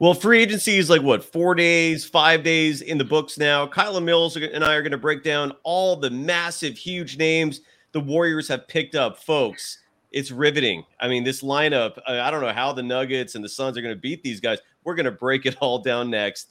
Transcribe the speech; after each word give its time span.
Well, 0.00 0.14
free 0.14 0.40
agency 0.40 0.76
is 0.76 0.90
like 0.90 1.02
what 1.02 1.24
four 1.24 1.54
days, 1.54 2.04
five 2.04 2.42
days 2.42 2.80
in 2.82 2.98
the 2.98 3.04
books 3.04 3.38
now. 3.38 3.66
Kylen 3.66 4.04
Mills 4.04 4.36
and 4.36 4.64
I 4.64 4.74
are 4.74 4.82
going 4.82 4.92
to 4.92 4.98
break 4.98 5.22
down 5.22 5.52
all 5.62 5.96
the 5.96 6.10
massive, 6.10 6.76
huge 6.76 7.16
names 7.16 7.60
the 7.94 8.00
Warriors 8.00 8.48
have 8.48 8.66
picked 8.66 8.96
up, 8.96 9.22
folks. 9.22 9.78
It's 10.10 10.30
riveting. 10.30 10.84
I 11.00 11.08
mean, 11.08 11.24
this 11.24 11.42
lineup. 11.42 11.96
I 12.06 12.30
don't 12.30 12.40
know 12.42 12.52
how 12.52 12.72
the 12.72 12.82
Nuggets 12.82 13.36
and 13.36 13.44
the 13.44 13.48
Suns 13.48 13.78
are 13.78 13.82
going 13.82 13.94
to 13.94 14.00
beat 14.00 14.22
these 14.22 14.40
guys. 14.40 14.58
We're 14.82 14.96
going 14.96 15.04
to 15.06 15.12
break 15.12 15.46
it 15.46 15.56
all 15.60 15.78
down 15.78 16.10
next. 16.10 16.48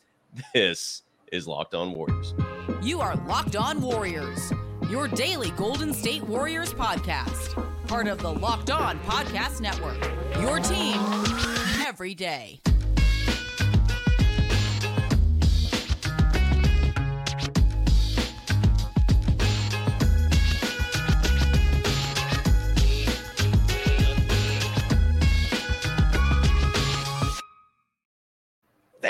This 0.54 1.04
is 1.32 1.48
Locked 1.48 1.76
On 1.76 1.94
Warriors. 1.94 2.34
You 2.82 3.02
are 3.02 3.16
Locked 3.28 3.56
On 3.56 3.82
Warriors, 3.82 4.52
your 4.90 5.08
daily 5.08 5.52
Golden 5.52 5.94
State 5.94 6.24
Warriors 6.24 6.74
podcast, 6.74 7.62
part 7.88 8.08
of 8.08 8.20
the 8.20 8.34
Locked 8.34 8.72
On 8.72 8.98
Podcast 9.02 9.62
Network. 9.62 10.02
Your 10.42 10.60
team 10.60 10.96
every 11.86 12.16
day. 12.16 12.62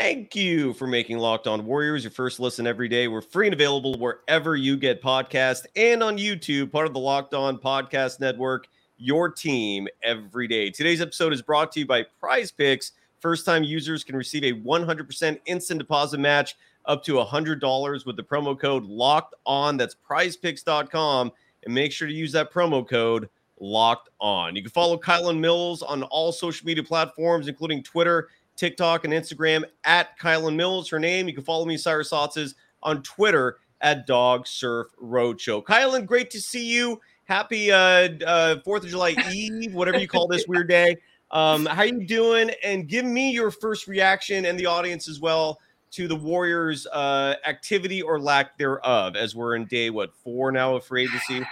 Thank 0.04 0.36
you 0.36 0.74
for 0.74 0.86
making 0.86 1.18
Locked 1.20 1.48
On 1.48 1.66
Warriors 1.66 2.04
your 2.04 2.12
first 2.12 2.38
listen 2.42 2.68
every 2.68 2.90
day. 2.90 3.08
We're 3.08 3.22
free 3.22 3.48
and 3.48 3.54
available 3.54 3.98
wherever 3.98 4.58
you 4.58 4.76
get 4.76 5.02
podcasts 5.02 5.66
and 5.78 6.04
on 6.04 6.18
YouTube, 6.18 6.74
part 6.74 6.88
of 6.88 6.94
the 6.94 7.00
Locked 7.00 7.34
On 7.34 7.58
Podcast 7.58 8.20
Network, 8.20 8.68
your 8.98 9.30
team 9.32 9.88
every 10.04 10.46
day. 10.46 10.70
Today's 10.70 11.00
episode 11.00 11.32
is 11.32 11.42
brought 11.42 11.72
to 11.72 11.80
you 11.80 11.86
by 11.86 12.04
Prize 12.20 12.52
Picks. 12.52 12.92
First 13.22 13.46
time 13.46 13.64
users 13.64 14.04
can 14.04 14.18
receive 14.18 14.44
a 14.44 14.52
100% 14.52 15.40
instant 15.46 15.80
deposit 15.80 16.20
match 16.20 16.58
up 16.84 17.02
to 17.06 17.14
$100 17.14 18.06
with 18.06 18.18
the 18.18 18.24
promo 18.24 18.60
code 18.60 18.84
Locked 18.84 19.36
On. 19.46 19.78
That's 19.78 19.96
prizepicks.com. 20.06 21.32
And 21.64 21.74
make 21.74 21.94
sure 21.94 22.10
to 22.10 22.14
use 22.14 22.34
that 22.34 22.52
promo 22.52 22.86
code 22.86 23.30
Locked 23.58 24.10
On. 24.20 24.54
You 24.54 24.64
can 24.64 24.72
follow 24.72 24.98
Kylen 24.98 25.40
Mills 25.40 25.82
on 25.82 26.04
all 26.04 26.34
social 26.34 26.66
media 26.66 26.84
platforms, 26.84 27.48
including 27.48 27.84
Twitter 27.84 28.28
TikTok 28.56 29.06
and 29.06 29.14
Instagram 29.14 29.64
at 29.84 30.18
Kylen 30.20 30.56
Mills. 30.56 30.90
Her 30.90 31.00
name. 31.00 31.28
You 31.28 31.34
can 31.34 31.44
follow 31.44 31.66
me, 31.66 31.78
Cyrus 31.78 32.12
Saatsaz, 32.12 32.56
on 32.82 33.02
Twitter 33.04 33.58
at 33.82 34.08
Dog 34.08 34.48
Surf 34.48 34.88
Roadshow. 35.02 35.64
Kylen, 35.64 36.06
great 36.06 36.32
to 36.32 36.42
see 36.42 36.66
you. 36.66 37.00
Happy 37.26 37.72
uh, 37.72 38.10
uh, 38.26 38.56
4th 38.66 38.84
of 38.84 38.88
July 38.88 39.16
Eve, 39.32 39.74
whatever 39.74 40.00
you 40.00 40.08
call 40.08 40.28
this 40.28 40.46
weird 40.48 40.68
day. 40.68 40.98
Um, 41.32 41.66
how 41.66 41.84
you 41.84 42.06
doing? 42.06 42.52
And 42.64 42.88
give 42.88 43.06
me 43.06 43.32
your 43.32 43.50
first 43.50 43.88
reaction 43.88 44.46
and 44.46 44.60
the 44.60 44.66
audience 44.66 45.08
as 45.08 45.20
well 45.20 45.60
to 45.92 46.08
the 46.08 46.16
Warriors' 46.16 46.88
uh, 46.88 47.36
activity 47.46 48.02
or 48.02 48.20
lack 48.20 48.58
thereof, 48.58 49.16
as 49.16 49.36
we're 49.36 49.56
in 49.56 49.66
day 49.66 49.90
what 49.90 50.14
four 50.16 50.52
now 50.52 50.76
of 50.76 50.86
free 50.86 51.04
agency. 51.04 51.46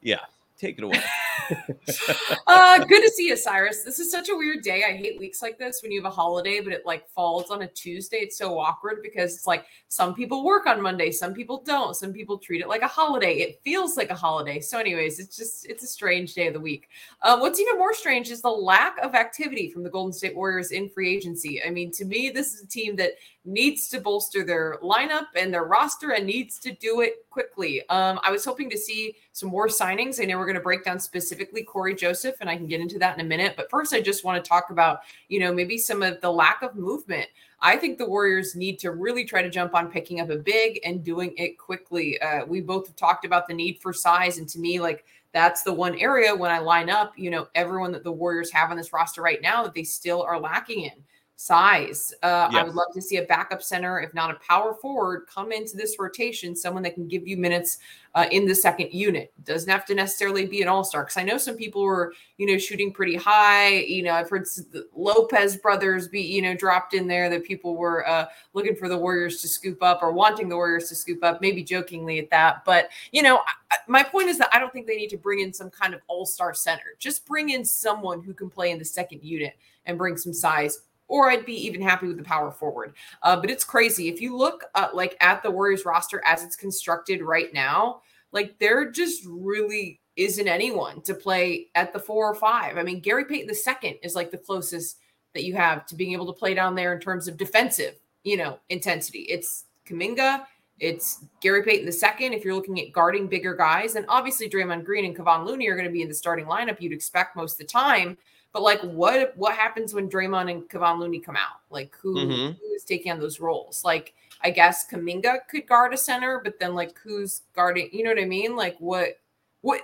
Yeah, 0.00 0.20
take 0.58 0.78
it 0.78 0.84
away. 0.84 1.02
uh, 2.46 2.84
good 2.84 3.02
to 3.02 3.10
see 3.14 3.28
you, 3.28 3.36
Cyrus. 3.36 3.82
This 3.82 3.98
is 3.98 4.10
such 4.10 4.28
a 4.28 4.36
weird 4.36 4.62
day. 4.62 4.84
I 4.84 4.92
hate 4.92 5.18
weeks 5.18 5.42
like 5.42 5.58
this 5.58 5.80
when 5.82 5.92
you 5.92 6.02
have 6.02 6.10
a 6.10 6.14
holiday, 6.14 6.60
but 6.60 6.72
it 6.72 6.86
like 6.86 7.08
falls 7.08 7.50
on 7.50 7.62
a 7.62 7.68
Tuesday. 7.68 8.18
It's 8.18 8.38
so 8.38 8.58
awkward 8.58 9.00
because 9.02 9.34
it's 9.34 9.46
like 9.46 9.66
some 9.88 10.14
people 10.14 10.44
work 10.44 10.66
on 10.66 10.80
Monday, 10.80 11.10
some 11.10 11.34
people 11.34 11.62
don't. 11.64 11.94
Some 11.94 12.12
people 12.12 12.38
treat 12.38 12.60
it 12.60 12.68
like 12.68 12.82
a 12.82 12.88
holiday. 12.88 13.34
It 13.34 13.60
feels 13.64 13.96
like 13.96 14.10
a 14.10 14.14
holiday. 14.14 14.60
So, 14.60 14.78
anyways, 14.78 15.18
it's 15.18 15.36
just 15.36 15.66
it's 15.66 15.84
a 15.84 15.88
strange 15.88 16.34
day 16.34 16.48
of 16.48 16.54
the 16.54 16.60
week. 16.60 16.88
Uh, 17.22 17.38
what's 17.38 17.60
even 17.60 17.78
more 17.78 17.94
strange 17.94 18.30
is 18.30 18.42
the 18.42 18.48
lack 18.48 18.98
of 18.98 19.14
activity 19.14 19.70
from 19.70 19.82
the 19.82 19.90
Golden 19.90 20.12
State 20.12 20.36
Warriors 20.36 20.70
in 20.70 20.88
free 20.88 21.14
agency. 21.14 21.62
I 21.62 21.70
mean, 21.70 21.90
to 21.92 22.04
me, 22.04 22.30
this 22.30 22.54
is 22.54 22.62
a 22.62 22.68
team 22.68 22.96
that 22.96 23.12
needs 23.44 23.88
to 23.88 24.00
bolster 24.00 24.42
their 24.42 24.78
lineup 24.82 25.26
and 25.36 25.52
their 25.52 25.64
roster 25.64 26.12
and 26.12 26.26
needs 26.26 26.58
to 26.58 26.72
do 26.72 27.02
it 27.02 27.28
quickly. 27.28 27.86
Um, 27.88 28.18
I 28.22 28.30
was 28.30 28.44
hoping 28.44 28.70
to 28.70 28.78
see 28.78 29.16
some 29.32 29.50
more 29.50 29.68
signings. 29.68 30.20
I 30.20 30.24
know 30.24 30.38
we're 30.38 30.46
going 30.46 30.54
to 30.56 30.62
break 30.62 30.84
down 30.84 30.98
specifically 30.98 31.62
Cory 31.62 31.94
Joseph, 31.94 32.36
and 32.40 32.48
I 32.48 32.56
can 32.56 32.66
get 32.66 32.80
into 32.80 32.98
that 33.00 33.18
in 33.18 33.24
a 33.24 33.28
minute. 33.28 33.54
But 33.56 33.68
first, 33.70 33.92
I 33.92 34.00
just 34.00 34.24
want 34.24 34.42
to 34.42 34.48
talk 34.48 34.70
about, 34.70 35.00
you 35.28 35.40
know, 35.40 35.52
maybe 35.52 35.76
some 35.76 36.02
of 36.02 36.20
the 36.22 36.30
lack 36.30 36.62
of 36.62 36.74
movement. 36.74 37.28
I 37.60 37.76
think 37.76 37.98
the 37.98 38.08
Warriors 38.08 38.54
need 38.54 38.78
to 38.80 38.92
really 38.92 39.24
try 39.24 39.42
to 39.42 39.50
jump 39.50 39.74
on 39.74 39.90
picking 39.90 40.20
up 40.20 40.30
a 40.30 40.36
big 40.36 40.80
and 40.84 41.04
doing 41.04 41.34
it 41.36 41.58
quickly. 41.58 42.20
Uh, 42.20 42.46
we 42.46 42.60
both 42.60 42.86
have 42.86 42.96
talked 42.96 43.24
about 43.24 43.46
the 43.46 43.54
need 43.54 43.78
for 43.80 43.92
size, 43.92 44.38
and 44.38 44.48
to 44.50 44.58
me, 44.58 44.80
like 44.80 45.04
that's 45.32 45.62
the 45.62 45.72
one 45.72 45.98
area 45.98 46.34
when 46.34 46.50
I 46.50 46.60
line 46.60 46.88
up, 46.88 47.12
you 47.16 47.28
know, 47.28 47.48
everyone 47.54 47.92
that 47.92 48.04
the 48.04 48.12
Warriors 48.12 48.52
have 48.52 48.70
on 48.70 48.76
this 48.76 48.92
roster 48.92 49.20
right 49.20 49.42
now 49.42 49.64
that 49.64 49.74
they 49.74 49.82
still 49.82 50.22
are 50.22 50.38
lacking 50.38 50.84
in 50.84 50.92
size. 51.36 52.14
Uh, 52.22 52.48
yes. 52.50 52.60
I 52.60 52.64
would 52.64 52.74
love 52.74 52.92
to 52.94 53.02
see 53.02 53.16
a 53.16 53.22
backup 53.22 53.62
center, 53.62 54.00
if 54.00 54.14
not 54.14 54.30
a 54.30 54.34
power 54.34 54.74
forward, 54.74 55.26
come 55.26 55.52
into 55.52 55.76
this 55.76 55.96
rotation, 55.98 56.54
someone 56.54 56.82
that 56.84 56.94
can 56.94 57.08
give 57.08 57.26
you 57.26 57.36
minutes 57.36 57.78
uh, 58.14 58.26
in 58.30 58.46
the 58.46 58.54
second 58.54 58.92
unit. 58.92 59.32
Doesn't 59.44 59.68
have 59.68 59.84
to 59.86 59.94
necessarily 59.94 60.46
be 60.46 60.62
an 60.62 60.68
all 60.68 60.84
star. 60.84 61.02
Because 61.02 61.16
I 61.16 61.24
know 61.24 61.36
some 61.36 61.56
people 61.56 61.82
were, 61.82 62.14
you 62.38 62.46
know, 62.46 62.56
shooting 62.56 62.92
pretty 62.92 63.16
high. 63.16 63.78
You 63.78 64.04
know, 64.04 64.12
I've 64.12 64.30
heard 64.30 64.46
the 64.72 64.86
Lopez 64.94 65.56
brothers 65.56 66.06
be, 66.06 66.20
you 66.20 66.40
know, 66.40 66.54
dropped 66.54 66.94
in 66.94 67.08
there 67.08 67.28
that 67.30 67.44
people 67.44 67.76
were 67.76 68.08
uh, 68.08 68.26
looking 68.52 68.76
for 68.76 68.88
the 68.88 68.96
Warriors 68.96 69.40
to 69.42 69.48
scoop 69.48 69.82
up 69.82 70.00
or 70.02 70.12
wanting 70.12 70.48
the 70.48 70.56
Warriors 70.56 70.88
to 70.90 70.94
scoop 70.94 71.24
up, 71.24 71.40
maybe 71.40 71.64
jokingly 71.64 72.20
at 72.20 72.30
that. 72.30 72.64
But, 72.64 72.90
you 73.10 73.22
know, 73.22 73.40
I, 73.70 73.76
my 73.88 74.04
point 74.04 74.28
is 74.28 74.38
that 74.38 74.50
I 74.52 74.60
don't 74.60 74.72
think 74.72 74.86
they 74.86 74.96
need 74.96 75.10
to 75.10 75.18
bring 75.18 75.40
in 75.40 75.52
some 75.52 75.70
kind 75.70 75.94
of 75.94 76.00
all 76.06 76.26
star 76.26 76.54
center. 76.54 76.94
Just 77.00 77.26
bring 77.26 77.50
in 77.50 77.64
someone 77.64 78.22
who 78.22 78.32
can 78.32 78.48
play 78.48 78.70
in 78.70 78.78
the 78.78 78.84
second 78.84 79.24
unit 79.24 79.54
and 79.86 79.98
bring 79.98 80.16
some 80.16 80.32
size 80.32 80.82
or 81.08 81.30
I'd 81.30 81.46
be 81.46 81.66
even 81.66 81.80
happy 81.80 82.06
with 82.06 82.16
the 82.16 82.24
power 82.24 82.50
forward. 82.50 82.94
Uh, 83.22 83.36
but 83.40 83.50
it's 83.50 83.64
crazy 83.64 84.08
if 84.08 84.20
you 84.20 84.36
look 84.36 84.64
uh, 84.74 84.88
like 84.92 85.16
at 85.20 85.42
the 85.42 85.50
Warriors 85.50 85.84
roster 85.84 86.22
as 86.24 86.42
it's 86.42 86.56
constructed 86.56 87.22
right 87.22 87.52
now. 87.52 88.00
Like 88.32 88.58
there 88.58 88.90
just 88.90 89.22
really 89.28 90.00
isn't 90.16 90.48
anyone 90.48 91.02
to 91.02 91.14
play 91.14 91.68
at 91.74 91.92
the 91.92 91.98
four 91.98 92.30
or 92.30 92.34
five. 92.34 92.78
I 92.78 92.82
mean, 92.82 93.00
Gary 93.00 93.24
Payton 93.24 93.54
second 93.54 93.96
is 94.02 94.14
like 94.14 94.30
the 94.30 94.38
closest 94.38 94.98
that 95.34 95.44
you 95.44 95.54
have 95.54 95.86
to 95.86 95.96
being 95.96 96.12
able 96.12 96.26
to 96.26 96.38
play 96.38 96.54
down 96.54 96.74
there 96.74 96.92
in 96.92 97.00
terms 97.00 97.28
of 97.28 97.36
defensive, 97.36 97.94
you 98.22 98.36
know, 98.36 98.58
intensity. 98.68 99.20
It's 99.20 99.64
Kuminga, 99.86 100.46
it's 100.78 101.24
Gary 101.40 101.62
Payton 101.62 101.90
second. 101.92 102.32
If 102.32 102.44
you're 102.44 102.54
looking 102.54 102.80
at 102.80 102.92
guarding 102.92 103.26
bigger 103.26 103.54
guys, 103.54 103.96
and 103.96 104.06
obviously 104.08 104.48
Draymond 104.48 104.84
Green 104.84 105.04
and 105.04 105.16
Kevon 105.16 105.44
Looney 105.46 105.68
are 105.68 105.76
going 105.76 105.86
to 105.86 105.92
be 105.92 106.02
in 106.02 106.08
the 106.08 106.14
starting 106.14 106.46
lineup. 106.46 106.80
You'd 106.80 106.92
expect 106.92 107.36
most 107.36 107.52
of 107.52 107.58
the 107.58 107.64
time. 107.64 108.16
But 108.54 108.62
like, 108.62 108.80
what 108.82 109.36
what 109.36 109.56
happens 109.56 109.92
when 109.92 110.08
Draymond 110.08 110.48
and 110.48 110.62
Kevon 110.68 111.00
Looney 111.00 111.18
come 111.18 111.36
out? 111.36 111.60
Like, 111.70 111.94
who, 112.00 112.14
mm-hmm. 112.14 112.52
who 112.52 112.74
is 112.74 112.84
taking 112.84 113.10
on 113.10 113.18
those 113.18 113.40
roles? 113.40 113.84
Like, 113.84 114.14
I 114.42 114.50
guess 114.50 114.88
Kuminga 114.88 115.40
could 115.50 115.66
guard 115.66 115.92
a 115.92 115.96
center, 115.96 116.40
but 116.42 116.60
then 116.60 116.72
like, 116.72 116.96
who's 116.96 117.42
guarding? 117.56 117.90
You 117.92 118.04
know 118.04 118.10
what 118.10 118.20
I 118.20 118.26
mean? 118.26 118.54
Like, 118.54 118.76
what 118.78 119.18
what 119.62 119.82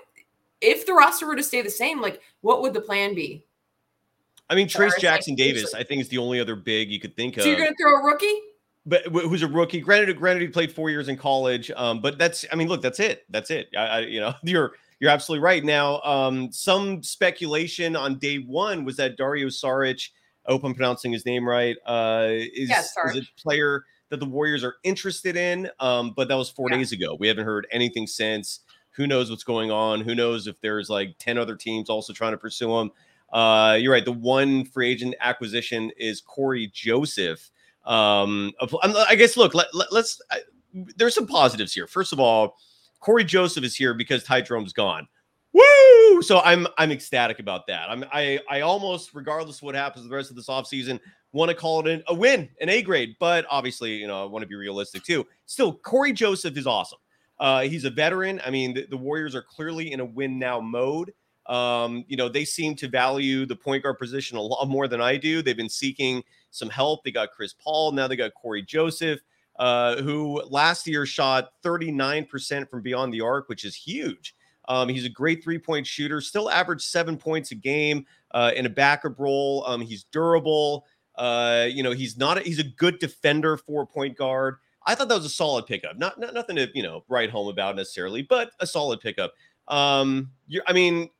if 0.60 0.86
the 0.86 0.92
roster 0.92 1.26
were 1.26 1.34
to 1.34 1.42
stay 1.42 1.62
the 1.62 1.70
same? 1.70 2.00
Like, 2.00 2.22
what 2.42 2.62
would 2.62 2.72
the 2.72 2.81
plan 2.81 3.12
be? 3.12 3.44
I 4.48 4.54
mean, 4.54 4.69
Trayce 4.69 4.98
Jackson 5.00 5.34
Davis, 5.34 5.75
I 5.75 5.82
think, 5.82 6.00
is 6.00 6.08
the 6.08 6.19
only 6.19 6.38
other 6.38 6.54
big 6.54 6.92
you 6.92 7.00
could 7.00 7.16
think 7.16 7.34
so 7.34 7.41
of. 7.41 7.44
So 7.44 7.48
you're 7.48 7.58
going 7.58 7.70
to 7.70 7.76
throw 7.76 8.00
a 8.00 8.04
rookie? 8.04 8.41
But 8.87 9.04
who's 9.06 9.42
a 9.42 9.48
rookie? 9.48 9.81
Granted, 9.81 10.16
granted, 10.16 10.42
he 10.42 10.48
played 10.48 10.72
four 10.72 10.91
years 10.91 11.08
in 11.08 11.16
college. 11.16 11.70
Um, 11.76 12.00
but 12.00 12.19
that's, 12.19 12.44
I 12.52 12.56
mean, 12.56 12.66
look, 12.66 12.82
that's 12.82 12.98
it. 12.98 13.25
That's 13.31 13.50
it. 13.50 13.69
I, 13.76 13.81
I 13.81 13.98
you 14.00 14.19
know, 14.19 14.34
you're 14.42 14.72
you're 15.00 15.11
absolutely 15.11 15.43
right. 15.43 15.65
Now, 15.65 16.00
um, 16.03 16.53
some 16.53 17.03
speculation 17.03 17.97
on 17.97 18.19
day 18.19 18.37
one 18.37 18.84
was 18.84 18.97
that 18.97 19.16
Dario 19.16 19.49
Saric, 19.49 20.11
I 20.47 20.53
hope 20.53 20.62
I'm 20.62 20.75
pronouncing 20.75 21.11
his 21.11 21.25
name 21.25 21.49
right, 21.49 21.77
uh, 21.87 22.27
is, 22.28 22.69
yeah, 22.69 22.83
is 23.06 23.16
a 23.16 23.22
player 23.41 23.84
that 24.11 24.21
the 24.21 24.27
Warriors 24.27 24.62
are 24.62 24.77
interested 24.84 25.37
in. 25.37 25.71
Um, 25.81 26.12
but 26.15 26.28
that 26.28 26.37
was 26.37 26.50
four 26.50 26.69
yeah. 26.71 26.77
days 26.77 26.93
ago. 26.93 27.16
We 27.19 27.28
haven't 27.28 27.47
heard 27.47 27.66
anything 27.71 28.06
since. 28.06 28.61
Who 28.91 29.06
knows 29.06 29.31
what's 29.31 29.44
going 29.44 29.71
on? 29.71 30.03
Who 30.03 30.15
knows 30.15 30.47
if 30.47 30.61
there's 30.61 30.91
like 30.91 31.17
10 31.19 31.38
other 31.38 31.56
teams 31.56 31.88
also 31.88 32.12
trying 32.12 32.32
to 32.32 32.38
pursue 32.38 32.77
him? 32.77 32.91
Uh, 33.32 33.78
you're 33.81 33.93
right. 33.93 34.05
The 34.05 34.12
one 34.12 34.65
free 34.65 34.91
agent 34.91 35.15
acquisition 35.21 35.91
is 35.97 36.21
Cory 36.21 36.71
Joseph. 36.75 37.50
Um, 37.87 38.53
I 38.61 39.14
guess, 39.14 39.37
look, 39.37 39.55
let, 39.55 39.75
let, 39.75 39.93
let's, 39.93 40.20
there's 40.75 41.14
some 41.14 41.26
positives 41.26 41.73
here. 41.73 41.87
First 41.87 42.12
of 42.12 42.20
all, 42.20 42.56
Cory 43.00 43.25
Joseph 43.25 43.64
is 43.64 43.75
here 43.75 43.94
because 43.94 44.23
Ty 44.23 44.43
Jerome's 44.43 44.73
gone. 44.73 45.08
Woo! 45.52 46.23
So 46.23 46.41
I'm 46.41 46.67
I'm 46.79 46.93
ecstatic 46.93 47.38
about 47.38 47.67
that. 47.67 47.91
I'm 47.91 48.05
I 48.12 48.38
I 48.49 48.61
almost, 48.61 49.11
regardless 49.14 49.56
of 49.56 49.62
what 49.62 49.75
happens 49.75 50.08
the 50.08 50.14
rest 50.14 50.31
of 50.31 50.37
this 50.37 50.47
offseason, 50.47 51.00
want 51.32 51.50
to 51.50 51.56
call 51.56 51.87
it 51.87 52.05
a 52.08 52.14
win, 52.14 52.49
an 52.61 52.69
A 52.69 52.82
grade. 52.82 53.17
But 53.19 53.47
obviously, 53.50 53.97
you 53.97 54.06
know, 54.06 54.23
I 54.23 54.26
want 54.26 54.43
to 54.43 54.49
be 54.49 54.55
realistic 54.55 55.02
too. 55.02 55.26
Still, 55.47 55.75
Cory 55.75 56.12
Joseph 56.12 56.56
is 56.56 56.67
awesome. 56.67 56.99
Uh, 57.38 57.62
he's 57.62 57.85
a 57.85 57.91
veteran. 57.91 58.41
I 58.44 58.50
mean, 58.50 58.75
the, 58.75 58.87
the, 58.91 58.99
Warriors 58.99 59.35
are 59.35 59.43
clearly 59.43 59.93
in 59.93 60.00
a 60.00 60.05
win 60.05 60.38
now 60.38 60.61
mode. 60.61 61.14
Um, 61.46 62.05
you 62.06 62.19
know, 62.19 62.29
they 62.29 62.44
seem 62.44 62.76
to 62.76 62.87
value 62.87 63.46
the 63.46 63.56
point 63.56 63.82
guard 63.82 63.99
position 63.99 64.37
a 64.37 64.43
lot 64.43 64.69
more 64.69 64.87
than 64.87 65.00
I 65.00 65.17
do. 65.17 65.41
They've 65.41 65.56
been 65.56 65.70
seeking 65.70 66.23
some 66.50 66.69
help. 66.69 67.03
They 67.03 67.11
got 67.11 67.31
Chris 67.31 67.55
Paul. 67.55 67.93
Now 67.93 68.06
they 68.06 68.17
got 68.17 68.35
Cory 68.35 68.62
Joseph 68.62 69.20
uh, 69.60 70.00
who 70.00 70.42
last 70.48 70.86
year 70.86 71.04
shot 71.04 71.50
39% 71.62 72.68
from 72.68 72.80
beyond 72.80 73.12
the 73.12 73.20
arc, 73.20 73.48
which 73.50 73.66
is 73.66 73.76
huge. 73.76 74.34
Um, 74.68 74.88
he's 74.88 75.04
a 75.04 75.10
great 75.10 75.44
three 75.44 75.58
point 75.58 75.86
shooter, 75.86 76.22
still 76.22 76.48
averaged 76.48 76.82
seven 76.82 77.18
points 77.18 77.50
a 77.50 77.54
game 77.54 78.06
uh, 78.30 78.52
in 78.56 78.64
a 78.64 78.70
backup 78.70 79.18
role. 79.18 79.62
Um, 79.66 79.82
he's 79.82 80.04
durable. 80.04 80.86
Uh, 81.16 81.66
you 81.68 81.82
know, 81.82 81.92
he's 81.92 82.16
not 82.16 82.38
a, 82.38 82.40
he's 82.40 82.58
a 82.58 82.64
good 82.64 82.98
defender 83.00 83.58
for 83.58 83.82
a 83.82 83.86
point 83.86 84.16
guard. 84.16 84.56
I 84.86 84.94
thought 84.94 85.08
that 85.08 85.16
was 85.16 85.26
a 85.26 85.30
solid 85.30 85.66
pickup. 85.66 85.98
Not, 85.98 86.18
not 86.18 86.32
nothing 86.32 86.56
to 86.56 86.68
you 86.74 86.82
know 86.82 87.04
write 87.08 87.28
home 87.28 87.48
about 87.48 87.76
necessarily, 87.76 88.22
but 88.22 88.52
a 88.60 88.66
solid 88.66 89.00
pickup. 89.00 89.34
Um, 89.68 90.30
I 90.66 90.72
mean, 90.72 91.10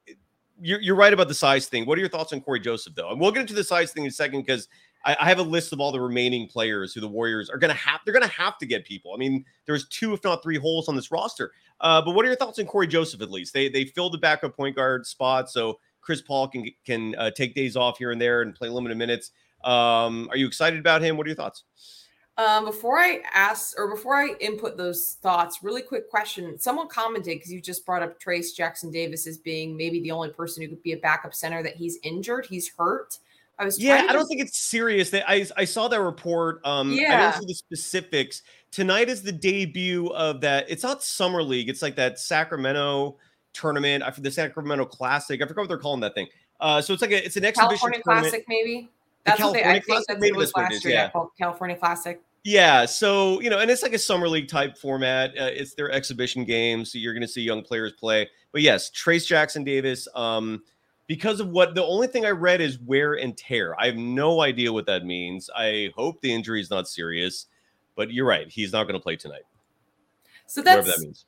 you're, 0.62 0.81
you're 0.81 0.96
right 0.96 1.12
about 1.12 1.28
the 1.28 1.34
size 1.34 1.66
thing. 1.66 1.84
What 1.84 1.98
are 1.98 2.00
your 2.00 2.08
thoughts 2.08 2.32
on 2.32 2.40
Cory 2.40 2.60
Joseph 2.60 2.94
though? 2.94 3.10
And 3.10 3.20
we'll 3.20 3.32
get 3.32 3.42
into 3.42 3.54
the 3.54 3.64
size 3.64 3.92
thing 3.92 4.04
in 4.04 4.08
a 4.08 4.12
second 4.12 4.40
because 4.40 4.66
I, 5.05 5.17
I 5.20 5.29
have 5.29 5.38
a 5.38 5.43
list 5.43 5.73
of 5.73 5.81
all 5.81 5.93
the 5.93 6.00
remaining 6.00 6.47
players 6.47 6.93
who 6.93 7.00
the 7.00 7.08
Warriors 7.08 7.50
are 7.50 7.58
going 7.58 7.75
to 7.75 7.81
have. 7.81 8.00
They're 8.05 8.14
going 8.14 8.26
to 8.26 8.32
have 8.35 8.58
to 8.58 8.67
get 8.67 8.85
people. 8.85 9.12
I 9.14 9.19
mean, 9.19 9.44
there's 9.67 9.88
two, 9.88 10.12
if 10.12 10.23
not 10.25 10.43
three, 10.43 10.58
holes 10.58 10.88
on 10.88 10.97
this 10.97 11.11
roster. 11.11 11.52
Uh, 11.81 12.02
but 12.02 12.12
what 12.12 12.25
are 12.25 12.29
your 12.29 12.37
thoughts 12.37 12.58
on 12.58 12.67
Cory 12.67 12.87
Joseph? 12.87 13.23
At 13.23 13.31
least 13.31 13.55
they 13.55 13.69
they 13.69 13.85
filled 13.85 14.12
the 14.12 14.19
backup 14.19 14.56
point 14.56 14.76
guard 14.76 15.06
spot, 15.06 15.50
so 15.50 15.79
Chris 16.00 16.20
Paul 16.20 16.49
can 16.49 16.67
can 16.85 17.14
uh, 17.17 17.31
take 17.31 17.55
days 17.55 17.76
off 17.76 17.99
here 17.99 18.11
and 18.11 18.20
there 18.20 18.43
and 18.43 18.55
play 18.55 18.69
limited 18.69 18.99
minutes. 18.99 19.31
Um, 19.64 20.29
are 20.31 20.37
you 20.37 20.47
excited 20.47 20.79
about 20.79 21.02
him? 21.02 21.17
What 21.17 21.26
are 21.26 21.31
your 21.31 21.37
thoughts? 21.37 21.64
Um, 22.37 22.64
before 22.64 22.99
I 22.99 23.20
ask 23.35 23.79
or 23.79 23.91
before 23.94 24.17
I 24.17 24.35
input 24.41 24.79
those 24.79 25.19
thoughts, 25.20 25.58
really 25.62 25.82
quick 25.82 26.08
question. 26.08 26.58
Someone 26.58 26.88
commented 26.88 27.37
because 27.37 27.52
you 27.52 27.61
just 27.61 27.85
brought 27.85 28.02
up 28.02 28.19
Trayce 28.19 28.55
Jackson 28.56 28.91
Davis 28.91 29.26
as 29.26 29.37
being 29.37 29.76
maybe 29.76 30.00
the 30.00 30.11
only 30.11 30.31
person 30.31 30.62
who 30.62 30.70
could 30.70 30.82
be 30.82 30.93
a 30.93 30.97
backup 30.97 31.35
center 31.35 31.62
that 31.62 31.76
he's 31.76 31.99
injured, 32.02 32.47
he's 32.47 32.70
hurt. 32.79 33.19
I 33.61 33.65
was 33.65 33.79
yeah, 33.79 34.07
I 34.09 34.12
don't 34.15 34.27
think 34.27 34.41
it's 34.41 34.59
serious. 34.59 35.11
That 35.11 35.29
I 35.29 35.47
I 35.57 35.67
saw 35.67 35.87
that 35.89 36.01
report. 36.01 36.61
Um, 36.65 36.93
yeah. 36.93 37.19
I 37.19 37.31
don't 37.31 37.43
see 37.43 37.47
the 37.47 37.55
specifics. 37.55 38.43
Tonight 38.71 39.11
is 39.11 39.23
the 39.23 39.33
debut 39.33 40.07
of 40.09 40.41
that. 40.41 40.65
It's 40.69 40.83
not 40.83 41.03
summer 41.03 41.43
league. 41.43 41.69
It's 41.69 41.83
like 41.83 41.95
that 41.97 42.19
Sacramento 42.19 43.19
tournament. 43.53 44.03
I 44.03 44.11
the 44.17 44.31
Sacramento 44.31 44.87
Classic. 44.87 45.43
I 45.43 45.47
forgot 45.47 45.62
what 45.62 45.69
they're 45.69 45.79
calling 45.79 46.01
that 46.01 46.15
thing. 46.15 46.29
Uh, 46.59 46.81
so 46.81 46.95
it's 46.95 47.03
like 47.03 47.11
a, 47.11 47.25
it's 47.25 47.37
an 47.37 47.45
exhibition 47.45 47.91
California 47.91 48.03
tournament. 48.03 48.31
Classic, 48.31 48.45
maybe. 48.49 48.89
That's 49.25 49.37
the 49.37 49.43
California 49.43 49.67
what 49.67 49.73
they, 49.73 49.77
I 49.77 49.81
Classic, 49.81 50.07
think 50.07 50.07
that's 50.07 50.21
what 50.21 50.29
it 50.29 50.37
was 50.37 50.53
last 50.57 50.85
year. 50.85 50.95
Yeah. 50.95 51.11
California 51.39 51.77
Classic. 51.77 52.23
Yeah, 52.43 52.87
so 52.87 53.41
you 53.41 53.51
know, 53.51 53.59
and 53.59 53.71
it's 53.71 53.83
like 53.83 53.93
a 53.93 53.99
summer 53.99 54.27
league 54.27 54.49
type 54.49 54.79
format. 54.79 55.31
Uh, 55.39 55.51
it's 55.53 55.75
their 55.75 55.91
exhibition 55.91 56.45
games, 56.45 56.93
so 56.93 56.99
you're 56.99 57.12
going 57.12 57.21
to 57.21 57.29
see 57.29 57.43
young 57.43 57.62
players 57.62 57.93
play. 57.93 58.31
But 58.53 58.62
yes, 58.62 58.91
Trayce 58.91 59.27
Jackson 59.27 59.62
Davis. 59.62 60.09
Um, 60.15 60.62
because 61.11 61.41
of 61.41 61.49
what 61.49 61.75
the 61.75 61.85
only 61.85 62.07
thing 62.07 62.25
I 62.25 62.31
read 62.31 62.61
is 62.61 62.79
wear 62.79 63.15
and 63.15 63.37
tear. 63.37 63.75
I 63.81 63.87
have 63.87 63.97
no 63.97 64.43
idea 64.43 64.73
what 64.73 64.87
that 64.87 65.05
means. 65.05 65.51
I 65.57 65.91
hope 65.97 66.21
the 66.21 66.33
injury 66.33 66.61
is 66.61 66.71
not 66.71 66.87
serious, 66.87 67.47
but 67.97 68.12
you're 68.12 68.29
right. 68.29 68.49
He's 68.49 68.71
not 68.71 68.85
going 68.85 68.95
to 68.95 69.03
play 69.03 69.17
tonight. 69.17 69.43
So 70.47 70.62
that's 70.62 70.87
that 70.87 71.01
means. 71.01 71.25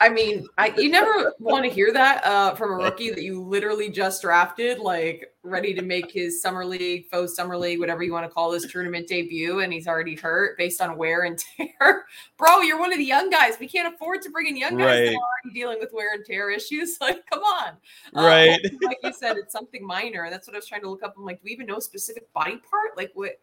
I 0.00 0.08
mean, 0.08 0.46
I 0.58 0.74
you 0.76 0.90
never 0.90 1.32
want 1.38 1.64
to 1.64 1.70
hear 1.70 1.92
that 1.92 2.24
uh, 2.24 2.54
from 2.54 2.72
a 2.72 2.76
rookie 2.76 3.10
that 3.10 3.22
you 3.22 3.42
literally 3.42 3.90
just 3.90 4.22
drafted, 4.22 4.78
like 4.78 5.32
ready 5.42 5.72
to 5.74 5.82
make 5.82 6.10
his 6.10 6.42
summer 6.42 6.64
league, 6.64 7.06
faux 7.10 7.34
summer 7.34 7.56
league, 7.56 7.78
whatever 7.78 8.02
you 8.02 8.12
want 8.12 8.28
to 8.28 8.32
call 8.32 8.50
this 8.50 8.70
tournament 8.70 9.06
debut, 9.06 9.60
and 9.60 9.72
he's 9.72 9.86
already 9.86 10.16
hurt 10.16 10.58
based 10.58 10.80
on 10.80 10.96
wear 10.96 11.22
and 11.22 11.38
tear. 11.56 12.06
Bro, 12.36 12.62
you're 12.62 12.78
one 12.78 12.92
of 12.92 12.98
the 12.98 13.04
young 13.04 13.30
guys. 13.30 13.54
We 13.58 13.68
can't 13.68 13.92
afford 13.92 14.22
to 14.22 14.30
bring 14.30 14.46
in 14.46 14.56
young 14.56 14.76
guys 14.76 14.86
right. 14.86 15.04
that 15.06 15.14
are 15.14 15.48
already 15.48 15.54
dealing 15.54 15.78
with 15.80 15.92
wear 15.92 16.14
and 16.14 16.24
tear 16.24 16.50
issues. 16.50 16.98
Like, 17.06 17.24
come 17.30 17.42
on. 17.42 17.68
Uh, 18.16 18.26
right. 18.26 18.60
Uh, 18.64 18.68
like 18.82 18.98
you 19.04 19.12
said, 19.12 19.36
it's 19.36 19.52
something 19.52 19.86
minor. 19.86 20.28
That's 20.28 20.48
what 20.48 20.56
I 20.56 20.58
was 20.58 20.66
trying 20.66 20.80
to 20.80 20.90
look 20.90 21.04
up. 21.04 21.14
I'm 21.16 21.24
like, 21.24 21.36
do 21.36 21.42
we 21.44 21.52
even 21.52 21.66
know 21.66 21.76
a 21.76 21.80
specific 21.80 22.32
body 22.32 22.56
part? 22.68 22.96
Like, 22.96 23.12
what? 23.14 23.38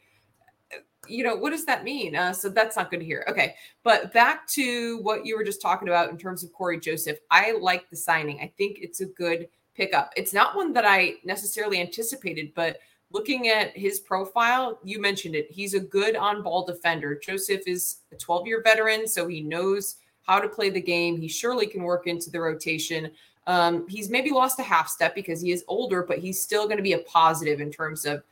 You 1.08 1.24
know, 1.24 1.36
what 1.36 1.50
does 1.50 1.66
that 1.66 1.84
mean? 1.84 2.16
Uh, 2.16 2.32
so 2.32 2.50
that's 2.50 2.78
not 2.78 2.90
good 2.90 3.02
to 3.02 3.06
hear. 3.06 3.26
Okay. 3.30 3.56
But 3.84 4.14
back 4.14 4.48
to 4.50 5.00
what 5.00 5.26
you 5.26 5.38
were 5.38 5.44
just 5.44 5.62
talking 5.62 5.90
about 5.90 6.10
in 6.10 6.18
terms 6.18 6.44
of 6.44 6.54
Cory 6.54 6.80
Joseph, 6.80 7.20
I 7.30 7.58
like 7.60 7.90
the 7.90 7.96
signing. 7.96 8.40
I 8.40 8.52
think 8.58 8.80
it's 8.82 9.02
a 9.02 9.06
good 9.06 9.48
pickup. 9.76 10.14
It's 10.16 10.34
not 10.34 10.56
one 10.56 10.72
that 10.74 10.86
I 10.86 11.16
necessarily 11.24 11.82
anticipated, 11.82 12.54
but 12.56 12.80
looking 13.12 13.48
at 13.48 13.76
his 13.78 14.00
profile, 14.00 14.80
you 14.84 15.00
mentioned 15.00 15.36
it. 15.36 15.52
He's 15.52 15.74
a 15.74 15.80
good 15.80 16.16
on 16.16 16.42
ball 16.42 16.66
defender. 16.66 17.16
Joseph 17.16 17.62
is 17.68 17.98
a 18.12 18.16
12 18.16 18.48
year 18.48 18.62
veteran, 18.64 19.08
so 19.08 19.28
he 19.28 19.42
knows 19.42 19.98
how 20.24 20.40
to 20.40 20.50
play 20.50 20.70
the 20.70 20.82
game. 20.82 21.20
He 21.20 21.28
surely 21.28 21.68
can 21.68 21.84
work 21.84 22.08
into 22.08 22.30
the 22.30 22.40
rotation. 22.40 23.12
Um, 23.46 23.88
he's 23.88 24.10
maybe 24.10 24.32
lost 24.32 24.60
a 24.60 24.64
half 24.64 24.88
step 24.88 25.16
because 25.16 25.42
he 25.42 25.52
is 25.52 25.66
older, 25.68 26.04
but 26.04 26.20
he's 26.20 26.42
still 26.42 26.66
going 26.66 26.78
to 26.78 26.84
be 26.84 26.94
a 26.94 27.00
positive 27.00 27.60
in 27.60 27.72
terms 27.72 28.06
of 28.06 28.24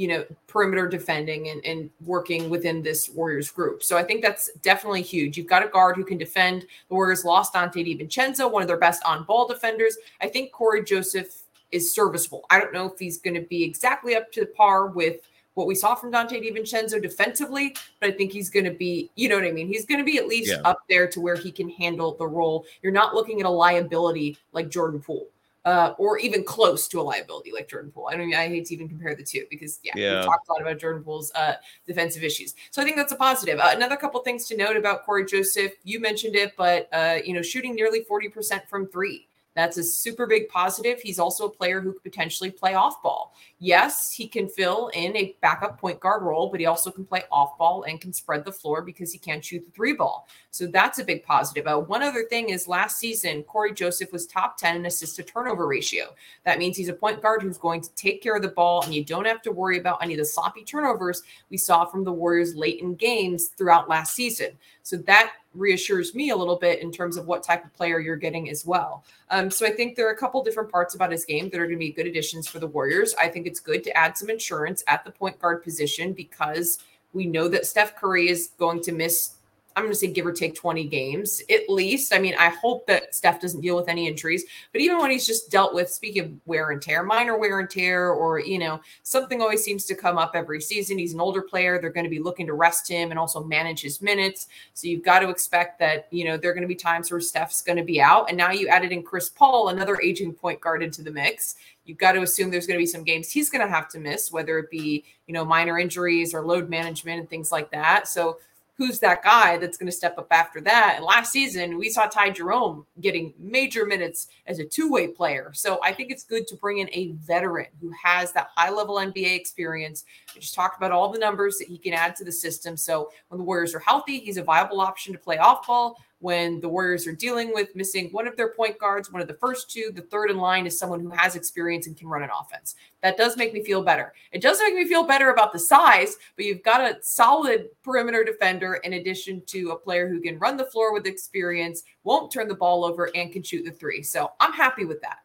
you 0.00 0.08
know, 0.08 0.24
perimeter 0.46 0.88
defending 0.88 1.50
and, 1.50 1.62
and 1.66 1.90
working 2.06 2.48
within 2.48 2.82
this 2.82 3.10
Warriors 3.10 3.50
group. 3.50 3.82
So 3.82 3.98
I 3.98 4.02
think 4.02 4.22
that's 4.22 4.50
definitely 4.62 5.02
huge. 5.02 5.36
You've 5.36 5.46
got 5.46 5.62
a 5.62 5.68
guard 5.68 5.94
who 5.96 6.04
can 6.04 6.16
defend. 6.16 6.62
The 6.88 6.94
Warriors 6.94 7.22
lost 7.22 7.52
Donte 7.52 7.74
DiVincenzo, 7.74 8.50
one 8.50 8.62
of 8.62 8.68
their 8.68 8.78
best 8.78 9.02
on 9.04 9.24
ball 9.24 9.46
defenders. 9.46 9.98
I 10.22 10.28
think 10.28 10.52
Cory 10.52 10.82
Joseph 10.84 11.42
is 11.70 11.94
serviceable. 11.94 12.46
I 12.48 12.58
don't 12.58 12.72
know 12.72 12.86
if 12.86 12.98
he's 12.98 13.18
going 13.18 13.34
to 13.34 13.42
be 13.42 13.62
exactly 13.62 14.16
up 14.16 14.32
to 14.32 14.46
par 14.46 14.86
with 14.86 15.18
what 15.52 15.66
we 15.66 15.74
saw 15.74 15.94
from 15.94 16.10
Donte 16.10 16.30
DiVincenzo 16.30 17.02
defensively, 17.02 17.76
but 18.00 18.08
I 18.08 18.12
think 18.12 18.32
he's 18.32 18.48
going 18.48 18.64
to 18.64 18.70
be, 18.70 19.10
you 19.16 19.28
know 19.28 19.36
what 19.36 19.44
I 19.44 19.52
mean? 19.52 19.66
He's 19.66 19.84
going 19.84 19.98
to 19.98 20.04
be 20.04 20.16
at 20.16 20.28
least 20.28 20.52
yeah. 20.52 20.62
up 20.64 20.78
there 20.88 21.08
to 21.08 21.20
where 21.20 21.36
he 21.36 21.52
can 21.52 21.68
handle 21.68 22.16
the 22.16 22.26
role. 22.26 22.64
You're 22.80 22.90
not 22.90 23.14
looking 23.14 23.38
at 23.38 23.46
a 23.46 23.50
liability 23.50 24.38
like 24.54 24.70
Jordan 24.70 25.00
Poole 25.00 25.28
uh, 25.64 25.92
or 25.98 26.18
even 26.18 26.42
close 26.42 26.88
to 26.88 27.00
a 27.00 27.02
liability 27.02 27.52
like 27.52 27.68
Jordan 27.68 27.90
Poole. 27.90 28.08
I 28.10 28.16
mean, 28.16 28.34
I 28.34 28.48
hate 28.48 28.66
to 28.66 28.74
even 28.74 28.88
compare 28.88 29.14
the 29.14 29.22
two 29.22 29.44
because 29.50 29.78
yeah, 29.82 29.92
yeah. 29.94 30.20
we 30.20 30.26
talked 30.26 30.48
a 30.48 30.52
lot 30.52 30.62
about 30.62 30.78
Jordan 30.78 31.02
Poole's 31.02 31.30
uh, 31.34 31.54
defensive 31.86 32.22
issues. 32.22 32.54
So 32.70 32.80
I 32.80 32.84
think 32.84 32.96
that's 32.96 33.12
a 33.12 33.16
positive. 33.16 33.58
Uh, 33.58 33.70
another 33.74 33.96
couple 33.96 34.20
things 34.20 34.46
to 34.46 34.56
note 34.56 34.76
about 34.76 35.04
Cory 35.04 35.26
Joseph. 35.26 35.72
You 35.84 36.00
mentioned 36.00 36.34
it, 36.36 36.54
but 36.56 36.88
uh, 36.92 37.18
you 37.24 37.34
know, 37.34 37.42
shooting 37.42 37.74
nearly 37.74 38.02
forty 38.04 38.28
percent 38.28 38.68
from 38.68 38.86
three. 38.88 39.26
That's 39.54 39.76
a 39.76 39.82
super 39.82 40.26
big 40.26 40.48
positive. 40.48 41.00
He's 41.00 41.18
also 41.18 41.46
a 41.46 41.50
player 41.50 41.80
who 41.80 41.92
could 41.92 42.04
potentially 42.04 42.50
play 42.50 42.74
off 42.74 43.02
ball. 43.02 43.34
Yes, 43.62 44.10
he 44.10 44.26
can 44.26 44.48
fill 44.48 44.88
in 44.94 45.14
a 45.14 45.36
backup 45.42 45.78
point 45.78 46.00
guard 46.00 46.22
role, 46.22 46.48
but 46.50 46.60
he 46.60 46.66
also 46.66 46.90
can 46.90 47.04
play 47.04 47.24
off 47.30 47.58
ball 47.58 47.82
and 47.82 48.00
can 48.00 48.10
spread 48.10 48.42
the 48.42 48.50
floor 48.50 48.80
because 48.80 49.12
he 49.12 49.18
can't 49.18 49.44
shoot 49.44 49.62
the 49.66 49.70
three 49.72 49.92
ball. 49.92 50.26
So 50.50 50.66
that's 50.66 50.98
a 50.98 51.04
big 51.04 51.22
positive. 51.24 51.66
Uh, 51.66 51.78
one 51.78 52.02
other 52.02 52.24
thing 52.24 52.48
is 52.48 52.66
last 52.66 52.98
season, 52.98 53.42
Cory 53.42 53.74
Joseph 53.74 54.12
was 54.12 54.26
top 54.26 54.56
10 54.56 54.76
in 54.76 54.86
assist 54.86 55.16
to 55.16 55.22
turnover 55.22 55.66
ratio. 55.66 56.14
That 56.44 56.58
means 56.58 56.74
he's 56.74 56.88
a 56.88 56.94
point 56.94 57.20
guard 57.20 57.42
who's 57.42 57.58
going 57.58 57.82
to 57.82 57.94
take 57.96 58.22
care 58.22 58.34
of 58.34 58.40
the 58.40 58.48
ball, 58.48 58.82
and 58.82 58.94
you 58.94 59.04
don't 59.04 59.26
have 59.26 59.42
to 59.42 59.52
worry 59.52 59.78
about 59.78 60.02
any 60.02 60.14
of 60.14 60.18
the 60.18 60.24
sloppy 60.24 60.64
turnovers 60.64 61.22
we 61.50 61.58
saw 61.58 61.84
from 61.84 62.02
the 62.02 62.12
Warriors 62.12 62.54
late 62.54 62.80
in 62.80 62.94
games 62.94 63.48
throughout 63.48 63.90
last 63.90 64.14
season. 64.14 64.56
So 64.82 64.96
that 64.96 65.32
reassures 65.54 66.14
me 66.14 66.30
a 66.30 66.36
little 66.36 66.56
bit 66.56 66.80
in 66.80 66.92
terms 66.92 67.16
of 67.16 67.26
what 67.26 67.42
type 67.42 67.64
of 67.64 67.72
player 67.74 67.98
you're 67.98 68.16
getting 68.16 68.50
as 68.50 68.64
well. 68.64 69.04
Um, 69.30 69.50
so 69.50 69.66
I 69.66 69.70
think 69.70 69.96
there 69.96 70.08
are 70.08 70.12
a 70.12 70.16
couple 70.16 70.42
different 70.42 70.70
parts 70.70 70.94
about 70.94 71.10
his 71.10 71.24
game 71.24 71.50
that 71.50 71.60
are 71.60 71.66
going 71.66 71.76
to 71.76 71.78
be 71.78 71.92
good 71.92 72.06
additions 72.06 72.48
for 72.48 72.58
the 72.58 72.66
Warriors. 72.66 73.14
I 73.20 73.28
think 73.28 73.46
it's 73.50 73.60
good 73.60 73.82
to 73.82 73.96
add 73.96 74.16
some 74.16 74.30
insurance 74.30 74.84
at 74.86 75.04
the 75.04 75.10
point 75.10 75.38
guard 75.40 75.62
position 75.64 76.12
because 76.12 76.78
we 77.12 77.26
know 77.26 77.48
that 77.48 77.66
Steph 77.66 77.96
Curry 77.96 78.28
is 78.28 78.50
going 78.58 78.80
to 78.82 78.92
miss 78.92 79.34
I'm 79.76 79.84
going 79.84 79.92
to 79.92 79.98
say 79.98 80.08
give 80.08 80.26
or 80.26 80.32
take 80.32 80.54
20 80.54 80.84
games 80.88 81.42
at 81.50 81.68
least. 81.68 82.14
I 82.14 82.18
mean, 82.18 82.34
I 82.38 82.48
hope 82.48 82.86
that 82.86 83.14
Steph 83.14 83.40
doesn't 83.40 83.60
deal 83.60 83.76
with 83.76 83.88
any 83.88 84.08
injuries, 84.08 84.44
but 84.72 84.80
even 84.80 84.98
when 84.98 85.10
he's 85.10 85.26
just 85.26 85.50
dealt 85.50 85.74
with, 85.74 85.88
speaking 85.88 86.22
of 86.22 86.32
wear 86.46 86.70
and 86.70 86.82
tear, 86.82 87.02
minor 87.02 87.38
wear 87.38 87.60
and 87.60 87.70
tear, 87.70 88.10
or, 88.10 88.40
you 88.40 88.58
know, 88.58 88.80
something 89.02 89.40
always 89.40 89.62
seems 89.62 89.84
to 89.86 89.94
come 89.94 90.18
up 90.18 90.32
every 90.34 90.60
season. 90.60 90.98
He's 90.98 91.14
an 91.14 91.20
older 91.20 91.42
player. 91.42 91.80
They're 91.80 91.90
going 91.90 92.04
to 92.04 92.10
be 92.10 92.18
looking 92.18 92.46
to 92.46 92.54
rest 92.54 92.88
him 92.88 93.10
and 93.10 93.18
also 93.18 93.42
manage 93.44 93.80
his 93.80 94.02
minutes. 94.02 94.48
So 94.74 94.88
you've 94.88 95.04
got 95.04 95.20
to 95.20 95.30
expect 95.30 95.78
that, 95.78 96.08
you 96.10 96.24
know, 96.24 96.36
there 96.36 96.50
are 96.50 96.54
going 96.54 96.62
to 96.62 96.68
be 96.68 96.74
times 96.74 97.10
where 97.10 97.20
Steph's 97.20 97.62
going 97.62 97.78
to 97.78 97.84
be 97.84 98.00
out. 98.00 98.28
And 98.28 98.36
now 98.36 98.50
you 98.50 98.68
added 98.68 98.92
in 98.92 99.02
Chris 99.02 99.28
Paul, 99.28 99.68
another 99.68 100.00
aging 100.00 100.32
point 100.32 100.60
guard 100.60 100.82
into 100.82 101.02
the 101.02 101.10
mix 101.10 101.56
you've 101.90 101.98
got 101.98 102.12
to 102.12 102.22
assume 102.22 102.50
there's 102.50 102.66
going 102.66 102.78
to 102.78 102.82
be 102.82 102.86
some 102.86 103.02
games 103.02 103.30
he's 103.30 103.50
going 103.50 103.66
to 103.66 103.72
have 103.72 103.88
to 103.88 103.98
miss, 103.98 104.30
whether 104.30 104.58
it 104.58 104.70
be, 104.70 105.04
you 105.26 105.34
know, 105.34 105.44
minor 105.44 105.78
injuries 105.78 106.32
or 106.32 106.42
load 106.42 106.70
management 106.70 107.18
and 107.20 107.28
things 107.28 107.50
like 107.50 107.70
that. 107.72 108.06
So 108.06 108.38
who's 108.80 108.98
that 108.98 109.22
guy 109.22 109.58
that's 109.58 109.76
going 109.76 109.88
to 109.88 109.92
step 109.92 110.16
up 110.16 110.28
after 110.30 110.58
that? 110.62 110.94
And 110.96 111.04
last 111.04 111.30
season, 111.30 111.76
we 111.76 111.90
saw 111.90 112.06
Ty 112.06 112.30
Jerome 112.30 112.86
getting 113.02 113.34
major 113.38 113.84
minutes 113.84 114.28
as 114.46 114.58
a 114.58 114.64
two 114.64 114.90
way 114.90 115.08
player. 115.08 115.50
So 115.52 115.78
I 115.84 115.92
think 115.92 116.10
it's 116.10 116.24
good 116.24 116.46
to 116.46 116.56
bring 116.56 116.78
in 116.78 116.88
a 116.94 117.12
veteran 117.12 117.66
who 117.78 117.92
has 118.02 118.32
that 118.32 118.48
high 118.56 118.70
level 118.70 118.94
NBA 118.94 119.36
experience. 119.36 120.06
I 120.34 120.38
just 120.38 120.54
talked 120.54 120.78
about 120.78 120.92
all 120.92 121.12
the 121.12 121.18
numbers 121.18 121.58
that 121.58 121.68
he 121.68 121.76
can 121.76 121.92
add 121.92 122.16
to 122.16 122.24
the 122.24 122.32
system. 122.32 122.74
So 122.74 123.10
when 123.28 123.36
the 123.36 123.44
Warriors 123.44 123.74
are 123.74 123.80
healthy, 123.80 124.18
he's 124.18 124.38
a 124.38 124.42
viable 124.42 124.80
option 124.80 125.12
to 125.12 125.18
play 125.18 125.36
off 125.36 125.66
ball 125.66 125.98
when 126.20 126.60
the 126.60 126.68
Warriors 126.68 127.06
are 127.06 127.14
dealing 127.14 127.52
with 127.52 127.74
missing 127.74 128.10
one 128.12 128.28
of 128.28 128.36
their 128.36 128.52
point 128.52 128.78
guards, 128.78 129.10
one 129.10 129.22
of 129.22 129.28
the 129.28 129.34
first 129.34 129.70
two, 129.70 129.90
the 129.94 130.02
third 130.02 130.30
in 130.30 130.36
line 130.36 130.66
is 130.66 130.78
someone 130.78 131.00
who 131.00 131.10
has 131.10 131.34
experience 131.34 131.86
and 131.86 131.96
can 131.96 132.08
run 132.08 132.22
an 132.22 132.28
offense. 132.38 132.76
That 133.02 133.16
does 133.16 133.38
make 133.38 133.54
me 133.54 133.64
feel 133.64 133.82
better. 133.82 134.12
It 134.30 134.42
does 134.42 134.58
make 134.60 134.74
me 134.74 134.86
feel 134.86 135.04
better 135.04 135.30
about 135.30 135.52
the 135.52 135.58
size, 135.58 136.16
but 136.36 136.44
you've 136.44 136.62
got 136.62 136.82
a 136.82 136.98
solid 137.02 137.68
perimeter 137.82 138.22
defender 138.22 138.74
in 138.84 138.92
addition 138.92 139.42
to 139.46 139.70
a 139.70 139.76
player 139.76 140.08
who 140.08 140.20
can 140.20 140.38
run 140.38 140.58
the 140.58 140.66
floor 140.66 140.92
with 140.92 141.06
experience, 141.06 141.84
won't 142.04 142.30
turn 142.30 142.48
the 142.48 142.54
ball 142.54 142.84
over, 142.84 143.10
and 143.14 143.32
can 143.32 143.42
shoot 143.42 143.64
the 143.64 143.72
three. 143.72 144.02
So 144.02 144.32
I'm 144.40 144.52
happy 144.52 144.84
with 144.84 145.00
that. 145.00 145.20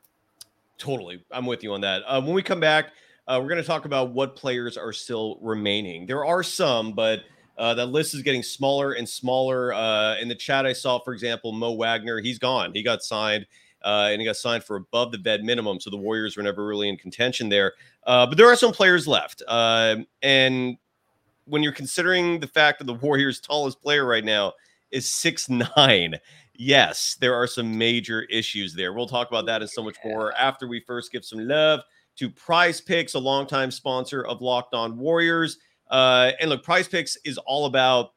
Totally. 0.77 1.23
I'm 1.29 1.45
with 1.45 1.61
you 1.61 1.73
on 1.73 1.81
that. 1.81 2.03
Uh, 2.07 2.21
when 2.21 2.33
we 2.33 2.41
come 2.41 2.59
back, 2.61 2.93
uh, 3.27 3.39
we're 3.41 3.49
going 3.49 3.61
to 3.61 3.67
talk 3.67 3.85
about 3.85 4.11
what 4.11 4.35
players 4.35 4.77
are 4.77 4.93
still 4.93 5.39
remaining. 5.41 6.05
There 6.05 6.25
are 6.25 6.43
some, 6.43 6.93
but 6.93 7.23
uh, 7.57 7.73
that 7.75 7.87
list 7.87 8.13
is 8.13 8.21
getting 8.21 8.43
smaller 8.43 8.93
and 8.93 9.07
smaller. 9.07 9.73
Uh, 9.73 10.17
in 10.17 10.27
the 10.27 10.35
chat, 10.35 10.65
I 10.65 10.73
saw, 10.73 10.99
for 10.99 11.13
example, 11.13 11.51
Mo 11.51 11.73
Wagner. 11.73 12.19
He's 12.19 12.39
gone. 12.39 12.71
He 12.73 12.83
got 12.83 13.03
signed. 13.03 13.45
uh, 13.83 14.09
and 14.11 14.19
he 14.19 14.25
got 14.25 14.35
signed 14.35 14.63
for 14.63 14.77
above 14.77 15.11
the 15.11 15.17
vet 15.19 15.43
minimum. 15.43 15.79
So 15.79 15.91
the 15.91 15.97
Warriors 15.97 16.35
were 16.35 16.43
never 16.43 16.65
really 16.65 16.89
in 16.89 16.97
contention 16.97 17.49
there. 17.49 17.73
Uh, 18.05 18.25
but 18.25 18.35
there 18.37 18.47
are 18.47 18.55
some 18.55 18.71
players 18.71 19.07
left. 19.07 19.43
Uh, 19.47 19.97
and 20.23 20.77
when 21.45 21.61
you're 21.61 21.71
considering 21.71 22.39
the 22.39 22.47
fact 22.47 22.79
that 22.79 22.85
the 22.85 22.93
Warriors' 23.05 23.39
tallest 23.39 23.81
player 23.83 24.05
right 24.05 24.25
now 24.25 24.53
is 24.89 25.07
six 25.07 25.49
nine, 25.49 26.15
yes, 26.55 27.15
there 27.21 27.35
are 27.35 27.45
some 27.45 27.77
major 27.77 28.23
issues 28.23 28.73
there. 28.73 28.91
We'll 28.91 29.07
talk 29.07 29.29
about 29.29 29.45
that 29.45 29.61
and 29.61 29.69
so 29.69 29.83
much 29.83 29.97
more 30.03 30.33
after 30.33 30.67
we 30.67 30.79
first 30.79 31.11
give 31.11 31.23
some 31.23 31.47
love 31.47 31.81
to 32.15 32.29
Prize 32.29 32.81
Picks, 32.81 33.13
a 33.13 33.19
longtime 33.19 33.69
sponsor 33.69 34.25
of 34.25 34.41
Locked 34.41 34.73
On 34.73 34.97
Warriors. 34.97 35.59
Uh, 35.89 36.31
and 36.39 36.49
look, 36.49 36.63
Prize 36.63 36.87
Picks 36.87 37.17
is 37.23 37.37
all 37.39 37.65
about 37.65 38.13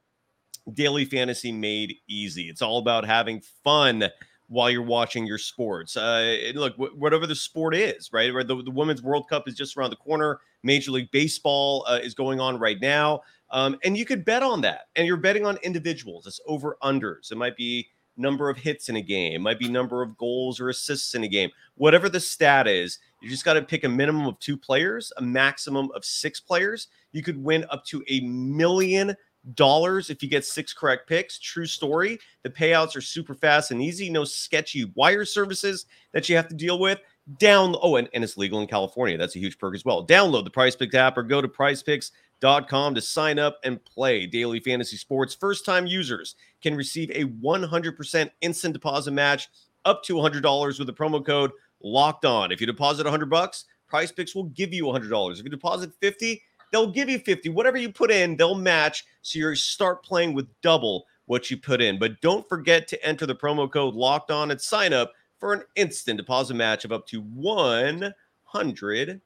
daily 0.73 1.05
fantasy 1.05 1.53
made 1.53 1.97
easy. 2.09 2.49
It's 2.49 2.63
all 2.63 2.79
about 2.79 3.05
having 3.05 3.41
fun 3.65 4.11
while 4.49 4.71
you're 4.71 4.83
watching 4.83 5.27
your 5.27 5.39
sports. 5.39 5.97
Uh, 5.97 6.53
look, 6.55 6.75
whatever 6.77 7.27
the 7.27 7.35
sport 7.35 7.75
is, 7.75 8.11
right? 8.13 8.33
The, 8.33 8.63
the, 8.63 8.71
Women's 8.71 9.03
World 9.03 9.29
Cup 9.29 9.47
is 9.47 9.55
just 9.55 9.77
around 9.77 9.91
the 9.91 9.97
corner. 9.97 10.41
Major 10.63 10.91
League 10.91 11.11
Baseball 11.11 11.85
uh, 11.87 11.99
is 12.03 12.15
going 12.15 12.41
on 12.41 12.59
right 12.59 12.81
now. 12.81 13.21
Um, 13.51 13.79
and 13.85 13.97
you 13.97 14.05
could 14.05 14.25
bet 14.25 14.43
on 14.43 14.61
that. 14.63 14.89
And 14.97 15.07
you're 15.07 15.19
betting 15.19 15.47
on 15.47 15.59
individuals. 15.59 16.27
It's 16.27 16.41
over 16.47 16.79
unders. 16.83 17.31
It 17.31 17.37
might 17.37 17.57
be 17.57 17.89
number 18.19 18.51
of 18.51 18.59
hits 18.59 18.89
in 18.89 18.97
a 18.97 19.03
game, 19.03 19.43
might 19.43 19.59
be 19.59 19.69
number 19.69 20.03
of 20.03 20.17
goals 20.17 20.61
or 20.61 20.69
assists 20.69 21.15
in 21.15 21.25
a 21.25 21.29
game. 21.29 21.51
Whatever 21.77 22.09
the 22.09 22.21
stat 22.21 22.67
is, 22.67 22.99
you 23.23 23.31
just 23.31 23.45
got 23.45 23.55
to 23.55 23.63
pick 23.63 23.85
a 23.85 23.89
minimum 23.89 24.27
of 24.27 24.39
two 24.39 24.57
players, 24.57 25.13
a 25.17 25.23
maximum 25.23 25.91
of 25.95 26.05
six 26.05 26.41
players. 26.41 26.89
You 27.13 27.23
could 27.23 27.43
win 27.43 27.65
up 27.71 27.85
to 27.87 28.03
a 28.09 28.21
million 28.21 29.17
dollars 29.55 30.11
if 30.11 30.23
you 30.23 30.29
get 30.29 30.45
six 30.45 30.73
correct 30.73 31.09
picks. 31.09 31.39
True 31.39 31.67
story. 31.67 32.19
The 32.43 32.51
payouts 32.51 32.97
are 32.97 33.01
super 33.01 33.35
fast 33.35 33.71
and 33.71 33.83
easy. 33.83 34.11
No 34.11 34.25
sketchy 34.25 34.91
wire 34.95 35.25
services 35.25 35.87
that 36.13 36.29
you 36.29 36.37
have 36.37 36.49
to 36.49 36.55
deal 36.55 36.79
with. 36.79 37.01
Down 37.39 37.75
oh, 37.83 37.97
and, 37.97 38.09
and 38.15 38.25
it's 38.25 38.37
legal 38.37 38.61
in 38.61 38.67
California. 38.67 39.19
That's 39.19 39.37
a 39.37 39.39
huge 39.39 39.59
perk 39.59 39.75
as 39.75 39.85
well. 39.85 40.07
Download 40.07 40.45
the 40.45 40.51
Prize 40.51 40.75
Picks 40.77 40.95
app 40.95 41.19
or 41.19 41.23
go 41.23 41.43
to 41.43 41.49
prizepicks.com 41.49 42.95
to 42.95 43.01
sign 43.03 43.39
up 43.39 43.59
and 43.65 43.85
play 43.85 44.27
daily 44.27 44.61
fantasy 44.61 44.97
sports. 44.97 45.35
First 45.35 45.67
time 45.67 45.87
users 45.87 46.37
can 46.62 46.75
receive 46.75 47.11
a 47.11 47.25
100% 47.25 48.31
instant 48.41 48.75
deposit 48.75 49.12
match 49.12 49.49
up 49.85 50.03
to 50.05 50.15
$100 50.15 50.79
with 50.79 50.87
the 50.87 50.93
promo 50.93 51.25
code 51.25 51.53
locked 51.83 52.25
on. 52.25 52.53
If 52.53 52.61
you 52.61 52.67
deposit 52.67 53.05
100 53.05 53.31
bucks, 53.31 53.65
Prize 53.88 54.12
Picks 54.12 54.35
will 54.35 54.45
give 54.45 54.73
you 54.73 54.85
$100. 54.85 55.38
If 55.38 55.45
you 55.45 55.50
deposit 55.50 55.93
50, 56.00 56.43
they'll 56.73 56.91
give 56.91 57.09
you 57.09 57.19
50. 57.19 57.49
Whatever 57.50 57.79
you 57.79 57.91
put 57.93 58.11
in, 58.11 58.37
they'll 58.37 58.55
match. 58.55 59.05
So 59.23 59.38
you 59.38 59.55
start 59.55 60.05
playing 60.05 60.35
with 60.35 60.49
double 60.62 61.07
what 61.27 61.50
you 61.50 61.57
put 61.57 61.81
in. 61.81 61.99
But 61.99 62.21
don't 62.21 62.49
forget 62.49 62.87
to 62.88 63.07
enter 63.07 63.27
the 63.27 63.35
promo 63.35 63.71
code 63.71 63.95
locked 63.95 64.31
on 64.31 64.50
at 64.50 64.61
sign 64.61 64.93
up 64.93 65.12
for 65.38 65.53
an 65.53 65.62
instant 65.77 66.19
deposit 66.19 66.55
match 66.55 66.85
of 66.85 66.93
up 66.93 67.07
to 67.07 67.23
$100. 67.23 69.21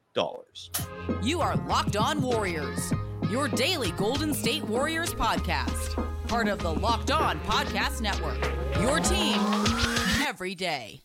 You 1.23 1.41
are 1.41 1.57
Locked 1.57 1.97
On 1.97 2.21
Warriors, 2.21 2.93
your 3.31 3.49
daily 3.49 3.93
Golden 3.93 4.35
State 4.35 4.65
Warriors 4.65 5.15
podcast, 5.15 6.12
part 6.33 6.49
of 6.49 6.61
the 6.61 6.73
Locked 6.73 7.11
On 7.11 7.39
Podcast 7.41 8.01
Network. 8.01 8.39
Your 8.81 9.01
team 9.01 9.39
every 10.27 10.55
day. 10.55 10.99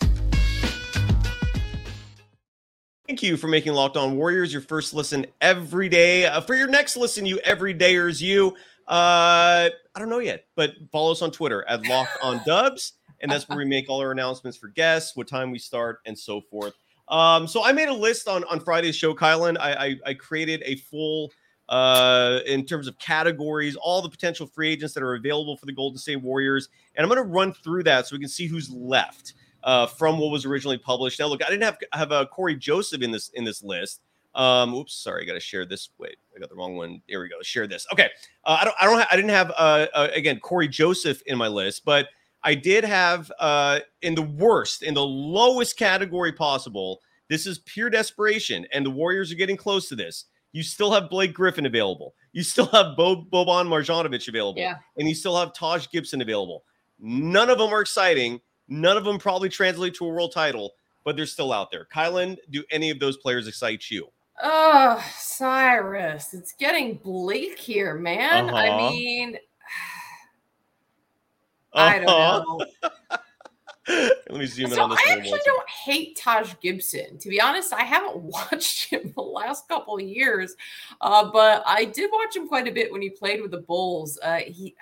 Thank 3.06 3.22
you 3.22 3.36
for 3.36 3.50
making 3.50 3.74
Locked 3.74 3.98
On 3.98 4.16
Warriors 4.16 4.54
your 4.54 4.62
first 4.62 4.94
listen 4.94 5.26
every 5.42 5.90
day. 5.90 6.28
Uh, 6.28 6.40
for 6.40 6.56
your 6.56 6.70
next 6.70 6.96
listen, 6.96 7.26
you 7.26 7.42
everydayers, 7.46 8.22
you. 8.22 8.56
Uh, 8.88 9.68
I 9.68 10.00
don't 10.00 10.08
know 10.08 10.20
yet, 10.20 10.46
but 10.56 10.72
follow 10.94 11.12
us 11.12 11.22
on 11.22 11.32
Twitter 11.32 11.68
at 11.68 11.86
Locked 11.86 12.18
On 12.24 12.40
Dubs, 12.46 12.94
and 13.20 13.30
that's 13.30 13.50
where 13.50 13.58
we 13.58 13.66
make 13.66 13.90
all 13.90 14.00
our 14.00 14.14
announcements 14.14 14.58
for 14.58 14.70
guests, 14.70 15.18
what 15.18 15.28
time 15.28 15.52
we 15.52 15.60
start, 15.60 16.00
and 16.06 16.18
so 16.18 16.40
forth. 16.40 16.74
Um, 17.10 17.50
so 17.50 17.66
I 17.66 17.74
made 17.74 17.90
a 17.90 17.94
list 17.94 18.30
on 18.30 18.46
on 18.46 18.62
Friday's 18.62 18.96
show, 18.96 19.14
Kylen. 19.14 19.58
I, 19.60 19.74
I, 19.74 19.96
I 20.06 20.14
created 20.14 20.64
a 20.66 20.78
full 20.78 21.34
uh, 21.70 22.40
in 22.46 22.66
terms 22.66 22.88
of 22.88 22.98
categories, 23.00 23.76
all 23.76 24.02
the 24.02 24.10
potential 24.10 24.48
free 24.48 24.70
agents 24.70 24.94
that 24.94 25.04
are 25.04 25.16
available 25.16 25.58
for 25.58 25.66
the 25.66 25.74
Golden 25.74 25.98
State 25.98 26.22
Warriors, 26.22 26.70
and 26.96 27.04
I'm 27.04 27.10
going 27.10 27.24
to 27.24 27.30
run 27.30 27.54
through 27.54 27.84
that 27.84 28.08
so 28.08 28.16
we 28.16 28.20
can 28.20 28.30
see 28.30 28.48
who's 28.48 28.70
left 28.70 29.34
uh, 29.64 29.86
from 29.86 30.18
what 30.18 30.32
was 30.32 30.46
originally 30.46 30.78
published. 30.78 31.20
Now, 31.20 31.28
look, 31.28 31.44
I 31.44 31.50
didn't 31.50 31.64
have 31.64 31.78
have 31.94 32.12
uh, 32.12 32.26
Cory 32.28 32.56
Joseph 32.56 33.02
in 33.02 33.12
this 33.12 33.30
in 33.30 33.44
this 33.44 33.64
list. 33.64 34.02
Um, 34.36 34.76
oops, 34.76 34.94
sorry, 34.94 35.24
I 35.24 35.26
got 35.26 35.34
to 35.34 35.40
share 35.40 35.66
this. 35.66 35.90
Wait, 35.98 36.18
I 36.36 36.40
got 36.40 36.50
the 36.50 36.56
wrong 36.56 36.76
one. 36.76 37.02
Here 37.08 37.22
we 37.22 37.28
go. 37.28 37.42
Share 37.42 37.66
this. 37.66 37.88
Okay, 37.92 38.10
uh, 38.46 38.58
I 38.62 38.66
don't, 38.66 38.76
I 38.80 38.86
don't, 38.86 39.00
ha- 39.00 39.08
I 39.12 39.16
didn't 39.16 39.32
have 39.32 39.52
uh, 39.52 39.88
uh, 39.94 40.08
again 40.14 40.40
Cory 40.40 40.68
Joseph 40.68 41.22
in 41.26 41.38
my 41.38 41.48
list, 41.48 41.84
but 41.86 42.10
I 42.44 42.54
did 42.54 42.84
have 42.84 43.32
uh, 43.40 43.80
in 44.04 44.16
the 44.16 44.22
worst, 44.22 44.84
in 44.84 44.94
the 44.94 45.06
lowest 45.06 45.78
category 45.78 46.32
possible. 46.32 47.02
This 47.30 47.46
is 47.46 47.60
pure 47.60 47.90
desperation, 47.90 48.66
and 48.72 48.86
the 48.86 48.92
Warriors 48.92 49.32
are 49.32 49.36
getting 49.36 49.58
close 49.58 49.90
to 49.90 49.96
this. 49.96 50.26
You 50.58 50.64
still 50.64 50.92
have 50.92 51.08
Blake 51.12 51.36
Griffin 51.36 51.68
available. 51.68 52.16
You 52.32 52.42
still 52.42 52.66
have 52.66 52.98
Bo- 52.98 53.26
Boban 53.32 53.68
Marjanovic 53.68 54.28
available, 54.28 54.60
Yeah. 54.60 54.78
and 54.98 55.08
you 55.08 55.14
still 55.14 55.38
have 55.38 55.54
Taj 55.54 55.88
Gibson 55.92 56.20
available. 56.20 56.64
None 56.98 57.52
of 57.52 57.60
them 57.60 57.72
are 57.72 57.80
exciting. 57.80 58.42
None 58.68 58.98
of 58.98 59.04
them 59.04 59.20
probably 59.20 59.50
translate 59.50 59.94
to 59.98 60.06
a 60.06 60.10
world 60.10 60.32
title, 60.34 60.74
but 61.04 61.16
they're 61.16 61.28
still 61.28 61.54
out 61.54 61.70
there. 61.70 61.86
Kylen, 61.94 62.38
do 62.50 62.64
any 62.72 62.90
of 62.90 62.98
those 62.98 63.18
players 63.18 63.48
excite 63.48 63.92
you? 63.92 64.08
Oh, 64.42 65.00
Cyrus, 65.16 66.34
it's 66.34 66.54
getting 66.54 66.96
bleak 66.98 67.60
here, 67.60 67.94
man. 67.94 68.50
I 68.50 68.70
Uh-huh. 68.70 68.78
mean, 68.78 69.38
I 71.76 72.00
don't 72.00 72.10
Uh-huh. 72.10 72.44
know. 72.84 72.90
Let 74.38 74.42
me 74.42 74.48
zoom 74.48 74.66
in 74.68 74.72
So 74.74 74.84
on 74.84 74.90
this. 74.92 75.00
I 75.04 75.14
actually 75.14 75.40
don't 75.46 75.68
hate 75.68 76.16
Taj 76.16 76.54
Gibson. 76.62 77.18
To 77.18 77.28
be 77.28 77.42
honest, 77.42 77.74
I 77.74 77.82
haven't 77.82 78.18
watched 78.22 78.86
him 78.86 79.12
the 79.16 79.24
last 79.24 79.68
couple 79.68 79.96
of 79.96 80.02
years, 80.02 80.56
uh, 81.02 81.32
but 81.32 81.64
I 81.66 81.86
did 81.86 82.12
watch 82.14 82.36
him 82.36 82.48
quite 82.48 82.68
a 82.68 82.72
bit 82.72 82.92
when 82.92 83.02
he 83.02 83.10
played 83.10 83.42
with 83.42 83.50
the 83.50 83.62
Bulls. 83.62 84.20
Uh, 84.22 84.42
he, 84.46 84.76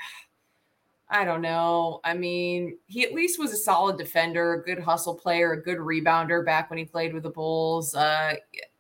I 1.10 1.24
don't 1.24 1.42
know. 1.42 2.02
I 2.04 2.16
mean, 2.16 2.78
he 2.88 3.06
at 3.06 3.14
least 3.14 3.40
was 3.40 3.54
a 3.54 3.58
solid 3.58 3.98
defender, 3.98 4.56
a 4.56 4.62
good 4.62 4.80
hustle 4.80 5.16
player, 5.16 5.54
a 5.54 5.62
good 5.62 5.78
rebounder 5.78 6.46
back 6.46 6.70
when 6.70 6.78
he 6.78 6.84
played 6.84 7.14
with 7.14 7.24
the 7.24 7.30
Bulls. 7.30 7.96
Uh, 7.96 8.34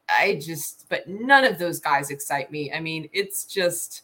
I 0.09 0.41
just, 0.43 0.87
but 0.89 1.07
none 1.07 1.45
of 1.45 1.57
those 1.57 1.79
guys 1.79 2.09
excite 2.09 2.51
me. 2.51 2.69
I 2.73 2.81
mean, 2.81 3.07
it's 3.13 3.45
just, 3.45 4.01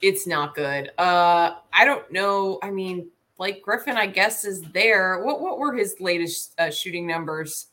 it's 0.00 0.26
not 0.26 0.54
good. 0.54 0.92
Uh, 0.96 1.56
I 1.74 1.84
don't 1.84 2.10
know. 2.10 2.58
I 2.62 2.70
mean, 2.70 3.10
Blake 3.36 3.62
Griffin, 3.62 3.96
I 3.96 4.06
guess, 4.06 4.44
is 4.44 4.62
there. 4.72 5.22
What 5.24 5.40
what 5.40 5.58
were 5.58 5.74
his 5.74 5.96
latest 6.00 6.54
uh, 6.58 6.70
shooting 6.70 7.06
numbers? 7.06 7.66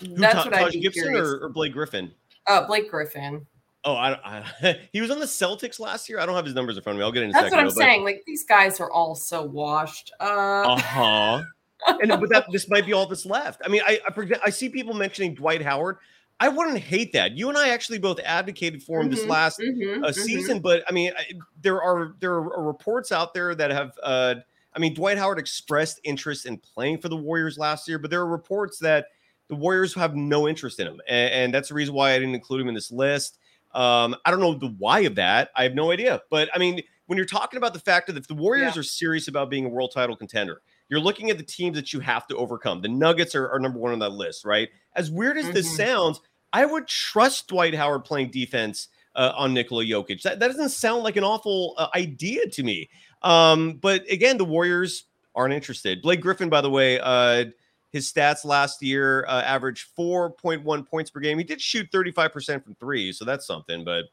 Who, 0.00 0.08
That's 0.14 0.34
Ta- 0.34 0.44
what 0.44 0.54
I'd 0.54 0.72
be 0.72 0.80
Gibson 0.80 1.16
or, 1.16 1.44
or 1.44 1.48
Blake 1.48 1.72
Griffin? 1.72 2.12
Uh, 2.46 2.66
Blake 2.66 2.90
Griffin. 2.90 3.46
Oh, 3.84 3.94
I, 3.94 4.12
I 4.62 4.78
he 4.92 5.00
was 5.00 5.10
on 5.10 5.18
the 5.18 5.26
Celtics 5.26 5.80
last 5.80 6.08
year. 6.08 6.20
I 6.20 6.26
don't 6.26 6.36
have 6.36 6.44
his 6.44 6.54
numbers 6.54 6.76
in 6.76 6.82
front 6.82 6.96
of 6.96 7.00
me. 7.00 7.04
I'll 7.04 7.12
get 7.12 7.24
in 7.24 7.30
a 7.30 7.32
That's 7.32 7.44
second. 7.46 7.56
what 7.56 7.60
I'm 7.62 7.66
but- 7.68 7.74
saying. 7.74 8.04
Like 8.04 8.22
these 8.26 8.44
guys 8.44 8.78
are 8.80 8.90
all 8.90 9.14
so 9.14 9.42
washed. 9.42 10.12
Uh, 10.20 10.74
Uh-huh. 10.74 11.42
and 11.88 12.08
but 12.08 12.28
that 12.30 12.46
this 12.52 12.68
might 12.70 12.86
be 12.86 12.92
all 12.92 13.06
that's 13.06 13.26
left. 13.26 13.60
I 13.64 13.68
mean, 13.68 13.82
I 13.84 13.98
I, 14.06 14.30
I 14.46 14.50
see 14.50 14.68
people 14.68 14.94
mentioning 14.94 15.34
Dwight 15.34 15.62
Howard. 15.62 15.96
I 16.38 16.48
wouldn't 16.48 16.78
hate 16.78 17.12
that. 17.12 17.32
You 17.32 17.48
and 17.48 17.58
I 17.58 17.68
actually 17.68 17.98
both 17.98 18.18
advocated 18.24 18.82
for 18.82 19.00
him 19.00 19.10
this 19.10 19.20
mhm, 19.24 19.28
last 19.28 19.60
mhm, 19.60 20.02
uh, 20.02 20.08
mhm. 20.08 20.14
season, 20.14 20.58
but 20.60 20.82
I 20.88 20.92
mean, 20.92 21.12
I, 21.16 21.24
there 21.60 21.80
are 21.82 22.14
there 22.20 22.32
are 22.34 22.62
reports 22.64 23.10
out 23.12 23.34
there 23.34 23.54
that 23.56 23.70
have. 23.72 23.92
Uh, 24.02 24.34
I 24.74 24.78
mean, 24.78 24.94
Dwight 24.94 25.18
Howard 25.18 25.38
expressed 25.38 26.00
interest 26.04 26.46
in 26.46 26.56
playing 26.58 26.98
for 26.98 27.08
the 27.08 27.16
Warriors 27.16 27.58
last 27.58 27.88
year, 27.88 27.98
but 27.98 28.10
there 28.10 28.20
are 28.20 28.26
reports 28.26 28.78
that 28.78 29.06
the 29.48 29.54
Warriors 29.54 29.92
have 29.94 30.16
no 30.16 30.48
interest 30.48 30.80
in 30.80 30.86
him, 30.86 31.00
and, 31.08 31.32
and 31.34 31.54
that's 31.54 31.68
the 31.68 31.74
reason 31.74 31.94
why 31.94 32.12
I 32.12 32.18
didn't 32.18 32.34
include 32.34 32.60
him 32.62 32.68
in 32.68 32.74
this 32.74 32.90
list. 32.90 33.38
Um, 33.74 34.14
I 34.24 34.30
don't 34.30 34.40
know 34.40 34.54
the 34.54 34.74
why 34.78 35.00
of 35.00 35.14
that. 35.16 35.50
I 35.56 35.62
have 35.62 35.74
no 35.74 35.90
idea. 35.92 36.20
But 36.30 36.48
I 36.54 36.58
mean, 36.58 36.82
when 37.06 37.16
you're 37.16 37.24
talking 37.26 37.56
about 37.56 37.72
the 37.72 37.80
fact 37.80 38.06
that 38.06 38.16
if 38.16 38.28
the 38.28 38.34
Warriors 38.34 38.74
Yeah. 38.74 38.80
are 38.80 38.84
serious 38.84 39.28
about 39.28 39.48
being 39.50 39.64
a 39.64 39.68
world 39.68 39.92
title 39.94 40.14
contender, 40.16 40.60
you're 40.88 41.00
looking 41.00 41.30
at 41.30 41.38
the 41.38 41.42
teams 41.44 41.76
that 41.76 41.92
you 41.92 42.00
have 42.00 42.26
to 42.28 42.36
overcome. 42.36 42.82
The 42.82 42.88
Nuggets 42.88 43.34
are, 43.34 43.48
are 43.50 43.58
number 43.58 43.78
one 43.78 43.92
on 43.92 43.98
that 44.00 44.12
list, 44.12 44.44
right? 44.44 44.68
As 44.94 45.10
weird 45.10 45.38
as 45.38 45.50
this 45.52 45.66
Mhm. 45.72 45.76
sounds, 45.76 46.20
I 46.52 46.66
would 46.66 46.86
trust 46.86 47.48
Dwight 47.48 47.74
Howard 47.74 48.04
playing 48.04 48.30
defense 48.30 48.88
uh, 49.14 49.32
on 49.36 49.52
Nikola 49.54 49.84
Jokic. 49.84 50.22
That, 50.22 50.38
that 50.40 50.48
doesn't 50.48 50.70
sound 50.70 51.02
like 51.02 51.16
an 51.16 51.24
awful 51.24 51.74
uh, 51.78 51.88
idea 51.94 52.46
to 52.48 52.62
me. 52.62 52.88
Um, 53.22 53.74
but 53.74 54.10
again, 54.10 54.38
the 54.38 54.44
Warriors 54.44 55.04
aren't 55.34 55.54
interested. 55.54 56.02
Blake 56.02 56.20
Griffin, 56.20 56.48
by 56.48 56.60
the 56.60 56.70
way, 56.70 56.98
uh, 57.00 57.46
his 57.90 58.10
stats 58.10 58.44
last 58.44 58.82
year 58.82 59.24
uh, 59.28 59.42
averaged 59.42 59.88
4.1 59.98 60.86
points 60.88 61.10
per 61.10 61.20
game. 61.20 61.38
He 61.38 61.44
did 61.44 61.60
shoot 61.60 61.90
35% 61.92 62.64
from 62.64 62.74
three, 62.76 63.12
so 63.12 63.24
that's 63.24 63.46
something. 63.46 63.84
But 63.84 64.06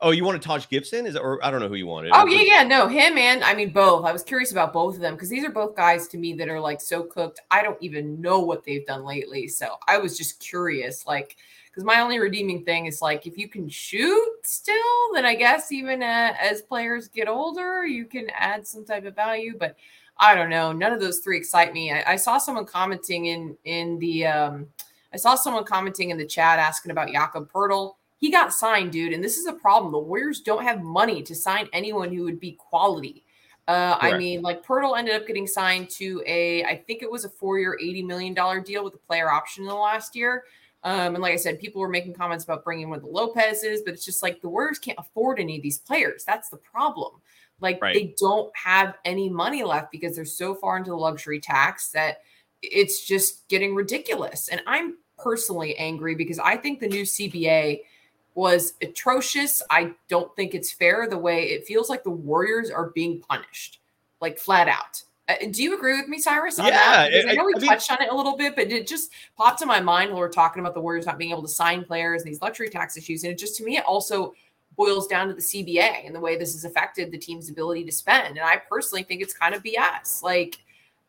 oh, 0.00 0.10
you 0.10 0.24
wanted 0.24 0.42
Taj 0.42 0.66
Gibson? 0.68 1.06
Is 1.06 1.14
it, 1.14 1.20
or 1.20 1.44
I 1.44 1.50
don't 1.50 1.60
know 1.60 1.68
who 1.68 1.74
you 1.74 1.86
wanted. 1.86 2.12
Oh 2.14 2.26
yeah, 2.26 2.40
yeah, 2.40 2.62
no, 2.62 2.88
him 2.88 3.18
and 3.18 3.44
I 3.44 3.54
mean 3.54 3.70
both. 3.70 4.04
I 4.04 4.12
was 4.12 4.22
curious 4.22 4.50
about 4.50 4.72
both 4.72 4.94
of 4.94 5.00
them 5.00 5.14
because 5.14 5.28
these 5.28 5.44
are 5.44 5.50
both 5.50 5.76
guys 5.76 6.08
to 6.08 6.18
me 6.18 6.32
that 6.34 6.48
are 6.48 6.60
like 6.60 6.80
so 6.80 7.02
cooked. 7.02 7.40
I 7.50 7.62
don't 7.62 7.80
even 7.82 8.20
know 8.20 8.40
what 8.40 8.64
they've 8.64 8.86
done 8.86 9.04
lately, 9.04 9.46
so 9.46 9.76
I 9.86 9.98
was 9.98 10.16
just 10.16 10.40
curious, 10.40 11.06
like 11.06 11.36
because 11.70 11.84
my 11.84 12.00
only 12.00 12.18
redeeming 12.18 12.64
thing 12.64 12.86
is 12.86 13.00
like 13.00 13.26
if 13.26 13.38
you 13.38 13.48
can 13.48 13.68
shoot 13.68 14.32
still, 14.42 15.12
then 15.14 15.24
I 15.24 15.34
guess 15.34 15.70
even 15.70 16.02
uh, 16.02 16.34
as 16.40 16.62
players 16.62 17.08
get 17.08 17.28
older, 17.28 17.86
you 17.86 18.06
can 18.06 18.28
add 18.34 18.66
some 18.66 18.84
type 18.84 19.04
of 19.04 19.14
value. 19.14 19.56
But 19.58 19.76
I 20.18 20.34
don't 20.34 20.50
know. 20.50 20.72
None 20.72 20.92
of 20.92 21.00
those 21.00 21.20
three 21.20 21.36
excite 21.36 21.72
me. 21.72 21.92
I, 21.92 22.12
I 22.12 22.16
saw 22.16 22.38
someone 22.38 22.66
commenting 22.66 23.26
in 23.26 23.56
in 23.64 23.98
the 23.98 24.26
um, 24.26 24.66
I 25.12 25.16
saw 25.16 25.34
someone 25.34 25.64
commenting 25.64 26.10
in 26.10 26.18
the 26.18 26.26
chat 26.26 26.58
asking 26.58 26.90
about 26.90 27.10
Jakob 27.10 27.50
Poeltl. 27.50 27.94
He 28.18 28.30
got 28.30 28.52
signed, 28.52 28.92
dude, 28.92 29.14
and 29.14 29.24
this 29.24 29.38
is 29.38 29.46
a 29.46 29.52
problem. 29.52 29.92
The 29.92 29.98
Warriors 29.98 30.40
don't 30.40 30.62
have 30.62 30.82
money 30.82 31.22
to 31.22 31.34
sign 31.34 31.68
anyone 31.72 32.12
who 32.14 32.24
would 32.24 32.38
be 32.38 32.52
quality. 32.52 33.24
Uh, 33.66 33.96
I 34.00 34.18
mean, 34.18 34.42
like 34.42 34.66
Poeltl 34.66 34.98
ended 34.98 35.14
up 35.14 35.26
getting 35.26 35.46
signed 35.46 35.88
to 35.90 36.22
a, 36.26 36.64
I 36.64 36.76
think 36.76 37.02
it 37.02 37.10
was 37.10 37.24
a 37.24 37.28
four-year, 37.28 37.78
eighty 37.80 38.02
million 38.02 38.34
dollar 38.34 38.60
deal 38.60 38.82
with 38.82 38.94
a 38.94 38.98
player 38.98 39.30
option 39.30 39.62
in 39.62 39.68
the 39.68 39.74
last 39.74 40.16
year. 40.16 40.44
Um, 40.82 41.14
and 41.14 41.18
like 41.18 41.34
I 41.34 41.36
said, 41.36 41.60
people 41.60 41.80
were 41.80 41.88
making 41.88 42.14
comments 42.14 42.44
about 42.44 42.64
bringing 42.64 42.88
one 42.88 42.98
of 42.98 43.04
the 43.04 43.10
Lopez's, 43.10 43.82
but 43.82 43.92
it's 43.92 44.04
just 44.04 44.22
like 44.22 44.40
the 44.40 44.48
Warriors 44.48 44.78
can't 44.78 44.98
afford 44.98 45.38
any 45.38 45.56
of 45.56 45.62
these 45.62 45.78
players. 45.78 46.24
That's 46.24 46.48
the 46.48 46.56
problem. 46.56 47.20
Like 47.60 47.82
right. 47.82 47.94
they 47.94 48.14
don't 48.18 48.50
have 48.56 48.96
any 49.04 49.28
money 49.28 49.62
left 49.62 49.92
because 49.92 50.16
they're 50.16 50.24
so 50.24 50.54
far 50.54 50.78
into 50.78 50.90
the 50.90 50.96
luxury 50.96 51.40
tax 51.40 51.90
that 51.90 52.22
it's 52.62 53.06
just 53.06 53.46
getting 53.48 53.74
ridiculous. 53.74 54.48
And 54.48 54.62
I'm 54.66 54.96
personally 55.18 55.76
angry 55.76 56.14
because 56.14 56.38
I 56.38 56.56
think 56.56 56.80
the 56.80 56.88
new 56.88 57.02
CBA 57.02 57.80
was 58.34 58.74
atrocious. 58.80 59.62
I 59.70 59.92
don't 60.08 60.34
think 60.36 60.54
it's 60.54 60.72
fair 60.72 61.06
the 61.08 61.18
way 61.18 61.50
it 61.50 61.66
feels 61.66 61.90
like 61.90 62.04
the 62.04 62.10
Warriors 62.10 62.70
are 62.70 62.90
being 62.90 63.20
punished, 63.28 63.80
like 64.20 64.38
flat 64.38 64.68
out. 64.68 65.02
Uh, 65.30 65.46
do 65.50 65.62
you 65.62 65.76
agree 65.76 65.96
with 65.96 66.08
me, 66.08 66.18
Cyrus? 66.18 66.58
On 66.58 66.66
yeah, 66.66 67.08
that? 67.08 67.28
I 67.28 67.34
know 67.34 67.44
we 67.44 67.54
I 67.56 67.58
touched 67.58 67.90
mean, 67.90 67.98
on 68.00 68.06
it 68.06 68.12
a 68.12 68.16
little 68.16 68.36
bit, 68.36 68.56
but 68.56 68.70
it 68.70 68.86
just 68.86 69.10
popped 69.36 69.62
in 69.62 69.68
my 69.68 69.80
mind 69.80 70.10
while 70.10 70.20
we're 70.20 70.28
talking 70.28 70.60
about 70.60 70.74
the 70.74 70.80
Warriors 70.80 71.06
not 71.06 71.18
being 71.18 71.30
able 71.30 71.42
to 71.42 71.48
sign 71.48 71.84
players 71.84 72.22
and 72.22 72.30
these 72.30 72.42
luxury 72.42 72.68
tax 72.68 72.96
issues. 72.96 73.24
And 73.24 73.32
it 73.32 73.38
just 73.38 73.56
to 73.56 73.64
me, 73.64 73.76
it 73.76 73.84
also 73.84 74.34
boils 74.76 75.06
down 75.06 75.28
to 75.28 75.34
the 75.34 75.40
CBA 75.40 76.06
and 76.06 76.14
the 76.14 76.20
way 76.20 76.36
this 76.36 76.52
has 76.54 76.64
affected 76.64 77.10
the 77.10 77.18
team's 77.18 77.50
ability 77.50 77.84
to 77.84 77.92
spend. 77.92 78.38
And 78.38 78.40
I 78.40 78.56
personally 78.70 79.02
think 79.02 79.22
it's 79.22 79.34
kind 79.34 79.54
of 79.54 79.62
BS. 79.62 80.22
Like 80.22 80.58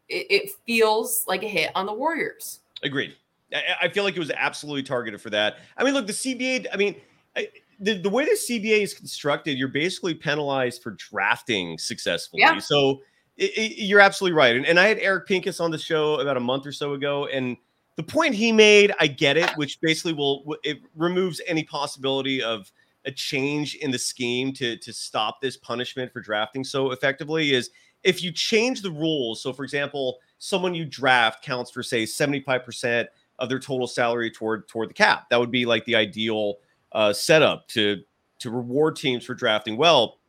it, 0.09 0.27
it 0.29 0.51
feels 0.65 1.25
like 1.27 1.43
a 1.43 1.47
hit 1.47 1.71
on 1.75 1.85
the 1.85 1.93
Warriors. 1.93 2.59
Agreed. 2.83 3.15
I, 3.53 3.63
I 3.83 3.89
feel 3.89 4.03
like 4.03 4.15
it 4.15 4.19
was 4.19 4.31
absolutely 4.31 4.83
targeted 4.83 5.21
for 5.21 5.29
that. 5.31 5.57
I 5.77 5.83
mean, 5.83 5.93
look, 5.93 6.07
the 6.07 6.13
CBA. 6.13 6.67
I 6.73 6.77
mean. 6.77 6.95
I, 7.35 7.47
the, 7.79 7.97
the 7.97 8.09
way 8.09 8.25
the 8.25 8.37
CBA 8.37 8.83
is 8.83 8.93
constructed, 8.93 9.57
you're 9.57 9.67
basically 9.67 10.13
penalized 10.13 10.83
for 10.83 10.91
drafting 10.91 11.79
successfully. 11.79 12.41
Yeah. 12.41 12.59
So 12.59 13.01
it, 13.43 13.77
you're 13.77 13.99
absolutely 13.99 14.37
right. 14.37 14.55
And, 14.55 14.65
and 14.65 14.79
I 14.79 14.87
had 14.87 14.99
Eric 14.99 15.27
Pincus 15.27 15.59
on 15.59 15.71
the 15.71 15.77
show 15.77 16.19
about 16.19 16.37
a 16.37 16.41
month 16.41 16.65
or 16.65 16.71
so 16.71 16.93
ago, 16.93 17.27
and 17.27 17.57
the 17.97 18.03
point 18.03 18.33
he 18.33 18.51
made, 18.51 18.93
I 18.99 19.07
get 19.07 19.37
it, 19.37 19.49
which 19.57 19.79
basically 19.81 20.13
will 20.13 20.55
it 20.63 20.79
removes 20.95 21.41
any 21.47 21.63
possibility 21.63 22.41
of 22.41 22.71
a 23.05 23.11
change 23.11 23.75
in 23.75 23.91
the 23.91 23.97
scheme 23.97 24.53
to 24.53 24.77
to 24.77 24.93
stop 24.93 25.41
this 25.41 25.57
punishment 25.57 26.13
for 26.13 26.21
drafting 26.21 26.63
so 26.63 26.91
effectively 26.91 27.53
is 27.53 27.71
if 28.03 28.23
you 28.23 28.31
change 28.31 28.81
the 28.81 28.91
rules. 28.91 29.41
So, 29.41 29.53
for 29.53 29.63
example, 29.63 30.19
someone 30.37 30.73
you 30.73 30.85
draft 30.85 31.43
counts 31.43 31.71
for 31.71 31.83
say 31.83 32.03
75% 32.03 33.07
of 33.39 33.49
their 33.49 33.59
total 33.59 33.87
salary 33.87 34.31
toward 34.31 34.67
toward 34.67 34.89
the 34.89 34.93
cap. 34.93 35.29
That 35.29 35.39
would 35.39 35.51
be 35.51 35.65
like 35.65 35.85
the 35.85 35.95
ideal 35.95 36.59
uh, 36.91 37.13
setup 37.13 37.67
to 37.69 38.01
to 38.39 38.49
reward 38.49 38.95
teams 38.95 39.25
for 39.25 39.33
drafting 39.33 39.77
well. 39.77 40.19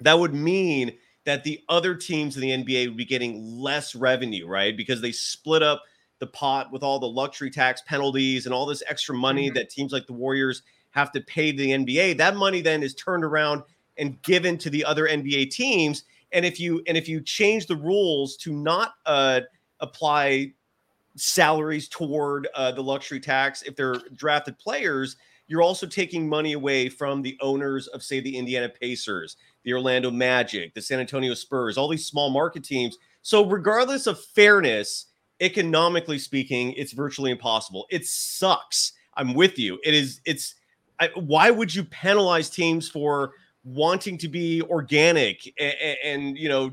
That 0.00 0.18
would 0.18 0.34
mean 0.34 0.96
that 1.24 1.44
the 1.44 1.60
other 1.68 1.94
teams 1.94 2.36
in 2.36 2.42
the 2.42 2.50
NBA 2.50 2.88
would 2.88 2.96
be 2.96 3.04
getting 3.04 3.58
less 3.58 3.94
revenue, 3.94 4.46
right? 4.46 4.76
Because 4.76 5.00
they 5.00 5.12
split 5.12 5.62
up 5.62 5.82
the 6.18 6.26
pot 6.26 6.72
with 6.72 6.82
all 6.82 6.98
the 6.98 7.06
luxury 7.06 7.50
tax 7.50 7.82
penalties 7.86 8.46
and 8.46 8.54
all 8.54 8.66
this 8.66 8.82
extra 8.88 9.14
money 9.14 9.48
mm-hmm. 9.48 9.54
that 9.54 9.70
teams 9.70 9.92
like 9.92 10.06
the 10.06 10.12
Warriors 10.12 10.62
have 10.90 11.10
to 11.12 11.20
pay 11.20 11.52
the 11.52 11.70
NBA. 11.70 12.16
That 12.18 12.36
money 12.36 12.60
then 12.60 12.82
is 12.82 12.94
turned 12.94 13.24
around 13.24 13.62
and 13.98 14.20
given 14.22 14.58
to 14.58 14.70
the 14.70 14.84
other 14.84 15.06
NBA 15.06 15.50
teams. 15.50 16.04
And 16.32 16.44
if 16.44 16.58
you 16.58 16.82
and 16.86 16.96
if 16.96 17.08
you 17.08 17.20
change 17.20 17.66
the 17.66 17.76
rules 17.76 18.36
to 18.38 18.52
not 18.52 18.94
uh, 19.06 19.40
apply 19.80 20.52
salaries 21.16 21.88
toward 21.88 22.48
uh, 22.54 22.72
the 22.72 22.82
luxury 22.82 23.20
tax 23.20 23.62
if 23.62 23.76
they're 23.76 23.96
drafted 24.14 24.58
players, 24.58 25.16
you're 25.46 25.62
also 25.62 25.86
taking 25.86 26.28
money 26.28 26.54
away 26.54 26.88
from 26.88 27.20
the 27.20 27.36
owners 27.40 27.86
of, 27.88 28.02
say, 28.02 28.20
the 28.20 28.36
Indiana 28.36 28.68
Pacers, 28.68 29.36
the 29.64 29.72
Orlando 29.72 30.10
Magic, 30.10 30.74
the 30.74 30.82
San 30.82 31.00
Antonio 31.00 31.34
Spurs, 31.34 31.78
all 31.78 31.88
these 31.88 32.06
small 32.06 32.30
market 32.30 32.64
teams. 32.64 32.98
So, 33.22 33.46
regardless 33.46 34.06
of 34.06 34.20
fairness, 34.20 35.06
economically 35.40 36.18
speaking, 36.18 36.72
it's 36.72 36.92
virtually 36.92 37.30
impossible. 37.30 37.86
It 37.90 38.06
sucks. 38.06 38.92
I'm 39.14 39.34
with 39.34 39.58
you. 39.58 39.78
It 39.84 39.94
is, 39.94 40.20
it's, 40.24 40.54
I, 40.98 41.10
why 41.14 41.50
would 41.50 41.74
you 41.74 41.84
penalize 41.84 42.48
teams 42.48 42.88
for 42.88 43.32
wanting 43.64 44.18
to 44.18 44.28
be 44.28 44.62
organic 44.62 45.52
and, 45.58 45.96
and, 46.04 46.38
you 46.38 46.48
know, 46.48 46.70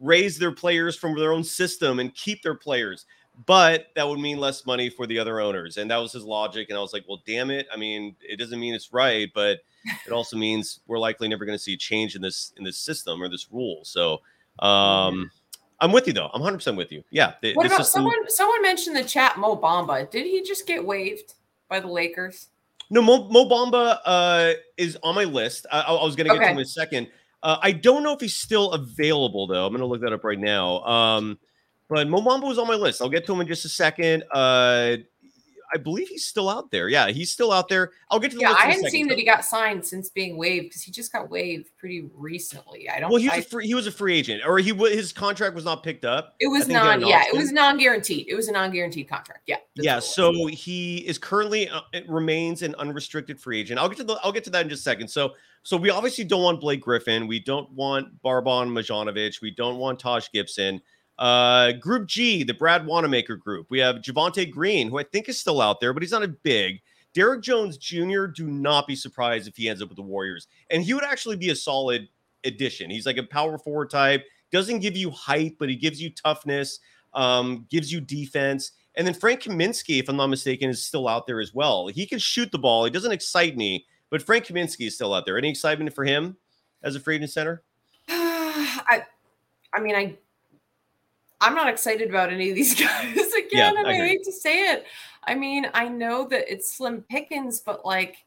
raise 0.00 0.38
their 0.38 0.52
players 0.52 0.96
from 0.96 1.16
their 1.16 1.32
own 1.32 1.42
system 1.42 1.98
and 1.98 2.14
keep 2.14 2.42
their 2.42 2.54
players? 2.54 3.06
But 3.46 3.86
that 3.94 4.06
would 4.06 4.18
mean 4.18 4.38
less 4.38 4.66
money 4.66 4.90
for 4.90 5.06
the 5.06 5.18
other 5.18 5.40
owners. 5.40 5.76
And 5.76 5.90
that 5.90 5.98
was 5.98 6.12
his 6.12 6.24
logic. 6.24 6.68
And 6.70 6.78
I 6.78 6.80
was 6.80 6.92
like, 6.92 7.04
well, 7.08 7.22
damn 7.26 7.50
it. 7.50 7.66
I 7.72 7.76
mean, 7.76 8.16
it 8.20 8.38
doesn't 8.38 8.58
mean 8.58 8.74
it's 8.74 8.92
right, 8.92 9.30
but 9.34 9.60
it 10.06 10.12
also 10.12 10.36
means 10.36 10.80
we're 10.86 10.98
likely 10.98 11.28
never 11.28 11.44
going 11.44 11.56
to 11.56 11.62
see 11.62 11.74
a 11.74 11.76
change 11.76 12.16
in 12.16 12.22
this 12.22 12.52
in 12.56 12.64
this 12.64 12.78
system 12.78 13.22
or 13.22 13.28
this 13.28 13.48
rule. 13.50 13.80
So 13.84 14.20
um 14.58 15.30
I'm 15.80 15.92
with 15.92 16.08
you 16.08 16.12
though. 16.12 16.26
I'm 16.34 16.40
100 16.40 16.56
percent 16.58 16.76
with 16.76 16.90
you. 16.90 17.04
Yeah. 17.10 17.34
The, 17.40 17.54
what 17.54 17.66
about 17.66 17.78
system... 17.78 18.00
someone? 18.00 18.28
Someone 18.28 18.62
mentioned 18.62 18.96
the 18.96 19.04
chat 19.04 19.38
Mo 19.38 19.56
Bamba. 19.56 20.10
Did 20.10 20.26
he 20.26 20.42
just 20.42 20.66
get 20.66 20.84
waived 20.84 21.34
by 21.68 21.78
the 21.78 21.86
Lakers? 21.86 22.48
No, 22.90 23.02
Mo, 23.02 23.28
Mo 23.28 23.48
Bamba 23.48 23.98
uh, 24.04 24.52
is 24.76 24.98
on 25.02 25.14
my 25.14 25.24
list. 25.24 25.66
I, 25.70 25.82
I 25.82 26.04
was 26.04 26.16
going 26.16 26.26
to 26.26 26.34
get 26.34 26.38
okay. 26.38 26.44
to 26.46 26.50
him 26.52 26.56
in 26.56 26.62
a 26.62 26.66
second. 26.66 27.08
Uh, 27.42 27.58
I 27.60 27.72
don't 27.72 28.02
know 28.02 28.14
if 28.14 28.20
he's 28.20 28.34
still 28.34 28.72
available 28.72 29.46
though. 29.46 29.66
I'm 29.66 29.72
going 29.72 29.80
to 29.80 29.86
look 29.86 30.00
that 30.00 30.12
up 30.12 30.24
right 30.24 30.38
now. 30.38 30.80
Um, 30.80 31.38
but 31.88 32.08
Mo 32.08 32.20
Bamba 32.20 32.46
was 32.46 32.58
on 32.58 32.66
my 32.66 32.74
list. 32.74 33.00
I'll 33.00 33.08
get 33.08 33.26
to 33.26 33.32
him 33.32 33.40
in 33.40 33.46
just 33.46 33.64
a 33.64 33.68
second. 33.68 34.24
Uh, 34.30 34.96
I 35.72 35.76
believe 35.76 36.08
he's 36.08 36.24
still 36.24 36.48
out 36.48 36.70
there. 36.70 36.88
Yeah, 36.88 37.08
he's 37.08 37.30
still 37.30 37.52
out 37.52 37.68
there. 37.68 37.90
I'll 38.10 38.18
get 38.18 38.30
to 38.30 38.36
the 38.36 38.42
yeah. 38.42 38.52
I 38.52 38.70
hadn't 38.70 38.90
seen 38.90 39.06
that 39.08 39.18
he 39.18 39.24
got 39.24 39.44
signed 39.44 39.84
since 39.84 40.08
being 40.08 40.36
waived 40.36 40.66
because 40.66 40.82
he 40.82 40.90
just 40.90 41.12
got 41.12 41.30
waived 41.30 41.68
pretty 41.78 42.08
recently. 42.14 42.88
I 42.88 43.00
don't. 43.00 43.10
Well, 43.10 43.20
he 43.20 43.28
was 43.28 43.34
I, 43.34 43.38
a 43.38 43.42
free, 43.42 43.66
he 43.66 43.74
was 43.74 43.86
a 43.86 43.92
free 43.92 44.16
agent, 44.16 44.42
or 44.46 44.58
he 44.58 44.72
his 44.72 45.12
contract 45.12 45.54
was 45.54 45.64
not 45.64 45.82
picked 45.82 46.04
up. 46.04 46.34
It 46.40 46.48
was 46.48 46.68
non. 46.68 47.06
Yeah, 47.06 47.24
it 47.26 47.36
was 47.36 47.52
non 47.52 47.76
guaranteed. 47.76 48.28
It 48.28 48.34
was 48.34 48.48
a 48.48 48.52
non 48.52 48.70
guaranteed 48.70 49.08
contract. 49.08 49.42
Yeah. 49.46 49.56
Yeah. 49.74 49.98
So 49.98 50.46
he 50.46 50.98
is 50.98 51.18
currently 51.18 51.68
uh, 51.68 51.80
remains 52.08 52.62
an 52.62 52.74
unrestricted 52.76 53.40
free 53.40 53.60
agent. 53.60 53.78
I'll 53.78 53.88
get 53.88 53.98
to 53.98 54.04
the 54.04 54.18
I'll 54.22 54.32
get 54.32 54.44
to 54.44 54.50
that 54.50 54.62
in 54.62 54.68
just 54.68 54.80
a 54.80 54.84
second. 54.84 55.08
So 55.08 55.34
so 55.62 55.76
we 55.76 55.90
obviously 55.90 56.24
don't 56.24 56.42
want 56.42 56.60
Blake 56.60 56.80
Griffin. 56.80 57.26
We 57.26 57.40
don't 57.40 57.70
want 57.72 58.22
Boban 58.22 58.70
Marjanovic. 58.70 59.42
We 59.42 59.50
don't 59.50 59.76
want 59.76 59.98
Taj 59.98 60.28
Gibson. 60.32 60.80
Uh, 61.18 61.72
group 61.72 62.06
G, 62.06 62.44
the 62.44 62.54
Brad 62.54 62.86
Wanamaker 62.86 63.36
group. 63.36 63.66
We 63.70 63.80
have 63.80 63.96
Javonte 63.96 64.50
Green, 64.50 64.88
who 64.88 64.98
I 64.98 65.02
think 65.02 65.28
is 65.28 65.38
still 65.38 65.60
out 65.60 65.80
there, 65.80 65.92
but 65.92 66.02
he's 66.02 66.12
not 66.12 66.22
a 66.22 66.28
big. 66.28 66.80
Derrick 67.12 67.42
Jones 67.42 67.76
Jr., 67.76 68.26
do 68.26 68.46
not 68.46 68.86
be 68.86 68.94
surprised 68.94 69.48
if 69.48 69.56
he 69.56 69.68
ends 69.68 69.82
up 69.82 69.88
with 69.88 69.96
the 69.96 70.02
Warriors. 70.02 70.46
And 70.70 70.82
he 70.82 70.94
would 70.94 71.04
actually 71.04 71.36
be 71.36 71.50
a 71.50 71.56
solid 71.56 72.08
addition. 72.44 72.90
He's 72.90 73.06
like 73.06 73.16
a 73.16 73.24
power 73.24 73.58
forward 73.58 73.90
type, 73.90 74.24
doesn't 74.52 74.78
give 74.78 74.96
you 74.96 75.10
height, 75.10 75.56
but 75.58 75.68
he 75.68 75.74
gives 75.74 76.00
you 76.00 76.10
toughness, 76.10 76.78
um, 77.14 77.66
gives 77.70 77.92
you 77.92 78.00
defense. 78.00 78.72
And 78.94 79.06
then 79.06 79.14
Frank 79.14 79.42
Kaminsky, 79.42 79.98
if 79.98 80.08
I'm 80.08 80.16
not 80.16 80.28
mistaken, 80.28 80.70
is 80.70 80.84
still 80.84 81.08
out 81.08 81.26
there 81.26 81.40
as 81.40 81.54
well. 81.54 81.88
He 81.88 82.06
can 82.06 82.18
shoot 82.18 82.52
the 82.52 82.58
ball. 82.58 82.84
He 82.84 82.90
doesn't 82.90 83.12
excite 83.12 83.56
me, 83.56 83.86
but 84.10 84.22
Frank 84.22 84.46
Kaminsky 84.46 84.86
is 84.86 84.94
still 84.94 85.14
out 85.14 85.26
there. 85.26 85.38
Any 85.38 85.50
excitement 85.50 85.94
for 85.94 86.04
him 86.04 86.36
as 86.82 86.94
a 86.94 87.00
free 87.00 87.16
agent 87.16 87.30
center? 87.30 87.62
I, 88.08 89.04
I 89.72 89.80
mean, 89.80 89.94
I 89.94 90.16
I'm 91.40 91.54
not 91.54 91.68
excited 91.68 92.08
about 92.08 92.32
any 92.32 92.50
of 92.50 92.56
these 92.56 92.74
guys 92.80 93.32
again. 93.32 93.48
Yeah, 93.52 93.68
and 93.76 93.86
I, 93.86 93.92
I 93.92 93.94
hate 93.94 94.24
to 94.24 94.32
say 94.32 94.72
it. 94.72 94.86
I 95.24 95.34
mean, 95.34 95.66
I 95.74 95.88
know 95.88 96.26
that 96.28 96.50
it's 96.52 96.72
slim 96.72 97.02
pickings, 97.02 97.60
but 97.60 97.84
like, 97.84 98.24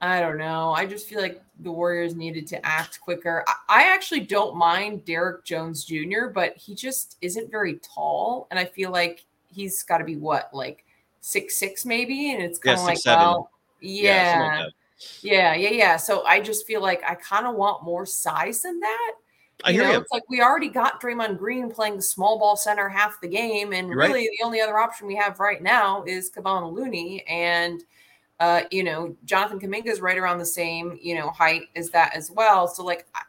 I 0.00 0.20
don't 0.20 0.38
know. 0.38 0.72
I 0.72 0.86
just 0.86 1.08
feel 1.08 1.20
like 1.20 1.42
the 1.60 1.70
Warriors 1.70 2.14
needed 2.14 2.46
to 2.48 2.66
act 2.66 3.00
quicker. 3.00 3.44
I, 3.46 3.54
I 3.68 3.94
actually 3.94 4.20
don't 4.20 4.56
mind 4.56 5.04
Derrick 5.04 5.44
Jones 5.44 5.84
Jr., 5.84 6.26
but 6.32 6.56
he 6.56 6.74
just 6.74 7.18
isn't 7.20 7.50
very 7.50 7.78
tall. 7.78 8.48
And 8.50 8.58
I 8.58 8.64
feel 8.64 8.90
like 8.90 9.24
he's 9.52 9.82
got 9.82 9.98
to 9.98 10.04
be 10.04 10.16
what, 10.16 10.48
like 10.54 10.84
six 11.20 11.56
six 11.56 11.84
maybe? 11.84 12.32
And 12.32 12.42
it's 12.42 12.58
kind 12.58 12.78
of 12.78 12.82
yeah, 12.82 12.86
like, 12.86 12.98
seven. 12.98 13.18
well, 13.18 13.50
yeah. 13.80 14.66
Yeah, 15.22 15.54
yeah, 15.54 15.54
yeah, 15.54 15.70
yeah. 15.70 15.96
So 15.96 16.24
I 16.24 16.40
just 16.40 16.66
feel 16.66 16.80
like 16.80 17.02
I 17.06 17.14
kind 17.14 17.46
of 17.46 17.54
want 17.54 17.84
more 17.84 18.06
size 18.06 18.62
than 18.62 18.80
that. 18.80 19.12
I 19.64 19.70
you 19.70 19.82
know, 19.82 19.92
you. 19.92 19.98
it's 19.98 20.12
like 20.12 20.28
we 20.28 20.40
already 20.40 20.68
got 20.68 21.00
Draymond 21.00 21.38
Green 21.38 21.70
playing 21.70 21.96
the 21.96 22.02
small 22.02 22.38
ball 22.38 22.56
center 22.56 22.88
half 22.88 23.20
the 23.20 23.28
game, 23.28 23.72
and 23.72 23.88
You're 23.88 23.96
really 23.98 24.12
right. 24.20 24.28
the 24.38 24.44
only 24.44 24.60
other 24.60 24.78
option 24.78 25.06
we 25.06 25.16
have 25.16 25.40
right 25.40 25.62
now 25.62 26.04
is 26.04 26.30
Kevon 26.30 26.72
Looney, 26.72 27.24
and 27.26 27.82
uh, 28.38 28.62
you 28.70 28.84
know 28.84 29.16
Jonathan 29.24 29.60
Kuminga 29.60 29.86
is 29.88 30.00
right 30.00 30.18
around 30.18 30.38
the 30.38 30.46
same 30.46 30.98
you 31.00 31.14
know 31.14 31.30
height 31.30 31.62
as 31.76 31.90
that 31.90 32.14
as 32.14 32.30
well. 32.30 32.68
So 32.68 32.84
like, 32.84 33.06
I, 33.14 33.22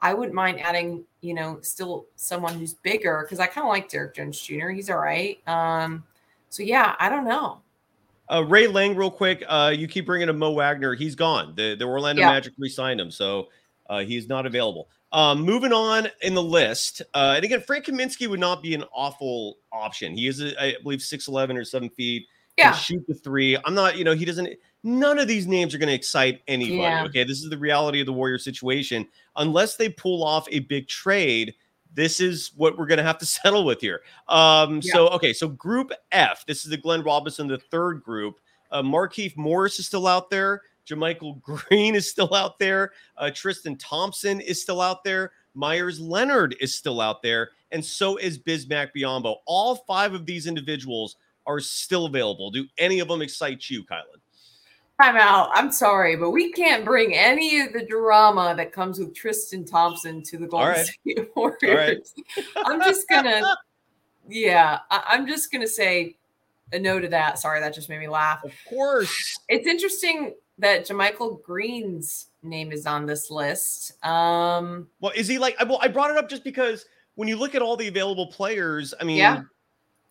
I 0.00 0.14
wouldn't 0.14 0.34
mind 0.34 0.60
adding 0.60 1.04
you 1.20 1.34
know 1.34 1.58
still 1.62 2.06
someone 2.16 2.54
who's 2.54 2.74
bigger 2.74 3.22
because 3.24 3.40
I 3.40 3.46
kind 3.46 3.64
of 3.66 3.70
like 3.70 3.88
Derrick 3.88 4.14
Jones 4.14 4.40
Jr. 4.40 4.68
He's 4.68 4.90
all 4.90 4.98
right. 4.98 5.38
Um, 5.48 6.04
so 6.48 6.62
yeah, 6.62 6.94
I 6.98 7.08
don't 7.08 7.24
know. 7.24 7.60
Uh, 8.30 8.44
Ray 8.46 8.66
Lang, 8.66 8.94
real 8.94 9.10
quick. 9.10 9.42
Uh, 9.48 9.72
you 9.74 9.88
keep 9.88 10.04
bringing 10.04 10.28
up 10.28 10.36
Mo 10.36 10.52
Wagner. 10.52 10.94
He's 10.94 11.14
gone. 11.14 11.54
The 11.56 11.74
the 11.74 11.84
Orlando 11.84 12.20
yeah. 12.20 12.30
Magic 12.30 12.52
re-signed 12.58 13.00
him. 13.00 13.10
So 13.10 13.48
Uh, 13.88 14.00
he 14.00 14.18
is 14.18 14.28
not 14.28 14.44
available. 14.44 14.86
Um, 15.10 15.40
moving 15.40 15.72
on 15.72 16.08
in 16.20 16.34
the 16.34 16.42
list, 16.42 17.00
uh, 17.14 17.32
and 17.36 17.44
again, 17.44 17.62
Frank 17.62 17.86
Kaminsky 17.86 18.28
would 18.28 18.40
not 18.40 18.62
be 18.62 18.74
an 18.74 18.84
awful 18.92 19.56
option. 19.72 20.14
He 20.14 20.26
is, 20.26 20.42
I 20.60 20.76
believe, 20.82 21.00
six 21.00 21.28
eleven 21.28 21.56
or 21.56 21.64
seven 21.64 21.88
feet. 21.88 22.26
Yeah. 22.58 22.72
shoot 22.72 23.04
the 23.06 23.14
three. 23.14 23.56
I'm 23.64 23.74
not, 23.74 23.96
you 23.96 24.04
know, 24.04 24.14
he 24.14 24.24
doesn't. 24.24 24.48
None 24.82 25.18
of 25.18 25.28
these 25.28 25.46
names 25.46 25.74
are 25.74 25.78
going 25.78 25.88
to 25.88 25.94
excite 25.94 26.42
anybody. 26.48 26.76
Yeah. 26.78 27.04
Okay, 27.04 27.24
this 27.24 27.42
is 27.42 27.48
the 27.50 27.56
reality 27.58 28.00
of 28.00 28.06
the 28.06 28.12
Warrior 28.12 28.38
situation. 28.38 29.06
Unless 29.36 29.76
they 29.76 29.88
pull 29.88 30.22
off 30.24 30.46
a 30.50 30.58
big 30.60 30.88
trade, 30.88 31.54
this 31.94 32.20
is 32.20 32.50
what 32.56 32.76
we're 32.76 32.86
going 32.86 32.98
to 32.98 33.04
have 33.04 33.18
to 33.18 33.26
settle 33.26 33.64
with 33.64 33.80
here. 33.80 34.00
Um, 34.28 34.80
Yeah. 34.82 34.92
so 34.92 35.08
okay, 35.10 35.32
so 35.32 35.48
Group 35.48 35.92
F. 36.12 36.44
This 36.46 36.64
is 36.64 36.70
the 36.70 36.76
Glenn 36.76 37.02
Robinson, 37.02 37.46
the 37.46 37.58
third 37.58 38.02
group. 38.02 38.40
Uh, 38.70 38.82
Markieff 38.82 39.36
Morris 39.36 39.78
is 39.78 39.86
still 39.86 40.06
out 40.06 40.28
there. 40.28 40.60
JaMychal 40.88 41.42
Green 41.68 41.94
is 41.94 42.10
still 42.10 42.34
out 42.34 42.58
there. 42.58 42.92
Uh, 43.16 43.30
Tristan 43.32 43.76
Thompson 43.76 44.40
is 44.40 44.60
still 44.62 44.80
out 44.80 45.04
there. 45.04 45.32
Meyers 45.54 46.00
Leonard 46.00 46.56
is 46.60 46.74
still 46.74 47.00
out 47.00 47.22
there. 47.22 47.50
And 47.72 47.84
so 47.84 48.16
is 48.16 48.38
Bismack 48.38 48.90
Biyombo. 48.96 49.36
All 49.46 49.76
five 49.76 50.14
of 50.14 50.24
these 50.24 50.46
individuals 50.46 51.16
are 51.46 51.60
still 51.60 52.06
available. 52.06 52.50
Do 52.50 52.66
any 52.78 53.00
of 53.00 53.08
them 53.08 53.22
excite 53.22 53.68
you, 53.68 53.84
Kylen? 53.84 54.20
I'm 55.00 55.16
out. 55.16 55.50
I'm 55.54 55.70
sorry, 55.70 56.16
but 56.16 56.30
we 56.30 56.52
can't 56.52 56.84
bring 56.84 57.14
any 57.14 57.60
of 57.60 57.72
the 57.72 57.86
drama 57.86 58.54
that 58.56 58.72
comes 58.72 58.98
with 58.98 59.14
Tristan 59.14 59.64
Thompson 59.64 60.22
to 60.24 60.38
the 60.38 60.46
Golden 60.46 60.70
right. 60.70 60.86
State 60.86 61.28
Warriors. 61.36 62.14
I'm 62.56 62.80
just 62.80 63.08
gonna, 63.08 63.56
yeah, 64.28 64.80
I'm 64.90 65.26
just 65.28 65.52
gonna 65.52 65.68
say 65.68 66.16
a 66.72 66.80
no 66.80 66.98
to 66.98 67.08
that. 67.08 67.38
Sorry, 67.38 67.60
that 67.60 67.74
just 67.74 67.88
made 67.88 68.00
me 68.00 68.08
laugh. 68.08 68.42
Of 68.44 68.52
course. 68.68 69.38
It's 69.48 69.68
interesting 69.68 70.34
that 70.58 70.86
JaMychal 70.86 71.42
Green's 71.42 72.26
name 72.42 72.72
is 72.72 72.86
on 72.86 73.06
this 73.06 73.30
list. 73.30 73.92
Um, 74.04 74.88
Well, 75.00 75.12
is 75.14 75.28
he 75.28 75.38
like? 75.38 75.56
I, 75.60 75.64
well, 75.64 75.78
I 75.82 75.88
brought 75.88 76.10
it 76.10 76.16
up 76.16 76.28
just 76.28 76.44
because 76.44 76.84
when 77.14 77.28
you 77.28 77.36
look 77.36 77.54
at 77.54 77.62
all 77.62 77.76
the 77.76 77.88
available 77.88 78.26
players, 78.28 78.94
I 79.00 79.04
mean, 79.04 79.18
Yeah. 79.18 79.42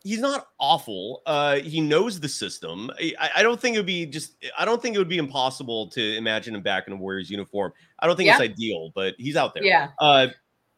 he's 0.04 0.20
not 0.20 0.48
awful. 0.60 1.22
Uh, 1.26 1.58
he 1.58 1.82
knows 1.82 2.20
the 2.20 2.30
system. 2.30 2.92
I, 3.00 3.30
I 3.38 3.44
don't 3.44 3.60
think 3.60 3.76
it 3.76 3.80
would 3.80 3.86
be 3.86 4.06
just. 4.06 4.36
I 4.58 4.66
don't 4.66 4.82
think 4.82 4.96
it 4.96 5.00
would 5.00 5.10
be 5.10 5.18
impossible 5.18 5.88
to 5.92 6.16
imagine 6.18 6.56
him 6.56 6.62
back 6.62 6.88
in 6.88 6.94
a 6.94 6.96
Warriors 6.96 7.30
uniform. 7.30 7.74
I 8.00 8.08
don't 8.08 8.16
think 8.16 8.30
it's 8.30 8.42
ideal, 8.42 8.92
but 8.96 9.16
he's 9.18 9.36
out 9.36 9.54
there. 9.54 9.64
yeah, 9.64 9.90
Uh, 10.00 10.28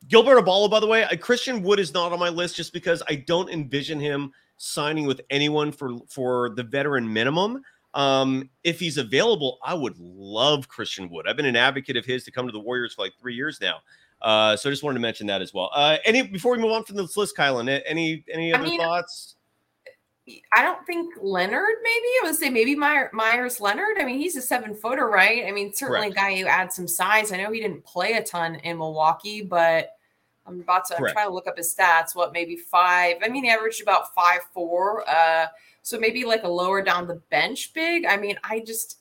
Gilbert 0.08 0.38
Abalo, 0.44 0.70
by 0.70 0.80
the 0.80 0.88
way, 0.88 1.04
uh, 1.04 1.16
Christian 1.18 1.62
Wood 1.62 1.80
is 1.80 1.94
not 1.94 2.12
on 2.14 2.20
my 2.20 2.30
list 2.30 2.56
just 2.56 2.72
because 2.74 3.04
I 3.10 3.16
don't 3.16 3.50
envision 3.50 4.00
him 4.00 4.32
signing 4.58 5.06
with 5.06 5.22
anyone 5.30 5.72
for 5.72 5.98
for 6.08 6.50
the 6.52 6.64
veteran 6.64 7.12
minimum. 7.12 7.62
Um, 7.94 8.50
if 8.64 8.80
he's 8.80 8.98
available, 8.98 9.58
I 9.64 9.74
would 9.74 9.98
love 9.98 10.68
Christian 10.68 11.10
Wood. 11.10 11.28
I've 11.28 11.38
been 11.38 11.46
an 11.46 11.56
advocate 11.56 11.98
of 11.98 12.06
his 12.06 12.24
to 12.26 12.32
come 12.32 12.46
to 12.46 12.52
the 12.52 12.60
Warriors 12.60 12.94
for 12.94 13.02
like 13.02 13.14
three 13.20 13.36
years 13.36 13.60
now. 13.60 13.80
Uh, 14.22 14.56
so 14.56 14.70
I 14.70 14.72
just 14.72 14.84
wanted 14.84 14.96
to 14.96 15.02
mention 15.02 15.28
that 15.28 15.42
as 15.42 15.54
well. 15.54 15.72
Uh, 15.74 15.98
any 16.06 16.22
before 16.22 16.52
we 16.52 16.60
move 16.62 16.72
on 16.72 16.84
from 16.84 16.98
this 16.98 17.16
list, 17.16 17.36
Kylen, 17.38 17.82
any 17.86 18.24
any 18.32 18.54
I 18.54 18.58
other 18.58 18.68
mean, 18.68 18.80
thoughts? 18.80 19.36
I 20.56 20.62
don't 20.62 20.86
think 20.86 21.16
Leonard. 21.22 21.76
Maybe 21.82 22.08
I 22.22 22.22
would 22.26 22.36
say 22.36 22.50
maybe 22.50 22.76
Meyer, 22.76 23.10
Meyers 23.14 23.60
Leonard. 23.60 23.98
I 24.00 24.06
mean, 24.06 24.20
he's 24.20 24.36
a 24.36 24.42
seven 24.42 24.76
footer, 24.76 25.08
right? 25.08 25.46
I 25.48 25.52
mean, 25.52 25.74
certainly 25.74 26.12
Correct. 26.12 26.14
a 26.14 26.16
guy 26.16 26.40
who 26.40 26.48
adds 26.48 26.76
some 26.76 26.88
size. 26.88 27.32
I 27.32 27.38
know 27.38 27.52
he 27.52 27.60
didn't 27.60 27.84
play 27.84 28.14
a 28.14 28.24
ton 28.24 28.56
in 28.56 28.78
Milwaukee, 28.78 29.42
but 29.42 29.92
I'm 30.46 30.60
about 30.60 30.86
to. 30.86 30.98
I'm 30.98 31.12
trying 31.12 31.28
to 31.28 31.34
look 31.34 31.48
up 31.48 31.58
his 31.58 31.74
stats. 31.74 32.16
What 32.16 32.34
maybe 32.34 32.56
five? 32.56 33.18
I 33.24 33.30
mean, 33.30 33.46
he 33.46 33.50
averaged 33.50 33.82
about 33.82 34.14
five 34.14 34.42
four. 34.54 35.08
Uh, 35.10 35.48
so 35.90 36.00
maybe 36.00 36.24
like 36.24 36.44
a 36.44 36.48
lower 36.48 36.84
down 36.84 37.08
the 37.08 37.20
bench 37.32 37.74
big. 37.74 38.06
I 38.06 38.16
mean, 38.16 38.38
I 38.44 38.60
just. 38.60 38.98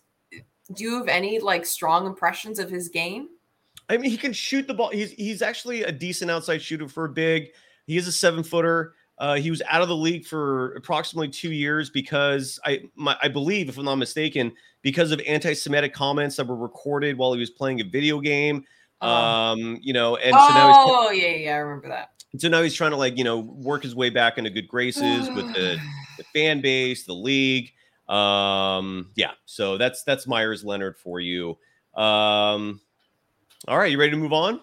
Do 0.74 0.84
you 0.84 0.98
have 0.98 1.08
any 1.08 1.38
like 1.38 1.64
strong 1.64 2.06
impressions 2.06 2.58
of 2.58 2.70
his 2.70 2.88
game? 2.88 3.28
I 3.88 3.96
mean, 3.96 4.10
he 4.10 4.16
can 4.16 4.32
shoot 4.32 4.66
the 4.66 4.74
ball. 4.74 4.90
He's 4.90 5.12
he's 5.12 5.42
actually 5.42 5.82
a 5.82 5.92
decent 5.92 6.30
outside 6.30 6.62
shooter 6.62 6.88
for 6.88 7.04
a 7.04 7.08
big. 7.08 7.48
He 7.86 7.96
is 7.96 8.06
a 8.06 8.12
seven 8.12 8.42
footer. 8.42 8.94
Uh, 9.18 9.34
he 9.34 9.50
was 9.50 9.62
out 9.68 9.82
of 9.82 9.88
the 9.88 9.96
league 9.96 10.24
for 10.26 10.74
approximately 10.74 11.28
two 11.28 11.52
years 11.52 11.90
because 11.90 12.58
I 12.64 12.80
my, 12.94 13.16
I 13.22 13.28
believe, 13.28 13.68
if 13.68 13.76
I'm 13.76 13.84
not 13.84 13.96
mistaken, 13.96 14.52
because 14.82 15.10
of 15.10 15.20
anti-Semitic 15.26 15.92
comments 15.92 16.36
that 16.36 16.46
were 16.46 16.56
recorded 16.56 17.18
while 17.18 17.32
he 17.34 17.40
was 17.40 17.50
playing 17.50 17.80
a 17.80 17.84
video 17.84 18.20
game. 18.20 18.64
Oh. 19.00 19.08
Um, 19.08 19.78
you 19.80 19.92
know, 19.92 20.16
and 20.16 20.32
so 20.32 20.48
now 20.54 20.68
he's 20.68 20.76
oh 20.78 21.10
yeah, 21.10 21.28
yeah, 21.28 21.54
I 21.54 21.58
remember 21.58 21.88
that. 21.88 22.10
so 22.38 22.48
now 22.48 22.62
he's 22.62 22.74
trying 22.74 22.92
to 22.92 22.96
like 22.96 23.16
you 23.18 23.24
know 23.24 23.40
work 23.40 23.82
his 23.82 23.94
way 23.94 24.10
back 24.10 24.38
into 24.38 24.50
good 24.50 24.68
graces 24.68 25.28
with 25.30 25.52
the 25.54 25.78
fan 26.32 26.60
base, 26.60 27.04
the 27.04 27.14
league. 27.14 27.72
Um, 28.08 29.10
yeah, 29.16 29.32
so 29.44 29.76
that's 29.76 30.02
that's 30.02 30.26
Meyers 30.26 30.64
Leonard 30.64 30.96
for 30.96 31.20
you. 31.20 31.50
Um, 31.94 32.80
all 33.66 33.78
right, 33.78 33.90
you 33.90 33.98
ready 33.98 34.12
to 34.12 34.16
move 34.16 34.32
on? 34.32 34.60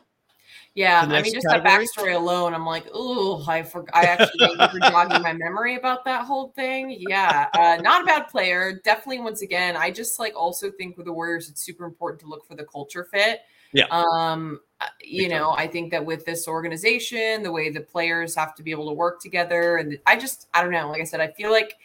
Yeah, 0.73 1.01
I 1.01 1.21
mean, 1.21 1.34
just 1.34 1.47
category? 1.47 1.63
that 1.63 1.82
backstory 1.82 2.15
alone, 2.15 2.54
I'm 2.54 2.65
like, 2.65 2.86
oh, 2.93 3.45
I 3.47 3.63
forgot. 3.63 3.95
I 3.95 4.04
actually 4.04 4.39
thank 4.39 4.60
you 4.60 4.67
for 4.67 4.91
jogging 4.91 5.21
my 5.21 5.32
memory 5.32 5.75
about 5.75 6.04
that 6.04 6.25
whole 6.25 6.49
thing. 6.49 6.97
Yeah, 6.99 7.47
uh, 7.54 7.78
not 7.82 8.04
a 8.04 8.06
bad 8.06 8.28
player. 8.28 8.82
Definitely, 8.84 9.19
once 9.19 9.41
again, 9.41 9.78
I 9.78 9.89
just 9.89 10.19
like 10.19 10.36
also 10.36 10.69
think 10.71 10.97
with 10.97 11.06
the 11.06 11.13
Warriors, 11.13 11.49
it's 11.49 11.62
super 11.62 11.86
important 11.86 12.19
to 12.21 12.28
look 12.28 12.45
for 12.45 12.56
the 12.56 12.65
culture 12.65 13.08
fit. 13.10 13.41
Yeah. 13.71 13.86
Um, 13.89 14.60
you 15.01 15.23
Big 15.23 15.31
know, 15.31 15.51
I 15.51 15.67
think 15.67 15.91
that 15.91 16.05
with 16.05 16.25
this 16.25 16.47
organization, 16.47 17.43
the 17.43 17.51
way 17.51 17.69
the 17.69 17.81
players 17.81 18.35
have 18.35 18.55
to 18.55 18.63
be 18.63 18.71
able 18.71 18.88
to 18.88 18.93
work 18.93 19.21
together, 19.21 19.77
and 19.77 19.97
I 20.05 20.17
just, 20.17 20.47
I 20.53 20.61
don't 20.61 20.71
know. 20.71 20.89
Like 20.89 21.01
I 21.01 21.05
said, 21.05 21.21
I 21.21 21.27
feel 21.31 21.51
like 21.51 21.75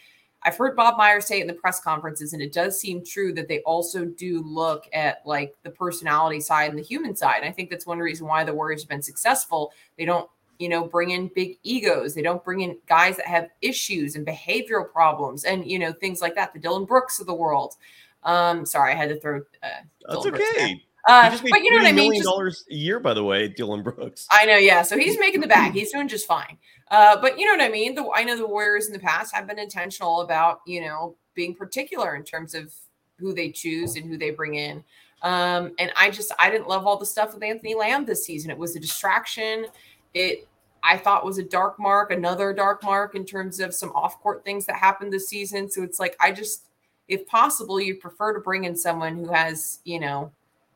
I've 0.43 0.57
heard 0.57 0.75
Bob 0.75 0.97
Myers 0.97 1.27
say 1.27 1.37
it 1.37 1.41
in 1.41 1.47
the 1.47 1.53
press 1.53 1.79
conferences, 1.79 2.33
and 2.33 2.41
it 2.41 2.51
does 2.51 2.79
seem 2.79 3.05
true 3.05 3.33
that 3.33 3.47
they 3.47 3.59
also 3.59 4.05
do 4.05 4.41
look 4.41 4.87
at 4.91 5.21
like 5.25 5.55
the 5.63 5.69
personality 5.69 6.39
side 6.39 6.71
and 6.71 6.79
the 6.79 6.83
human 6.83 7.15
side. 7.15 7.41
And 7.41 7.45
I 7.45 7.51
think 7.51 7.69
that's 7.69 7.85
one 7.85 7.99
reason 7.99 8.27
why 8.27 8.43
the 8.43 8.53
Warriors 8.53 8.81
have 8.81 8.89
been 8.89 9.03
successful. 9.03 9.71
They 9.97 10.05
don't, 10.05 10.29
you 10.57 10.67
know, 10.67 10.83
bring 10.83 11.11
in 11.11 11.29
big 11.35 11.59
egos. 11.63 12.15
They 12.15 12.23
don't 12.23 12.43
bring 12.43 12.61
in 12.61 12.77
guys 12.87 13.17
that 13.17 13.27
have 13.27 13.49
issues 13.61 14.15
and 14.15 14.25
behavioral 14.25 14.91
problems 14.91 15.43
and 15.43 15.69
you 15.69 15.77
know 15.77 15.93
things 15.93 16.21
like 16.21 16.35
that. 16.35 16.53
The 16.53 16.59
Dillon 16.59 16.85
Brooks 16.85 17.19
of 17.19 17.27
the 17.27 17.35
world. 17.35 17.75
Um, 18.23 18.65
sorry, 18.65 18.93
I 18.93 18.95
had 18.95 19.09
to 19.09 19.19
throw. 19.19 19.41
Uh, 19.63 19.67
That's 20.07 20.25
okay. 20.25 20.83
Uh, 21.07 21.29
just 21.29 21.43
but 21.49 21.63
you 21.63 21.71
know 21.71 21.77
what 21.77 21.87
I 21.87 21.91
mean. 21.91 22.09
million 22.09 22.23
dollars 22.23 22.63
a 22.69 22.75
year, 22.75 22.99
by 22.99 23.13
the 23.13 23.23
way, 23.23 23.47
Dillon 23.47 23.81
Brooks. 23.81 24.27
I 24.31 24.45
know, 24.45 24.57
yeah. 24.57 24.83
So 24.83 24.97
he's 24.97 25.19
making 25.19 25.41
the 25.41 25.47
bag. 25.47 25.71
He's 25.73 25.91
doing 25.91 26.07
just 26.07 26.27
fine. 26.27 26.57
Uh, 26.89 27.19
but 27.19 27.39
you 27.39 27.45
know 27.45 27.53
what 27.53 27.61
I 27.61 27.71
mean. 27.71 27.95
The 27.95 28.09
I 28.13 28.23
know 28.23 28.37
the 28.37 28.47
Warriors 28.47 28.87
in 28.87 28.93
the 28.93 28.99
past 28.99 29.33
have 29.33 29.47
been 29.47 29.59
intentional 29.59 30.21
about 30.21 30.61
you 30.67 30.81
know 30.81 31.15
being 31.33 31.55
particular 31.55 32.15
in 32.15 32.23
terms 32.23 32.53
of 32.53 32.73
who 33.17 33.33
they 33.33 33.51
choose 33.51 33.95
and 33.95 34.05
who 34.05 34.17
they 34.17 34.31
bring 34.31 34.55
in. 34.55 34.83
Um, 35.23 35.73
and 35.79 35.91
I 35.95 36.09
just 36.09 36.31
I 36.39 36.49
didn't 36.49 36.67
love 36.67 36.85
all 36.85 36.97
the 36.97 37.05
stuff 37.05 37.33
with 37.33 37.43
Anthony 37.43 37.75
Lamb 37.75 38.05
this 38.05 38.25
season. 38.25 38.51
It 38.51 38.57
was 38.57 38.75
a 38.75 38.79
distraction. 38.79 39.67
It 40.13 40.47
I 40.83 40.97
thought 40.97 41.25
was 41.25 41.37
a 41.37 41.43
dark 41.43 41.79
mark, 41.79 42.11
another 42.11 42.53
dark 42.53 42.83
mark 42.83 43.15
in 43.15 43.25
terms 43.25 43.59
of 43.59 43.73
some 43.73 43.91
off 43.91 44.19
court 44.19 44.43
things 44.43 44.65
that 44.65 44.75
happened 44.75 45.13
this 45.13 45.29
season. 45.29 45.69
So 45.69 45.83
it's 45.83 45.99
like 45.99 46.15
I 46.19 46.31
just, 46.31 46.65
if 47.07 47.25
possible, 47.27 47.79
you 47.79 47.95
prefer 47.95 48.33
to 48.33 48.39
bring 48.39 48.63
in 48.63 48.75
someone 48.75 49.15
who 49.15 49.31
has 49.31 49.79
you 49.83 49.99
know 49.99 50.31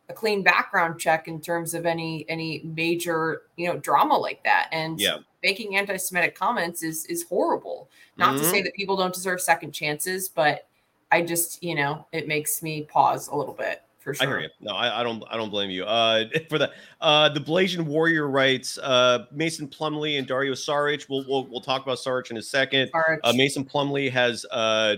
a 0.10 0.14
clean 0.14 0.44
background 0.44 1.00
check 1.00 1.28
in 1.28 1.42
terms 1.42 1.74
of 1.74 1.86
any 1.86 2.26
any 2.30 2.62
major 2.64 3.44
you 3.56 3.68
know 3.68 3.78
drama 3.78 4.16
like 4.18 4.44
that 4.44 4.70
and 4.72 5.00
Yeah. 5.00 5.18
making 5.44 5.76
anti-semitic 5.76 6.36
comments 6.36 6.84
is 6.84 7.06
is 7.08 7.24
horrible 7.24 7.90
not 8.18 8.38
to 8.38 8.44
say 8.44 8.62
that 8.62 8.74
people 8.76 8.96
don't 8.96 9.14
deserve 9.14 9.42
second 9.42 9.72
chances 9.72 10.30
but 10.30 10.68
i 11.12 11.22
just 11.22 11.64
you 11.64 11.76
know 11.76 12.06
it 12.12 12.28
makes 12.28 12.62
me 12.62 12.84
pause 12.84 13.28
a 13.30 13.36
little 13.36 13.54
bit 13.54 13.82
for 14.00 14.12
I 14.12 14.14
sure 14.14 14.28
hear 14.28 14.40
you. 14.42 14.50
No, 14.62 14.74
I, 14.76 15.02
I 15.02 15.04
don't. 15.04 15.24
I 15.32 15.36
don't 15.36 15.50
blame 15.50 15.72
you. 15.72 15.84
Uh, 15.84 16.26
for 16.50 16.60
the 16.60 16.72
uh, 17.02 17.28
the 17.30 17.40
Blasian 17.40 17.82
Warrior 17.82 18.28
writes 18.30 18.78
uh, 18.78 19.26
Mason 19.32 19.68
Plumlee 19.68 20.20
and 20.20 20.28
Dario 20.28 20.54
Saric. 20.54 21.10
We'll, 21.10 21.26
we'll 21.28 21.48
we'll 21.48 21.60
talk 21.60 21.82
about 21.82 21.98
Saric 21.98 22.30
in 22.30 22.38
a 22.38 22.42
second. 22.42 22.92
Uh, 22.94 23.34
Mason 23.34 23.66
Plumlee 23.66 24.12
has 24.12 24.46
uh, 24.52 24.98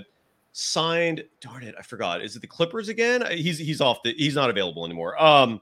signed. 0.58 1.24
Darn 1.40 1.64
it, 1.64 1.76
I 1.78 1.82
forgot. 1.84 2.22
Is 2.22 2.36
it 2.36 2.42
the 2.42 2.48
Clippers 2.48 2.90
again? 2.90 3.24
He's 3.32 3.58
he's 3.58 3.82
off. 3.82 4.02
The, 4.04 4.14
he's 4.18 4.36
not 4.36 4.50
available 4.50 4.86
anymore. 4.86 5.22
Um, 5.22 5.62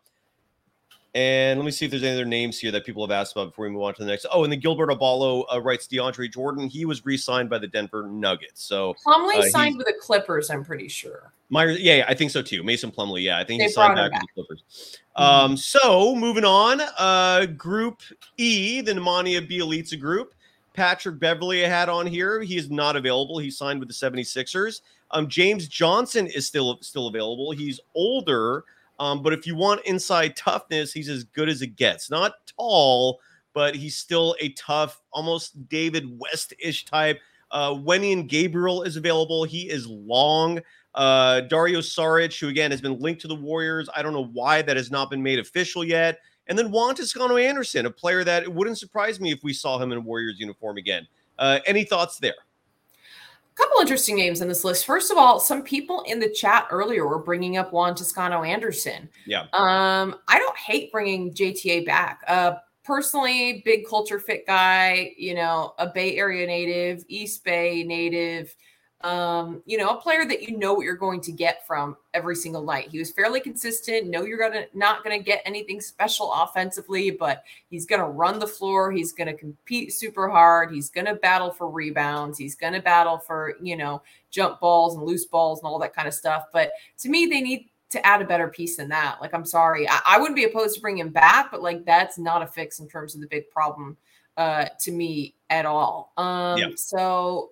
and 1.13 1.57
let 1.57 1.65
me 1.65 1.71
see 1.71 1.85
if 1.85 1.91
there's 1.91 2.03
any 2.03 2.13
other 2.13 2.25
names 2.25 2.59
here 2.59 2.71
that 2.71 2.85
people 2.85 3.05
have 3.05 3.11
asked 3.11 3.33
about 3.33 3.47
before 3.47 3.65
we 3.65 3.71
move 3.71 3.83
on 3.83 3.93
to 3.93 4.03
the 4.03 4.07
next. 4.07 4.25
Oh, 4.31 4.43
and 4.43 4.51
then 4.51 4.59
Gilbert 4.59 4.89
Abalo 4.89 5.45
uh, 5.53 5.61
writes 5.61 5.87
DeAndre 5.87 6.31
Jordan. 6.31 6.67
He 6.67 6.83
was 6.83 7.05
re-signed 7.05 7.49
by 7.49 7.57
the 7.57 7.67
Denver 7.67 8.07
Nuggets. 8.07 8.63
So 8.63 8.95
Plumlee 9.05 9.39
uh, 9.39 9.49
signed 9.49 9.77
with 9.77 9.87
the 9.87 9.95
clippers 10.01 10.49
i'm 10.49 10.65
pretty 10.65 10.89
sure 10.89 11.31
Myers, 11.49 11.79
yeah, 11.79 11.97
yeah, 11.97 12.05
I 12.07 12.15
think 12.15 12.31
so 12.31 12.41
too. 12.41 12.63
Mason 12.63 12.91
Plumlee, 12.91 13.23
yeah, 13.23 13.37
I 13.37 13.43
think 13.43 13.59
They 13.59 13.65
he 13.65 13.71
signed 13.71 13.95
brought 13.95 14.11
back 14.11 14.21
with 14.21 14.29
the 14.35 14.41
Clippers. 14.41 14.99
Mhm. 15.17 15.21
Um, 15.21 15.57
so 15.57 16.15
moving 16.15 16.43
on, 16.43 16.81
uh, 16.97 17.45
Group 17.45 18.01
E, 18.37 18.81
the 18.81 18.93
Nemanja 18.93 19.47
Bjelica 19.47 19.99
group. 19.99 20.33
Patrick 20.75 21.19
Beverley 21.19 21.61
had 21.61 21.89
on 21.89 22.05
here. 22.05 22.41
He 22.41 22.57
is 22.57 22.69
not 22.69 22.95
available. 22.95 23.39
He 23.39 23.49
signed 23.49 23.79
with 23.79 23.89
the 23.89 23.93
76ers. 23.93 24.81
Um, 25.11 25.27
James 25.27 25.67
Johnson 25.67 26.27
is 26.27 26.47
still 26.47 26.77
still 26.81 27.07
available. 27.07 27.51
He's 27.51 27.79
older, 27.93 28.65
um, 28.99 29.23
but 29.23 29.33
if 29.33 29.47
you 29.47 29.55
want 29.55 29.85
inside 29.85 30.35
toughness, 30.35 30.91
he's 30.91 31.09
as 31.09 31.23
good 31.23 31.49
as 31.49 31.61
it 31.61 31.75
gets. 31.75 32.09
Not 32.09 32.33
tall, 32.57 33.19
but 33.53 33.75
he's 33.75 33.95
still 33.95 34.35
a 34.41 34.49
tough, 34.49 35.01
almost 35.11 35.69
David 35.69 36.19
West-ish 36.19 36.85
type. 36.85 37.19
Uh, 37.51 37.71
Wenyen 37.71 38.27
Gabriel 38.27 38.83
is 38.83 38.97
available. 38.97 39.43
He 39.43 39.69
is 39.69 39.87
long. 39.87 40.59
Uh, 40.93 41.41
Dario 41.41 41.79
Saric, 41.79 42.39
who 42.39 42.47
again 42.47 42.71
has 42.71 42.81
been 42.81 42.99
linked 42.99 43.21
to 43.21 43.27
the 43.27 43.35
Warriors. 43.35 43.89
I 43.95 44.01
don't 44.01 44.13
know 44.13 44.29
why 44.33 44.61
that 44.61 44.77
has 44.77 44.91
not 44.91 45.09
been 45.09 45.21
made 45.21 45.39
official 45.39 45.83
yet. 45.83 46.19
And 46.47 46.57
then 46.57 46.71
Juan 46.71 46.95
Toscano 46.95 47.37
Anderson, 47.37 47.85
a 47.85 47.91
player 47.91 48.23
that 48.23 48.43
it 48.43 48.53
wouldn't 48.53 48.77
surprise 48.77 49.19
me 49.19 49.31
if 49.31 49.43
we 49.43 49.53
saw 49.53 49.79
him 49.79 49.91
in 49.91 49.97
a 49.97 50.01
Warriors 50.01 50.39
uniform 50.39 50.77
again. 50.77 51.07
Uh, 51.39 51.59
any 51.65 51.83
thoughts 51.83 52.19
there? 52.19 52.33
A 52.33 53.55
couple 53.55 53.79
interesting 53.79 54.15
names 54.15 54.41
in 54.41 54.47
this 54.47 54.63
list. 54.63 54.85
First 54.85 55.11
of 55.11 55.17
all, 55.17 55.39
some 55.39 55.63
people 55.63 56.03
in 56.07 56.19
the 56.19 56.29
chat 56.29 56.67
earlier 56.71 57.07
were 57.07 57.19
bringing 57.19 57.57
up 57.57 57.71
Juan 57.71 57.95
Toscano 57.95 58.43
Anderson. 58.43 59.09
Yeah. 59.25 59.43
Um, 59.53 60.15
I 60.27 60.37
don't 60.37 60.57
hate 60.57 60.91
bringing 60.91 61.33
JTA 61.33 61.85
back. 61.85 62.21
Uh, 62.27 62.55
personally, 62.83 63.61
big 63.65 63.87
culture 63.87 64.19
fit 64.19 64.45
guy, 64.45 65.13
you 65.17 65.33
know, 65.33 65.73
a 65.79 65.87
Bay 65.87 66.17
Area 66.17 66.45
native, 66.45 67.03
East 67.07 67.43
Bay 67.43 67.83
native, 67.83 68.55
um, 69.01 69.61
you 69.65 69.77
know, 69.77 69.89
a 69.89 70.01
player 70.01 70.25
that 70.25 70.41
you 70.41 70.57
know 70.57 70.73
what 70.73 70.83
you're 70.83 70.95
going 70.95 71.21
to 71.21 71.31
get 71.31 71.65
from 71.67 71.95
every 72.13 72.35
single 72.35 72.63
night. 72.63 72.89
He 72.89 72.97
was 72.97 73.11
fairly 73.11 73.39
consistent. 73.39 74.07
No, 74.07 74.23
you're 74.23 74.39
gonna 74.39 74.65
not 74.73 75.03
gonna 75.03 75.19
get 75.19 75.41
anything 75.45 75.79
special 75.81 76.33
offensively, 76.33 77.11
but 77.11 77.43
he's 77.69 77.85
gonna 77.85 78.09
run 78.09 78.39
the 78.39 78.47
floor. 78.47 78.91
He's 78.91 79.11
gonna 79.11 79.33
compete 79.33 79.93
super 79.93 80.29
hard. 80.29 80.71
He's 80.71 80.89
gonna 80.89 81.15
battle 81.15 81.51
for 81.51 81.69
rebounds. 81.69 82.37
He's 82.37 82.55
gonna 82.55 82.81
battle 82.81 83.19
for 83.19 83.55
you 83.61 83.75
know 83.75 84.01
jump 84.31 84.59
balls 84.59 84.95
and 84.95 85.05
loose 85.05 85.25
balls 85.25 85.59
and 85.59 85.67
all 85.67 85.77
that 85.79 85.93
kind 85.93 86.07
of 86.07 86.13
stuff. 86.13 86.45
But 86.51 86.71
to 86.99 87.09
me, 87.09 87.25
they 87.25 87.41
need 87.41 87.69
to 87.89 88.05
add 88.05 88.21
a 88.21 88.25
better 88.25 88.47
piece 88.47 88.77
than 88.77 88.89
that. 88.89 89.17
Like, 89.21 89.33
I'm 89.33 89.45
sorry, 89.45 89.87
I, 89.87 89.99
I 90.05 90.17
wouldn't 90.19 90.35
be 90.35 90.45
opposed 90.45 90.75
to 90.75 90.81
bring 90.81 90.97
him 90.97 91.09
back, 91.09 91.51
but 91.51 91.61
like 91.61 91.85
that's 91.85 92.17
not 92.17 92.41
a 92.41 92.47
fix 92.47 92.79
in 92.79 92.87
terms 92.87 93.13
of 93.13 93.21
the 93.21 93.27
big 93.27 93.49
problem 93.51 93.97
uh, 94.37 94.65
to 94.79 94.91
me 94.91 95.35
at 95.49 95.65
all. 95.65 96.11
Um, 96.17 96.57
Yeah. 96.57 96.67
so 96.75 97.51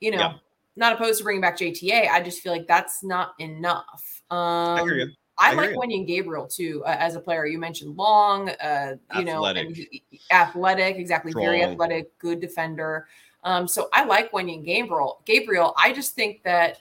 you 0.00 0.10
know, 0.10 0.18
Yeah. 0.18 0.34
not 0.76 0.92
opposed 0.94 1.18
to 1.18 1.24
bringing 1.24 1.40
back 1.40 1.58
JTA. 1.58 2.08
I 2.08 2.20
just 2.20 2.40
feel 2.42 2.52
like 2.52 2.66
that's 2.66 3.02
not 3.04 3.34
enough. 3.38 4.22
Um, 4.30 4.36
I. 4.38 5.04
I, 5.38 5.50
I 5.50 5.54
like 5.54 5.70
you. 5.72 5.76
Wenyen 5.76 6.06
Gabriel 6.06 6.46
too 6.46 6.82
uh, 6.86 6.96
as 6.98 7.14
a 7.14 7.20
player. 7.20 7.44
You 7.46 7.58
mentioned 7.58 7.94
long, 7.96 8.48
uh, 8.48 8.94
you 9.16 9.24
know, 9.24 9.44
Athletic. 9.46 9.76
he- 9.76 10.02
he- 10.10 10.20
athletic, 10.30 10.96
exactly, 10.96 11.30
very 11.34 11.62
athletic, 11.62 12.16
good 12.18 12.40
defender. 12.40 13.06
Um, 13.44 13.68
so 13.68 13.90
I 13.92 14.04
like 14.04 14.32
Wenyen 14.32 14.64
Gabriel. 14.64 15.20
Gabriel, 15.26 15.74
I 15.76 15.92
just 15.92 16.14
think 16.14 16.42
that 16.44 16.78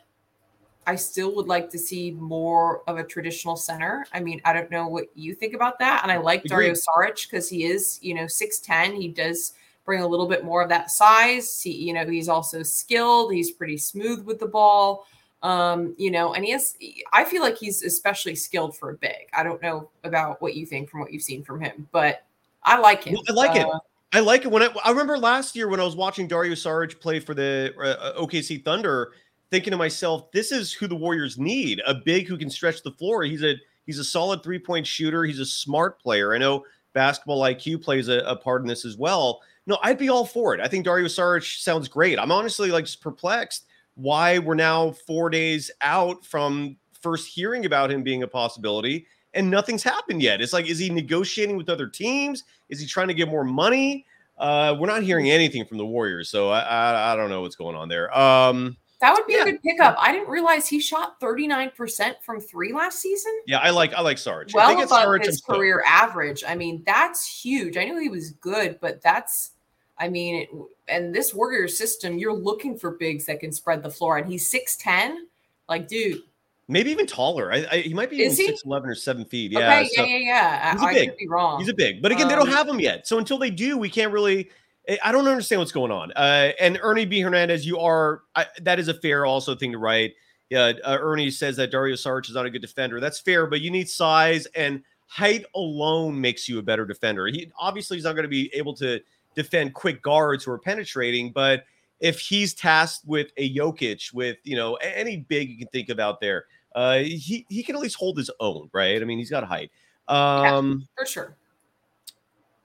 I 0.88 0.96
still 0.96 1.36
would 1.36 1.48
like 1.48 1.70
to 1.72 1.78
see 1.78 2.12
more 2.12 2.82
of 2.88 2.98
a 2.98 3.04
traditional 3.04 3.58
center. 3.58 4.06
I 4.14 4.22
mean, 4.22 4.40
I 4.46 4.54
don't 4.54 4.72
know 4.72 4.88
what 4.88 5.08
you 5.16 5.36
think 5.36 5.54
about 5.54 5.78
that, 5.80 6.00
and 6.04 6.12
I 6.12 6.18
like 6.18 6.44
Dario 6.46 6.70
Agreed. 6.72 6.84
Saric 7.18 7.30
because 7.30 7.50
he 7.50 7.66
is, 7.66 8.00
you 8.02 8.14
know, 8.14 8.26
six 8.26 8.60
ten. 8.60 8.96
He 8.96 9.10
does 9.10 9.52
bring 9.86 10.02
a 10.02 10.08
little 10.08 10.28
bit 10.28 10.44
more 10.44 10.62
of 10.62 10.70
that 10.70 10.92
size. 10.92 11.62
He, 11.62 11.72
you 11.72 11.94
know, 11.94 12.06
he's 12.06 12.28
also 12.28 12.64
skilled. 12.64 13.34
He's 13.34 13.52
pretty 13.52 13.78
smooth 13.78 14.26
with 14.26 14.40
the 14.40 14.48
ball. 14.48 15.06
Um, 15.44 15.94
you 15.98 16.10
know, 16.10 16.34
and 16.34 16.44
he 16.44 16.52
has 16.52 16.76
I 17.14 17.24
feel 17.24 17.44
like 17.44 17.58
he's 17.58 17.84
especially 17.84 18.36
skilled 18.36 18.76
for 18.76 18.90
a 18.90 18.96
big. 18.96 19.30
I 19.32 19.44
don't 19.44 19.62
know 19.62 19.90
about 20.04 20.42
what 20.42 20.56
you 20.56 20.66
think 20.66 20.90
from 20.90 21.02
what 21.02 21.14
you've 21.14 21.22
seen 21.22 21.44
from 21.44 21.62
him, 21.62 21.88
but 21.92 22.26
I 22.64 22.80
like 22.80 23.04
him. 23.04 23.16
I 23.30 23.32
like 23.32 23.56
it. 23.56 23.66
Uh, 23.66 23.80
I 24.12 24.22
like 24.22 24.46
it 24.46 24.52
when 24.52 24.64
I, 24.64 24.70
I 24.84 24.90
remember 24.90 25.20
last 25.20 25.56
year 25.56 25.68
when 25.68 25.80
I 25.80 25.84
was 25.84 25.96
watching 25.96 26.28
Dario 26.28 26.54
Saric 26.54 27.00
play 27.00 27.20
for 27.20 27.34
the 27.34 27.74
uh, 27.80 28.20
OKC 28.20 28.64
Thunder, 28.64 29.12
thinking 29.52 29.72
to 29.72 29.78
myself, 29.78 30.32
this 30.32 30.52
is 30.52 30.74
who 30.74 30.88
the 30.88 30.96
Warriors 30.96 31.38
need 31.38 31.82
a 31.86 31.94
big 31.94 32.28
who 32.28 32.38
can 32.38 32.50
stretch 32.50 32.82
the 32.82 32.92
floor. 32.92 33.24
He's 33.24 33.44
a 33.44 33.56
he's 33.86 34.00
a 34.00 34.04
solid 34.04 34.42
three 34.42 34.60
point 34.60 34.88
shooter. 34.88 35.26
He's 35.26 35.40
a 35.40 35.46
smart 35.46 36.02
player. 36.02 36.34
I 36.34 36.40
know 36.40 36.66
basketball 36.94 37.42
IQ 37.42 37.84
plays 37.84 38.08
a, 38.08 38.20
a 38.20 38.36
part 38.36 38.62
in 38.62 38.68
this 38.68 38.86
as 38.86 38.98
well. 38.98 39.42
No, 39.68 39.78
I'd 39.84 39.98
be 39.98 40.10
all 40.10 40.26
for 40.26 40.54
it. 40.54 40.62
I 40.62 40.68
think 40.68 40.86
Dario 40.86 41.08
Saric 41.08 41.60
sounds 41.62 41.88
great. 41.88 42.20
I'm 42.20 42.32
honestly 42.32 42.70
like 42.72 42.86
just 42.86 43.02
perplexed 43.02 43.66
why 43.96 44.38
we're 44.40 44.54
now 44.56 44.92
four 44.92 45.30
days 45.30 45.72
out 45.82 46.26
from 46.26 46.76
first 47.02 47.28
hearing 47.28 47.66
about 47.66 47.92
him 47.92 48.04
being 48.04 48.24
a 48.24 48.28
possibility 48.28 49.08
and 49.34 49.50
nothing's 49.50 49.84
happened 49.84 50.22
yet. 50.22 50.42
It's 50.42 50.54
like, 50.54 50.68
is 50.68 50.80
he 50.80 50.90
negotiating 50.90 51.58
with 51.58 51.70
other 51.70 51.88
teams? 51.88 52.44
Is 52.70 52.80
he 52.80 52.86
trying 52.88 53.08
to 53.10 53.14
get 53.14 53.28
more 53.28 53.44
money? 53.44 54.06
Uh, 54.38 54.76
we're 54.80 54.88
not 54.88 55.02
hearing 55.04 55.30
anything 55.30 55.66
from 55.66 55.78
the 55.78 55.86
Warriors, 55.86 56.30
so 56.30 56.50
I, 56.50 56.60
I 56.60 57.14
I 57.14 57.16
don't 57.16 57.30
know 57.30 57.42
what's 57.42 57.56
going 57.56 57.76
on 57.76 57.88
there. 57.88 58.16
Um, 58.18 58.76
that 59.02 59.14
would 59.14 59.26
be 59.28 59.34
Yeah. 59.34 59.44
a 59.44 59.46
good 59.46 59.62
pickup. 59.64 59.96
I 60.00 60.12
didn't 60.12 60.28
realize 60.30 60.68
he 60.68 60.80
shot 60.82 61.20
39% 61.22 62.16
from 62.22 62.40
three 62.42 62.74
last 62.74 63.00
season. 63.00 63.32
yeah, 63.48 63.60
I 63.60 63.70
like 63.70 63.94
I 63.94 64.02
like 64.02 64.18
Sarge. 64.18 64.54
I 64.54 64.58
well 64.58 64.68
think 64.68 64.82
it's 64.82 64.92
above 64.92 65.04
Sarge. 65.04 65.26
his 65.26 65.42
career 65.42 65.84
average. 65.88 66.44
I 66.46 66.56
mean, 66.56 66.84
that's 66.86 67.26
huge. 67.42 67.78
I 67.78 67.86
knew 67.86 67.98
he 68.00 68.10
was 68.10 68.32
good, 68.32 68.78
but 68.82 69.02
that's, 69.02 69.52
I 69.98 70.10
mean, 70.10 70.48
and 70.88 71.14
this 71.16 71.34
Warrior 71.34 71.68
system, 71.68 72.18
you're 72.18 72.34
looking 72.36 72.78
for 72.78 72.92
bigs 72.92 73.26
that 73.26 73.40
can 73.40 73.52
spread 73.52 73.82
the 73.84 73.90
floor, 73.90 74.18
and 74.18 74.30
he's 74.30 74.50
six 74.50 74.76
ten. 74.76 75.28
Like, 75.70 75.88
dude, 75.88 76.22
maybe 76.68 76.92
even 76.92 77.08
taller. 77.08 77.52
I, 77.52 77.66
I, 77.72 77.78
he 77.78 77.94
might 77.94 78.10
be 78.10 78.22
Is 78.22 78.36
six 78.38 78.64
eleven 78.66 78.90
or 78.90 78.96
seven 78.96 79.26
feet. 79.26 79.52
Yeah, 79.52 79.80
okay, 79.80 79.90
so- 79.96 80.04
yeah, 80.04 80.18
yeah, 80.18 80.20
yeah. 80.20 80.72
he's 80.74 80.82
a 80.82 80.86
I, 80.86 80.90
I 80.90 80.94
big- 80.94 81.10
could 81.10 81.18
be 81.18 81.28
wrong. 81.28 81.60
He's 81.60 81.70
a 81.70 81.74
big, 81.74 82.02
but 82.02 82.12
again, 82.12 82.28
they 82.28 82.36
don't 82.36 82.48
Um, 82.50 82.54
have 82.54 82.68
him 82.68 82.80
yet. 82.80 83.08
So 83.08 83.18
until 83.18 83.38
they 83.38 83.50
do, 83.50 83.78
we 83.78 83.90
can't 83.90 84.12
really. 84.12 84.50
I- 84.88 85.00
I 85.06 85.12
don't 85.12 85.28
understand 85.28 85.60
what's 85.62 85.72
going 85.72 85.92
on. 85.92 86.12
Uh, 86.12 86.52
and 86.60 86.78
Ernie 86.84 87.06
B. 87.06 87.20
Hernandez, 87.22 87.66
you 87.66 87.80
are 87.80 88.22
I, 88.36 88.46
that 88.62 88.78
is 88.80 88.88
a 88.88 88.94
fair 88.94 89.26
also 89.26 89.56
thing 89.56 89.72
to 89.72 89.78
write. 89.80 90.14
Yeah, 90.52 90.74
uh, 90.84 90.98
Ernie 91.02 91.32
says 91.32 91.56
that 91.56 91.72
Dario 91.72 91.96
Saric 91.96 92.30
is 92.30 92.36
not 92.36 92.46
a 92.46 92.52
good 92.52 92.62
defender. 92.62 93.00
That's 93.00 93.20
fair, 93.20 93.48
but 93.48 93.62
you 93.62 93.72
need 93.72 93.90
size 93.90 94.46
and 94.56 94.84
height 95.08 95.44
alone 95.56 96.22
makes 96.22 96.48
you 96.48 96.60
a 96.60 96.62
better 96.62 96.86
defender. 96.86 97.26
He 97.26 97.50
obviously 97.58 97.98
he's 97.98 98.04
not 98.04 98.14
going 98.14 98.24
to 98.26 98.30
be 98.30 98.52
able 98.54 98.76
to 98.76 99.00
defend 99.36 99.74
quick 99.74 100.02
guards 100.02 100.44
who 100.44 100.52
are 100.52 100.60
penetrating, 100.60 101.32
but 101.32 101.66
if 102.00 102.20
he's 102.20 102.54
tasked 102.54 103.06
with 103.06 103.28
a 103.38 103.54
Jokic, 103.56 104.14
with 104.14 104.38
you 104.44 104.56
know 104.56 104.76
any 104.76 105.18
big 105.18 105.50
you 105.50 105.58
can 105.58 105.68
think 105.68 105.90
of 105.90 106.00
out 106.00 106.20
there, 106.20 106.46
uh, 106.76 106.98
he 107.00 107.46
he 107.50 107.64
can 107.64 107.76
at 107.76 107.82
least 107.82 107.96
hold 107.96 108.18
his 108.18 108.30
own, 108.40 108.70
right? 108.74 109.02
I 109.02 109.06
mean, 109.06 109.18
he's 109.18 109.30
got 109.30 109.44
height. 109.44 109.72
Um, 110.08 110.88
for 110.98 111.06
sure. 111.06 111.38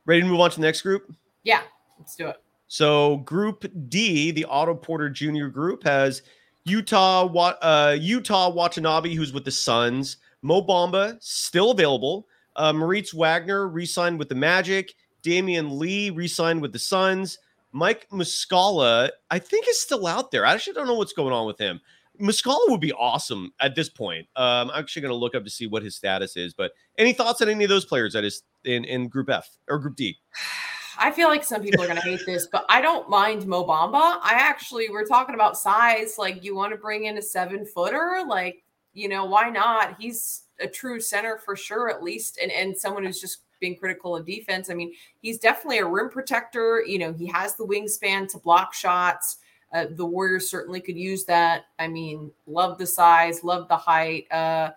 Ready 0.07 0.23
to 0.23 0.27
move 0.27 0.41
on 0.41 0.51
to 0.51 0.57
the 0.57 0.63
next 0.63 0.83
group? 0.83 1.15
Yeah, 1.45 1.63
let's 1.99 2.17
do 2.17 2.29
it. 2.29 2.43
So 2.69 3.19
Group 3.19 3.65
D, 3.89 4.31
the 4.31 4.45
Otto 4.45 4.75
Porter 4.75 5.11
Jr. 5.11 5.47
group, 5.47 5.83
has 5.85 6.23
Yuta, 6.67 7.57
uh, 7.61 7.97
Yuta 7.99 8.55
Watanabe, 8.55 9.15
who's 9.15 9.33
with 9.33 9.45
the 9.45 9.51
Suns. 9.51 10.19
Mo 10.43 10.63
Bamba 10.63 11.17
still 11.21 11.73
available. 11.73 12.27
Uh, 12.57 12.73
Moritz 12.73 13.13
Wagner 13.13 13.69
re-signed 13.69 14.19
with 14.19 14.29
the 14.29 14.35
Magic. 14.35 14.95
Damion 15.23 15.79
Lee 15.79 16.11
re-signed 16.11 16.61
with 16.61 16.73
the 16.73 16.79
Suns. 16.79 17.39
Mike 17.73 18.09
Muscala, 18.11 19.11
I 19.31 19.39
think, 19.39 19.67
is 19.69 19.81
still 19.81 20.07
out 20.07 20.31
there. 20.31 20.45
I 20.45 20.55
actually 20.55 20.75
don't 20.75 20.87
know 20.87 20.95
what's 20.95 21.13
going 21.13 21.33
on 21.33 21.47
with 21.47 21.59
him. 21.59 21.81
Muscala 22.21 22.69
would 22.69 22.81
be 22.81 22.93
awesome 22.93 23.53
at 23.61 23.75
this 23.75 23.89
point. 23.89 24.27
Um, 24.37 24.71
I'm 24.71 24.81
actually 24.81 25.03
going 25.03 25.13
to 25.13 25.17
look 25.17 25.35
up 25.35 25.45
to 25.45 25.51
see 25.51 25.67
what 25.67 25.83
his 25.83 25.97
status 25.97 26.37
is. 26.37 26.53
But 26.53 26.73
any 26.99 27.13
thoughts 27.13 27.41
on 27.41 27.49
any 27.49 27.65
of 27.65 27.71
those 27.71 27.85
players 27.85 28.13
that 28.13 28.25
is 28.25 28.43
in, 28.65 28.85
in 28.85 29.09
Group 29.09 29.31
F 29.31 29.49
or 29.69 29.79
Group 29.79 29.97
D? 29.97 30.19
I 31.03 31.11
feel 31.11 31.29
like 31.29 31.45
some 31.45 31.63
people 31.63 31.83
are 31.83 31.87
going 31.87 31.99
to 31.99 32.05
hate 32.05 32.21
this, 32.27 32.47
but 32.47 32.67
I 32.69 32.83
don't 32.83 33.09
mind 33.09 33.47
Mo 33.47 33.65
Bamba. 33.65 34.19
I 34.23 34.35
actually, 34.35 34.91
we're 34.91 35.07
talking 35.07 35.35
about 35.35 35.57
size. 35.57 36.17
Like, 36.19 36.45
you 36.45 36.55
want 36.55 36.73
to 36.73 36.77
bring 36.77 37.07
in 37.07 37.17
a 37.17 37.23
seven 37.23 37.65
footer? 37.65 38.23
Like, 38.29 38.65
you 38.93 39.09
know, 39.09 39.25
why 39.25 39.49
not? 39.49 39.97
He's 39.99 40.43
a 40.61 40.67
true 40.67 41.01
center 41.01 41.39
for 41.39 41.57
sure, 41.57 41.89
at 41.89 42.03
least, 42.03 42.39
and, 42.43 42.53
and 42.53 42.77
someone 42.77 43.05
who's 43.05 43.21
just 43.21 43.45
being 43.61 43.77
critical 43.77 44.17
of 44.17 44.27
defense. 44.27 44.71
I 44.71 44.75
mean, 44.75 44.93
he's 45.23 45.39
definitely 45.39 45.79
a 45.79 45.87
rim 45.87 46.09
protector. 46.09 46.83
You 46.85 46.99
know, 46.99 47.13
he 47.13 47.27
has 47.27 47.55
the 47.55 47.67
wingspan 47.67 48.29
to 48.31 48.39
block 48.39 48.75
shots. 48.75 49.39
Uh, 49.73 49.87
the 49.91 50.05
Warriors 50.05 50.51
certainly 50.51 50.81
could 50.81 50.97
use 50.97 51.25
that. 51.27 51.67
I 51.79 51.87
mean, 51.87 52.33
love 52.47 52.79
the 52.79 52.87
size, 52.87 53.45
love 53.45 53.69
the 53.69 53.77
height. 53.77 54.31
Uh, 54.33 54.71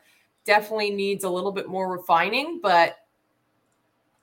definitely 0.46 0.92
needs 0.92 1.24
a 1.24 1.30
little 1.30 1.52
bit 1.52 1.68
more 1.68 1.92
refining, 1.92 2.60
but 2.62 2.98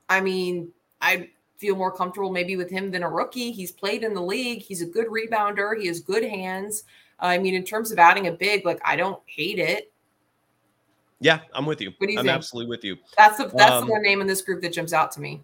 I 0.09 0.21
mean, 0.21 0.69
I 1.01 1.31
feel 1.59 1.77
more 1.77 1.93
comfortable 1.93 2.31
maybe 2.31 2.57
with 2.57 2.71
him 2.71 2.91
than 2.91 3.03
a 3.03 3.09
rookie. 3.09 3.53
He's 3.53 3.73
played 3.73 4.05
in 4.05 4.15
the 4.15 4.23
league. 4.23 4.61
He's 4.61 4.83
a 4.83 4.87
good 4.87 5.07
rebounder. 5.09 5.79
He 5.79 5.87
has 5.89 6.01
good 6.01 6.25
hands. 6.25 6.85
I 7.19 7.39
mean, 7.39 7.55
in 7.55 7.65
terms 7.65 7.93
of 7.93 7.99
adding 7.99 8.29
a 8.29 8.33
big, 8.33 8.65
like 8.65 8.81
I 8.85 8.97
don't 8.97 9.21
hate 9.27 9.59
it. 9.59 9.90
Yeah, 11.21 11.41
I'm 11.53 11.67
with 11.67 11.81
you. 11.81 11.93
What 11.99 12.07
do 12.07 12.13
you 12.13 12.19
I'm 12.19 12.25
think? 12.25 12.35
absolutely 12.35 12.71
with 12.71 12.85
you. 12.85 12.97
That's 13.17 13.37
the 13.37 13.49
that's 13.55 13.73
Um, 13.73 13.87
the 13.87 13.93
one 13.93 14.03
name 14.03 14.21
in 14.21 14.27
this 14.27 14.43
group 14.43 14.63
that 14.63 14.73
jumps 14.73 14.93
out 14.93 15.13
to 15.13 15.21
me. 15.21 15.43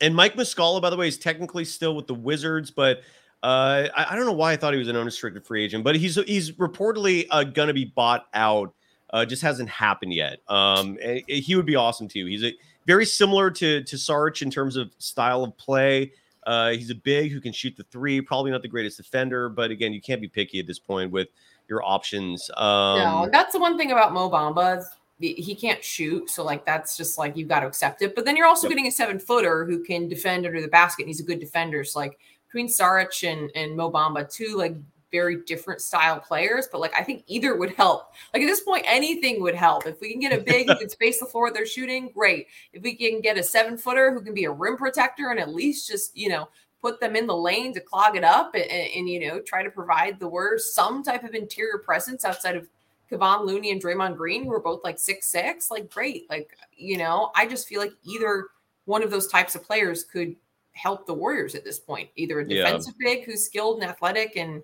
And 0.00 0.14
Mike 0.14 0.34
Muscala, 0.34 0.80
by 0.80 0.90
the 0.90 0.96
way, 0.96 1.08
is 1.08 1.18
technically 1.18 1.64
still 1.64 1.96
with 1.96 2.06
the 2.06 2.14
Wizards, 2.14 2.70
but 2.70 2.98
uh, 3.42 3.88
I, 3.96 4.06
I 4.10 4.16
don't 4.16 4.26
know 4.26 4.32
why 4.32 4.52
I 4.52 4.56
thought 4.56 4.72
he 4.72 4.78
was 4.78 4.88
an 4.88 4.96
unrestricted 4.96 5.46
free 5.46 5.64
agent, 5.64 5.84
but 5.84 5.96
he's 5.96 6.14
he's 6.24 6.52
reportedly 6.52 7.26
uh, 7.30 7.44
going 7.44 7.68
to 7.68 7.74
be 7.74 7.86
bought 7.86 8.26
out. 8.34 8.74
Uh, 9.10 9.24
just 9.24 9.42
hasn't 9.42 9.68
happened 9.68 10.12
yet. 10.12 10.40
Um, 10.48 10.98
and 11.02 11.22
he 11.28 11.54
would 11.54 11.66
be 11.66 11.76
awesome 11.76 12.08
too. 12.08 12.26
He's 12.26 12.44
a 12.44 12.52
very 12.86 13.06
similar 13.06 13.50
to 13.50 13.82
to 13.82 13.96
Sarch 13.96 14.42
in 14.42 14.50
terms 14.50 14.76
of 14.76 14.90
style 14.98 15.44
of 15.44 15.56
play. 15.56 16.12
Uh, 16.46 16.70
he's 16.70 16.90
a 16.90 16.94
big 16.94 17.32
who 17.32 17.40
can 17.40 17.52
shoot 17.52 17.76
the 17.76 17.84
three. 17.84 18.20
Probably 18.20 18.52
not 18.52 18.62
the 18.62 18.68
greatest 18.68 18.96
defender, 18.96 19.48
but 19.48 19.70
again, 19.70 19.92
you 19.92 20.00
can't 20.00 20.20
be 20.20 20.28
picky 20.28 20.60
at 20.60 20.66
this 20.66 20.78
point 20.78 21.10
with 21.10 21.28
your 21.68 21.82
options. 21.84 22.48
Um, 22.56 22.98
no, 22.98 23.28
that's 23.32 23.52
the 23.52 23.58
one 23.58 23.76
thing 23.76 23.90
about 23.90 24.12
Mo 24.12 24.30
Bamba. 24.30 24.84
He- 25.18 25.54
can't 25.54 25.82
shoot, 25.82 26.28
so 26.30 26.44
like 26.44 26.64
that's 26.66 26.96
just 26.96 27.18
like 27.18 27.36
you've 27.36 27.48
got 27.48 27.60
to 27.60 27.66
accept 27.66 28.02
it. 28.02 28.14
But 28.14 28.24
then 28.24 28.36
you're 28.36 28.46
also 28.46 28.66
Yep. 28.66 28.70
getting 28.70 28.86
a 28.88 28.92
seven 28.92 29.18
footer 29.18 29.64
who 29.64 29.82
can 29.82 30.08
defend 30.08 30.46
under 30.46 30.60
the 30.60 30.68
basket. 30.68 31.02
And 31.02 31.08
he's 31.08 31.20
a 31.20 31.24
good 31.24 31.40
defender. 31.40 31.84
So 31.84 31.98
like 32.00 32.18
between 32.46 32.68
Saric 32.68 33.26
and 33.30 33.50
and 33.54 33.76
Mo 33.76 33.90
Bamba, 33.90 34.30
two 34.30 34.56
like 34.56 34.76
very 35.12 35.36
different 35.44 35.80
style 35.80 36.18
players, 36.20 36.68
but 36.70 36.80
like 36.80 36.92
I 36.98 37.02
think 37.02 37.22
either 37.28 37.56
would 37.56 37.70
help. 37.74 38.12
Like 38.34 38.42
at 38.42 38.46
this 38.46 38.60
point, 38.60 38.84
anything 38.86 39.40
would 39.40 39.54
help. 39.54 39.86
If 39.86 40.00
we 40.00 40.10
can 40.10 40.20
get 40.20 40.32
a 40.38 40.42
big 40.42 40.68
who 40.68 40.76
can 40.76 40.88
space 40.90 41.20
the 41.20 41.26
floor 41.26 41.50
they're 41.52 41.64
shooting, 41.64 42.10
great. 42.12 42.48
If 42.72 42.82
we 42.82 42.94
can 42.94 43.20
get 43.20 43.38
a 43.38 43.42
seven 43.42 43.78
footer 43.78 44.12
who 44.12 44.20
can 44.20 44.34
be 44.34 44.44
a 44.44 44.50
rim 44.50 44.76
protector 44.76 45.30
and 45.30 45.38
at 45.40 45.54
least 45.54 45.88
just, 45.88 46.16
you 46.16 46.28
know, 46.28 46.48
put 46.82 47.00
them 47.00 47.16
in 47.16 47.26
the 47.26 47.36
lane 47.36 47.72
to 47.72 47.80
clog 47.80 48.16
it 48.16 48.24
up 48.24 48.54
and, 48.54 48.64
and, 48.70 49.08
you 49.08 49.26
know, 49.26 49.40
try 49.40 49.62
to 49.62 49.70
provide 49.70 50.20
the 50.20 50.28
Warriors 50.28 50.74
some 50.74 51.02
type 51.02 51.24
of 51.24 51.34
interior 51.34 51.78
presence 51.78 52.24
outside 52.24 52.56
of 52.56 52.68
Kevon 53.10 53.46
Looney 53.46 53.70
and 53.70 53.82
Draymond 53.82 54.16
Green, 54.16 54.44
who 54.44 54.52
are 54.52 54.60
both 54.60 54.82
like 54.84 54.98
six 54.98 55.28
six, 55.28 55.70
like 55.70 55.90
great. 55.90 56.28
Like, 56.28 56.56
you 56.76 56.98
know, 56.98 57.30
I 57.34 57.46
just 57.46 57.68
feel 57.68 57.80
like 57.80 57.92
either 58.04 58.48
one 58.84 59.02
of 59.02 59.10
those 59.10 59.28
types 59.28 59.54
of 59.54 59.64
players 59.64 60.04
could 60.04 60.34
help 60.72 61.06
the 61.06 61.14
Warriors 61.14 61.54
at 61.54 61.64
this 61.64 61.78
point. 61.78 62.08
Either 62.16 62.40
a 62.40 62.48
defensive 62.48 62.94
yeah. 63.00 63.14
big 63.14 63.24
who's 63.24 63.44
skilled 63.44 63.80
and 63.80 63.90
athletic 63.90 64.36
and 64.36 64.62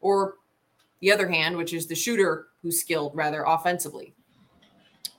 or 0.00 0.34
the 1.00 1.12
other 1.12 1.28
hand, 1.28 1.56
which 1.56 1.72
is 1.72 1.86
the 1.86 1.94
shooter 1.94 2.48
who's 2.62 2.80
skilled 2.80 3.14
rather 3.14 3.44
offensively. 3.44 4.14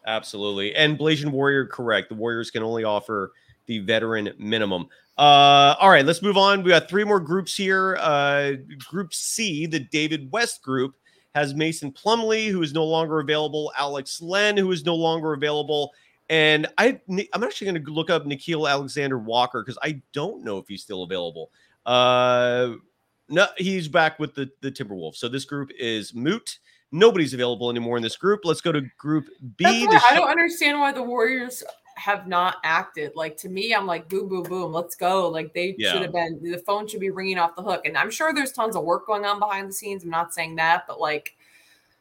Absolutely. 0.05 0.75
And 0.75 0.97
Blasian 0.97 1.31
Warrior, 1.31 1.65
correct. 1.65 2.09
The 2.09 2.15
Warriors 2.15 2.51
can 2.51 2.63
only 2.63 2.83
offer 2.83 3.31
the 3.67 3.79
veteran 3.79 4.33
minimum. 4.37 4.87
Uh, 5.17 5.75
all 5.79 5.89
right, 5.89 6.05
let's 6.05 6.21
move 6.21 6.37
on. 6.37 6.63
We 6.63 6.71
got 6.71 6.89
three 6.89 7.03
more 7.03 7.19
groups 7.19 7.55
here. 7.55 7.97
Uh, 7.99 8.53
group 8.89 9.13
C, 9.13 9.65
the 9.65 9.79
David 9.79 10.31
West 10.31 10.61
group, 10.61 10.95
has 11.35 11.53
Mason 11.53 11.91
Plumlee, 11.91 12.49
who 12.49 12.61
is 12.61 12.73
no 12.73 12.85
longer 12.85 13.19
available, 13.19 13.71
Alex 13.77 14.21
Len, 14.21 14.55
who 14.55 14.71
is 14.71 14.85
no 14.85 14.95
longer 14.95 15.33
available. 15.33 15.91
And 16.29 16.67
I, 16.77 16.99
I'm 17.33 17.43
actually 17.43 17.71
going 17.71 17.83
to 17.83 17.91
look 17.91 18.09
up 18.09 18.25
Nickeil 18.25 18.69
Alexander 18.69 19.17
Walker 19.17 19.61
because 19.61 19.77
I 19.83 20.01
don't 20.13 20.43
know 20.43 20.57
if 20.57 20.67
he's 20.67 20.81
still 20.81 21.03
available. 21.03 21.51
Uh, 21.85 22.73
no, 23.29 23.47
he's 23.57 23.87
back 23.87 24.19
with 24.19 24.35
the 24.35 24.49
the 24.61 24.71
Timberwolves. 24.71 25.15
So 25.15 25.27
this 25.27 25.45
group 25.45 25.71
is 25.77 26.13
moot. 26.13 26.59
Nobody's 26.91 27.33
available 27.33 27.69
anymore 27.69 27.97
in 27.97 28.03
this 28.03 28.15
group. 28.15 28.41
Let's 28.43 28.61
go 28.61 28.71
to 28.71 28.81
Group 28.99 29.27
B. 29.57 29.65
I 29.65 30.13
don't 30.13 30.29
understand 30.29 30.79
why 30.79 30.91
the 30.91 31.01
Warriors 31.01 31.63
have 31.95 32.27
not 32.27 32.57
acted. 32.63 33.13
Like 33.15 33.37
to 33.37 33.49
me, 33.49 33.73
I'm 33.73 33.85
like 33.85 34.09
boom, 34.09 34.27
boom, 34.27 34.43
boom. 34.43 34.71
Let's 34.71 34.95
go. 34.95 35.29
Like 35.29 35.53
they 35.53 35.75
yeah. 35.77 35.91
should 35.91 36.01
have 36.01 36.11
been. 36.11 36.39
The 36.41 36.57
phone 36.59 36.87
should 36.87 36.99
be 36.99 37.09
ringing 37.09 37.37
off 37.37 37.55
the 37.55 37.63
hook. 37.63 37.85
And 37.85 37.97
I'm 37.97 38.11
sure 38.11 38.33
there's 38.33 38.51
tons 38.51 38.75
of 38.75 38.83
work 38.83 39.07
going 39.07 39.25
on 39.25 39.39
behind 39.39 39.69
the 39.69 39.73
scenes. 39.73 40.03
I'm 40.03 40.09
not 40.09 40.33
saying 40.33 40.55
that, 40.55 40.85
but 40.87 40.99
like, 40.99 41.35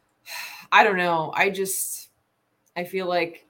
I 0.73 0.85
don't 0.85 0.97
know. 0.97 1.33
I 1.35 1.51
just 1.51 2.11
I 2.77 2.85
feel 2.85 3.07
like 3.07 3.47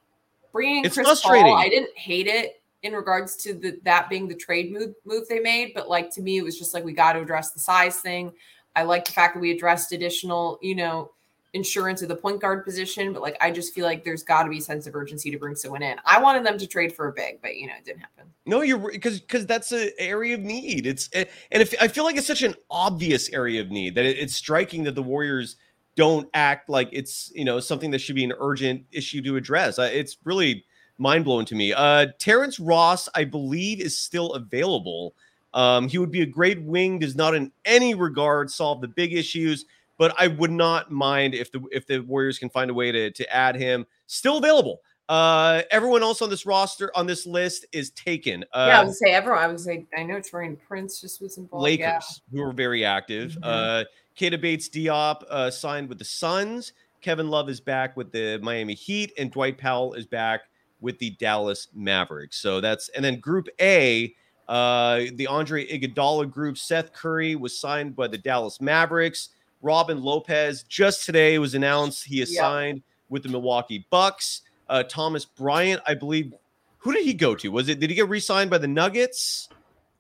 bringing 0.52 0.84
it's 0.84 0.94
Chris. 0.94 1.20
Paul. 1.20 1.54
I 1.56 1.68
didn't 1.68 1.96
hate 1.96 2.26
it 2.26 2.60
in 2.82 2.92
regards 2.92 3.36
to 3.36 3.54
the 3.54 3.78
that 3.84 4.08
being 4.08 4.28
the 4.28 4.34
trade 4.34 4.72
move 4.72 4.94
move 5.04 5.28
they 5.28 5.40
made, 5.40 5.72
but 5.74 5.88
like 5.88 6.10
to 6.14 6.22
me, 6.22 6.38
it 6.38 6.44
was 6.44 6.58
just 6.58 6.74
like 6.74 6.84
we 6.84 6.92
got 6.92 7.12
to 7.14 7.20
address 7.20 7.52
the 7.52 7.60
size 7.60 8.00
thing. 8.00 8.32
I 8.74 8.82
like 8.84 9.04
the 9.04 9.12
fact 9.12 9.34
that 9.34 9.40
we 9.40 9.50
addressed 9.50 9.92
additional, 9.92 10.58
you 10.62 10.74
know, 10.74 11.12
insurance 11.54 12.00
of 12.00 12.08
the 12.08 12.16
point 12.16 12.40
guard 12.40 12.64
position, 12.64 13.12
but 13.12 13.20
like 13.20 13.36
I 13.40 13.50
just 13.50 13.74
feel 13.74 13.84
like 13.84 14.04
there's 14.04 14.22
got 14.22 14.44
to 14.44 14.50
be 14.50 14.58
a 14.58 14.62
sense 14.62 14.86
of 14.86 14.94
urgency 14.94 15.30
to 15.30 15.38
bring 15.38 15.54
someone 15.54 15.82
in. 15.82 15.98
I 16.04 16.20
wanted 16.20 16.46
them 16.46 16.58
to 16.58 16.66
trade 16.66 16.94
for 16.94 17.08
a 17.08 17.12
big, 17.12 17.42
but 17.42 17.56
you 17.56 17.66
know 17.66 17.74
it 17.78 17.84
didn't 17.84 18.00
happen. 18.00 18.24
No, 18.46 18.62
you're 18.62 18.90
because 18.90 19.20
because 19.20 19.46
that's 19.46 19.72
an 19.72 19.90
area 19.98 20.34
of 20.34 20.40
need. 20.40 20.86
It's 20.86 21.08
and 21.12 21.26
if 21.50 21.74
I 21.80 21.88
feel 21.88 22.04
like 22.04 22.16
it's 22.16 22.26
such 22.26 22.42
an 22.42 22.54
obvious 22.70 23.28
area 23.30 23.60
of 23.60 23.70
need 23.70 23.94
that 23.96 24.04
it, 24.04 24.18
it's 24.18 24.34
striking 24.34 24.84
that 24.84 24.94
the 24.94 25.02
Warriors 25.02 25.56
don't 25.94 26.28
act 26.32 26.68
like 26.70 26.88
it's 26.92 27.30
you 27.34 27.44
know 27.44 27.60
something 27.60 27.90
that 27.90 28.00
should 28.00 28.16
be 28.16 28.24
an 28.24 28.32
urgent 28.38 28.84
issue 28.92 29.20
to 29.22 29.36
address. 29.36 29.78
It's 29.78 30.16
really 30.24 30.64
mind 30.98 31.24
blowing 31.24 31.46
to 31.46 31.54
me. 31.54 31.72
Uh, 31.72 32.06
Terrence 32.18 32.58
Ross, 32.58 33.08
I 33.14 33.24
believe, 33.24 33.80
is 33.80 33.98
still 33.98 34.32
available. 34.32 35.14
Um, 35.54 35.88
he 35.88 35.98
would 35.98 36.10
be 36.10 36.22
a 36.22 36.26
great 36.26 36.62
wing. 36.62 36.98
Does 36.98 37.14
not 37.14 37.34
in 37.34 37.52
any 37.66 37.94
regard 37.94 38.50
solve 38.50 38.80
the 38.80 38.88
big 38.88 39.12
issues, 39.12 39.66
but 39.98 40.14
I 40.18 40.28
would 40.28 40.50
not 40.50 40.90
mind 40.90 41.34
if 41.34 41.50
the 41.52 41.62
if 41.70 41.86
the 41.86 42.00
Warriors 42.00 42.38
can 42.38 42.50
find 42.50 42.70
a 42.70 42.74
way 42.74 42.92
to 42.92 43.10
to 43.10 43.34
add 43.34 43.56
him. 43.56 43.86
Still 44.06 44.38
available. 44.38 44.80
Uh, 45.08 45.62
everyone 45.70 46.02
else 46.02 46.22
on 46.22 46.30
this 46.30 46.46
roster 46.46 46.90
on 46.94 47.06
this 47.06 47.26
list 47.26 47.66
is 47.72 47.90
taken. 47.90 48.44
Uh, 48.52 48.66
yeah, 48.68 48.80
I 48.80 48.84
would 48.84 48.94
say 48.94 49.12
everyone. 49.12 49.42
I 49.42 49.46
would 49.48 49.60
say 49.60 49.86
I 49.96 50.04
know 50.04 50.16
Taurean 50.16 50.56
Prince 50.66 51.00
just 51.00 51.20
was 51.20 51.36
involved. 51.38 51.64
Lakers, 51.64 52.22
yeah. 52.32 52.38
who 52.38 52.42
are 52.48 52.52
very 52.52 52.84
active. 52.84 53.32
Mm-hmm. 53.32 53.44
Uh, 53.44 53.84
Keita 54.18 54.40
Bates 54.40 54.68
Diop 54.68 55.24
uh, 55.28 55.50
signed 55.50 55.88
with 55.88 55.98
the 55.98 56.04
Suns. 56.04 56.72
Kevin 57.00 57.28
Love 57.28 57.48
is 57.48 57.60
back 57.60 57.96
with 57.96 58.12
the 58.12 58.38
Miami 58.42 58.74
Heat, 58.74 59.12
and 59.18 59.30
Dwight 59.30 59.58
Powell 59.58 59.94
is 59.94 60.06
back 60.06 60.42
with 60.80 60.98
the 60.98 61.10
Dallas 61.10 61.68
Mavericks. 61.74 62.38
So 62.38 62.60
that's 62.60 62.88
and 62.90 63.04
then 63.04 63.20
Group 63.20 63.48
A, 63.60 64.14
uh, 64.48 65.02
the 65.14 65.26
Andre 65.26 65.66
Iguodala 65.66 66.30
group. 66.30 66.56
Seth 66.56 66.92
Curry 66.92 67.34
was 67.34 67.58
signed 67.58 67.96
by 67.96 68.08
the 68.08 68.18
Dallas 68.18 68.60
Mavericks. 68.60 69.30
Robin 69.62 70.02
Lopez 70.02 70.64
just 70.64 71.06
today 71.06 71.38
was 71.38 71.54
announced 71.54 72.04
he 72.04 72.20
is 72.20 72.32
yep. 72.32 72.40
signed 72.40 72.82
with 73.08 73.22
the 73.22 73.28
Milwaukee 73.28 73.86
Bucks. 73.90 74.42
Uh, 74.68 74.82
Thomas 74.82 75.24
Bryant, 75.24 75.80
I 75.86 75.94
believe. 75.94 76.34
Who 76.78 76.92
did 76.92 77.04
he 77.04 77.14
go 77.14 77.36
to? 77.36 77.48
Was 77.50 77.68
it 77.68 77.78
did 77.78 77.88
he 77.90 77.96
get 77.96 78.08
re-signed 78.08 78.50
by 78.50 78.58
the 78.58 78.66
Nuggets? 78.66 79.48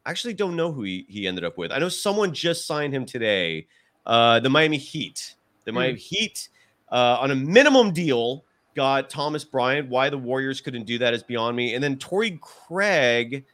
I 0.04 0.10
actually 0.10 0.34
don't 0.34 0.56
know 0.56 0.72
who 0.72 0.82
he, 0.82 1.06
he 1.08 1.28
ended 1.28 1.44
up 1.44 1.56
with. 1.56 1.70
I 1.70 1.78
know 1.78 1.88
someone 1.88 2.34
just 2.34 2.66
signed 2.66 2.92
him 2.92 3.06
today. 3.06 3.68
Uh, 4.04 4.40
the 4.40 4.50
Miami 4.50 4.78
Heat. 4.78 5.36
The 5.64 5.70
mm. 5.70 5.74
Miami 5.74 5.98
Heat 5.98 6.48
uh, 6.90 7.18
on 7.20 7.30
a 7.30 7.36
minimum 7.36 7.92
deal 7.92 8.44
got 8.74 9.10
Thomas 9.10 9.44
Bryant. 9.44 9.88
Why 9.88 10.10
the 10.10 10.18
Warriors 10.18 10.60
couldn't 10.60 10.84
do 10.84 10.98
that 10.98 11.14
is 11.14 11.22
beyond 11.22 11.56
me. 11.56 11.74
And 11.74 11.84
then 11.84 11.98
Torrey 11.98 12.38
Craig, 12.40 13.44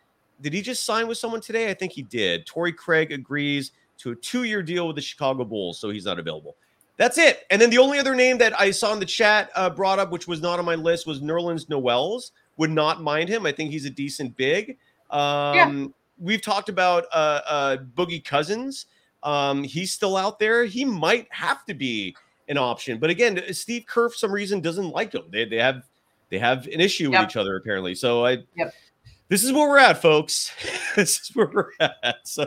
did 0.41 0.55
he 0.55 0.63
just 0.63 0.87
sign 0.87 1.07
with 1.07 1.19
someone 1.19 1.41
today? 1.41 1.71
I 1.71 1.75
think 1.75 1.93
he 1.93 2.03
did. 2.03 2.47
Torrey 2.47 2.73
Craig 2.73 3.13
agrees 3.13 3.73
to 3.99 4.13
a 4.13 4.17
two-year 4.17 4.63
deal 4.63 4.87
with 4.87 4.97
the 4.97 5.03
Chicago 5.03 5.45
Bulls, 5.45 5.79
so 5.79 5.91
he's 5.91 6.05
not 6.05 6.19
available. 6.19 6.57
That's 6.97 7.17
it. 7.17 7.47
And 7.51 7.63
then 7.63 7.71
the 7.71 7.79
only 7.79 7.99
other 7.99 8.15
name 8.15 8.39
that 8.39 8.59
I 8.61 8.73
saw 8.73 8.93
in 8.93 8.99
the 8.99 9.07
chat 9.07 9.51
uh, 9.55 9.71
brought 9.71 9.99
up, 9.99 10.11
which 10.11 10.27
was 10.27 10.41
not 10.41 10.59
on 10.59 10.65
my 10.65 10.75
list, 10.75 11.07
was 11.07 11.21
Nerlens 11.21 11.69
Noels. 11.69 12.33
Would 12.57 12.71
not 12.71 13.01
mind 13.01 13.29
him. 13.29 13.47
I 13.47 13.53
think 13.53 13.71
he's 13.71 13.85
a 13.85 13.91
decent 13.91 14.37
big. 14.37 14.79
Um, 15.11 15.55
yeah. 15.55 15.87
We've 16.19 16.43
talked 16.43 16.69
about 16.69 17.05
uh, 17.13 17.41
uh, 17.47 17.77
Boogie 17.95 18.25
Cousins. 18.25 18.87
Um, 19.23 19.63
he's 19.63 19.93
still 19.93 20.17
out 20.17 20.41
there. 20.41 20.65
He 20.65 20.85
might 20.85 21.29
have 21.31 21.65
to 21.67 21.75
be 21.75 22.17
an 22.49 22.59
option. 22.59 22.99
But 22.99 23.11
again, 23.11 23.41
Steve 23.53 23.85
Kerr 23.87 24.09
for 24.09 24.17
some 24.17 24.33
reason 24.33 24.61
doesn't 24.61 24.91
like 24.91 25.13
him. 25.15 25.23
They, 25.31 25.45
they 25.45 25.59
have 25.59 25.85
they 26.31 26.39
have 26.39 26.67
an 26.67 26.81
issue 26.81 27.11
yep. 27.11 27.23
with 27.23 27.31
each 27.31 27.37
other 27.37 27.57
apparently. 27.57 27.95
So 27.95 28.27
I 28.27 28.39
yep. 28.57 28.75
This 29.29 29.45
is 29.45 29.53
where 29.53 29.69
we're 29.69 29.79
at, 29.79 30.01
folks. 30.01 30.53
this 30.97 31.21
is 31.21 31.31
where 31.35 31.51
we're 31.53 31.71
at. 31.81 32.17
So 32.25 32.43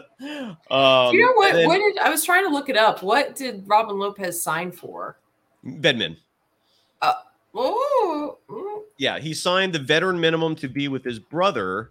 um, 0.69 1.13
you 1.13 1.21
know 1.21 1.33
what? 1.35 1.53
Then, 1.53 1.67
what 1.67 1.77
did 1.77 1.97
I 1.99 2.09
was 2.09 2.23
trying 2.23 2.45
to 2.45 2.51
look 2.51 2.69
it 2.69 2.77
up? 2.77 3.03
What 3.03 3.35
did 3.35 3.63
Robin 3.67 3.97
Lopez 3.97 4.41
sign 4.41 4.71
for? 4.71 5.19
Bedman. 5.63 6.17
Uh, 7.01 7.13
oh, 7.53 8.37
yeah, 8.97 9.19
he 9.19 9.33
signed 9.33 9.73
the 9.73 9.79
veteran 9.79 10.19
minimum 10.19 10.55
to 10.57 10.67
be 10.67 10.87
with 10.87 11.03
his 11.03 11.19
brother. 11.19 11.89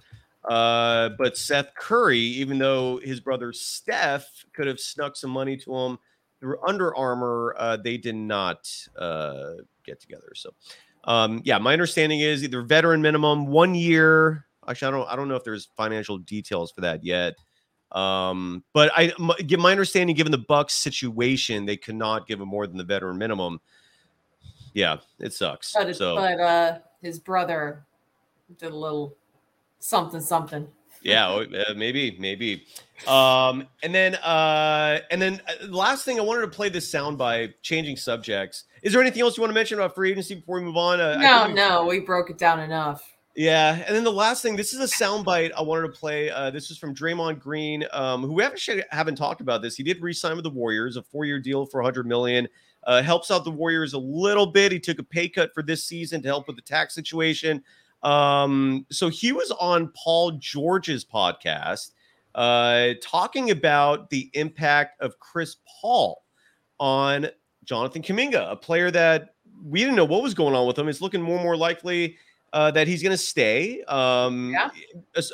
Uh, 0.48 1.10
but 1.18 1.36
Seth 1.36 1.74
Curry, 1.74 2.18
even 2.18 2.58
though 2.58 2.98
his 3.02 3.20
brother 3.20 3.52
Steph 3.52 4.44
could 4.52 4.66
have 4.66 4.80
snuck 4.80 5.16
some 5.16 5.30
money 5.30 5.56
to 5.58 5.76
him, 5.76 5.98
through 6.40 6.58
Under 6.66 6.96
Armour, 6.96 7.54
uh, 7.58 7.76
they 7.76 7.98
did 7.98 8.14
not 8.14 8.70
uh, 8.98 9.52
get 9.84 10.00
together. 10.00 10.32
So, 10.34 10.54
um, 11.04 11.42
yeah, 11.44 11.58
my 11.58 11.72
understanding 11.72 12.20
is 12.20 12.42
either 12.42 12.62
veteran 12.62 13.02
minimum, 13.02 13.46
one 13.46 13.74
year. 13.74 14.46
Actually, 14.68 14.88
I 14.88 14.90
don't, 14.90 15.08
I 15.10 15.16
don't 15.16 15.28
know 15.28 15.36
if 15.36 15.44
there's 15.44 15.68
financial 15.76 16.18
details 16.18 16.70
for 16.70 16.82
that 16.82 17.04
yet. 17.04 17.34
Um, 17.92 18.62
but 18.72 18.92
I 18.96 19.12
get 19.46 19.58
my 19.58 19.72
understanding, 19.72 20.14
given 20.14 20.30
the 20.30 20.38
Bucks 20.38 20.74
situation, 20.74 21.66
they 21.66 21.76
cannot 21.76 22.26
give 22.28 22.40
him 22.40 22.48
more 22.48 22.66
than 22.66 22.76
the 22.76 22.84
veteran 22.84 23.18
minimum. 23.18 23.60
Yeah, 24.74 24.98
it 25.18 25.32
sucks. 25.32 25.72
But, 25.72 25.96
so, 25.96 26.14
but 26.14 26.38
uh, 26.38 26.78
his 27.02 27.18
brother 27.18 27.84
did 28.58 28.70
a 28.70 28.76
little 28.76 29.16
something, 29.80 30.20
something 30.20 30.68
yeah, 31.02 31.28
oh, 31.28 31.74
maybe, 31.74 32.16
maybe. 32.18 32.66
Um, 33.06 33.66
and 33.82 33.94
then, 33.94 34.16
uh, 34.16 35.00
and 35.10 35.20
then, 35.20 35.40
uh, 35.48 35.66
last 35.68 36.04
thing 36.04 36.18
I 36.18 36.22
wanted 36.22 36.42
to 36.42 36.48
play 36.48 36.68
this 36.68 36.90
sound 36.90 37.16
by 37.16 37.54
changing 37.62 37.96
subjects. 37.96 38.64
Is 38.82 38.92
there 38.92 39.00
anything 39.00 39.22
else 39.22 39.36
you 39.36 39.40
want 39.40 39.50
to 39.50 39.54
mention 39.54 39.78
about 39.78 39.94
free 39.94 40.10
agency 40.10 40.34
before 40.34 40.56
we 40.56 40.62
move 40.62 40.76
on? 40.76 41.00
Uh, 41.00 41.16
no, 41.16 41.46
we, 41.48 41.54
no, 41.54 41.86
we 41.86 42.00
broke 42.00 42.30
it 42.30 42.38
down 42.38 42.60
enough. 42.60 43.02
Yeah, 43.40 43.82
and 43.86 43.96
then 43.96 44.04
the 44.04 44.12
last 44.12 44.42
thing, 44.42 44.54
this 44.54 44.74
is 44.74 44.80
a 44.80 45.02
soundbite 45.02 45.52
I 45.56 45.62
wanted 45.62 45.90
to 45.90 45.98
play. 45.98 46.28
Uh, 46.28 46.50
this 46.50 46.70
is 46.70 46.76
from 46.76 46.94
Draymond 46.94 47.38
Green, 47.38 47.86
um, 47.90 48.20
who 48.20 48.34
we 48.34 48.42
actually 48.42 48.84
haven't 48.90 49.16
talked 49.16 49.40
about 49.40 49.62
this. 49.62 49.76
He 49.76 49.82
did 49.82 50.02
re-sign 50.02 50.36
with 50.36 50.42
the 50.42 50.50
Warriors, 50.50 50.98
a 50.98 51.02
four-year 51.02 51.40
deal 51.40 51.64
for 51.64 51.80
100 51.80 52.06
million. 52.06 52.46
Uh, 52.84 53.00
helps 53.00 53.30
out 53.30 53.44
the 53.44 53.50
Warriors 53.50 53.94
a 53.94 53.98
little 53.98 54.44
bit. 54.44 54.72
He 54.72 54.78
took 54.78 54.98
a 54.98 55.02
pay 55.02 55.26
cut 55.26 55.54
for 55.54 55.62
this 55.62 55.84
season 55.84 56.20
to 56.20 56.28
help 56.28 56.48
with 56.48 56.56
the 56.56 56.62
tax 56.62 56.94
situation. 56.94 57.64
Um, 58.02 58.84
so 58.90 59.08
he 59.08 59.32
was 59.32 59.50
on 59.52 59.90
Paul 59.96 60.32
George's 60.32 61.02
podcast 61.02 61.92
uh, 62.34 62.88
talking 63.00 63.52
about 63.52 64.10
the 64.10 64.28
impact 64.34 65.00
of 65.00 65.18
Chris 65.18 65.56
Paul 65.80 66.24
on 66.78 67.28
Jonathan 67.64 68.02
Kuminga, 68.02 68.52
a 68.52 68.56
player 68.56 68.90
that 68.90 69.36
we 69.64 69.80
didn't 69.80 69.96
know 69.96 70.04
what 70.04 70.22
was 70.22 70.34
going 70.34 70.54
on 70.54 70.66
with 70.66 70.78
him. 70.78 70.88
It's 70.88 71.00
looking 71.00 71.22
more 71.22 71.36
and 71.36 71.44
more 71.44 71.56
likely 71.56 72.18
uh, 72.52 72.70
that 72.72 72.88
he's 72.88 73.02
going 73.02 73.12
to 73.12 73.18
stay. 73.18 73.82
Um, 73.84 74.52
yeah. 74.52 74.70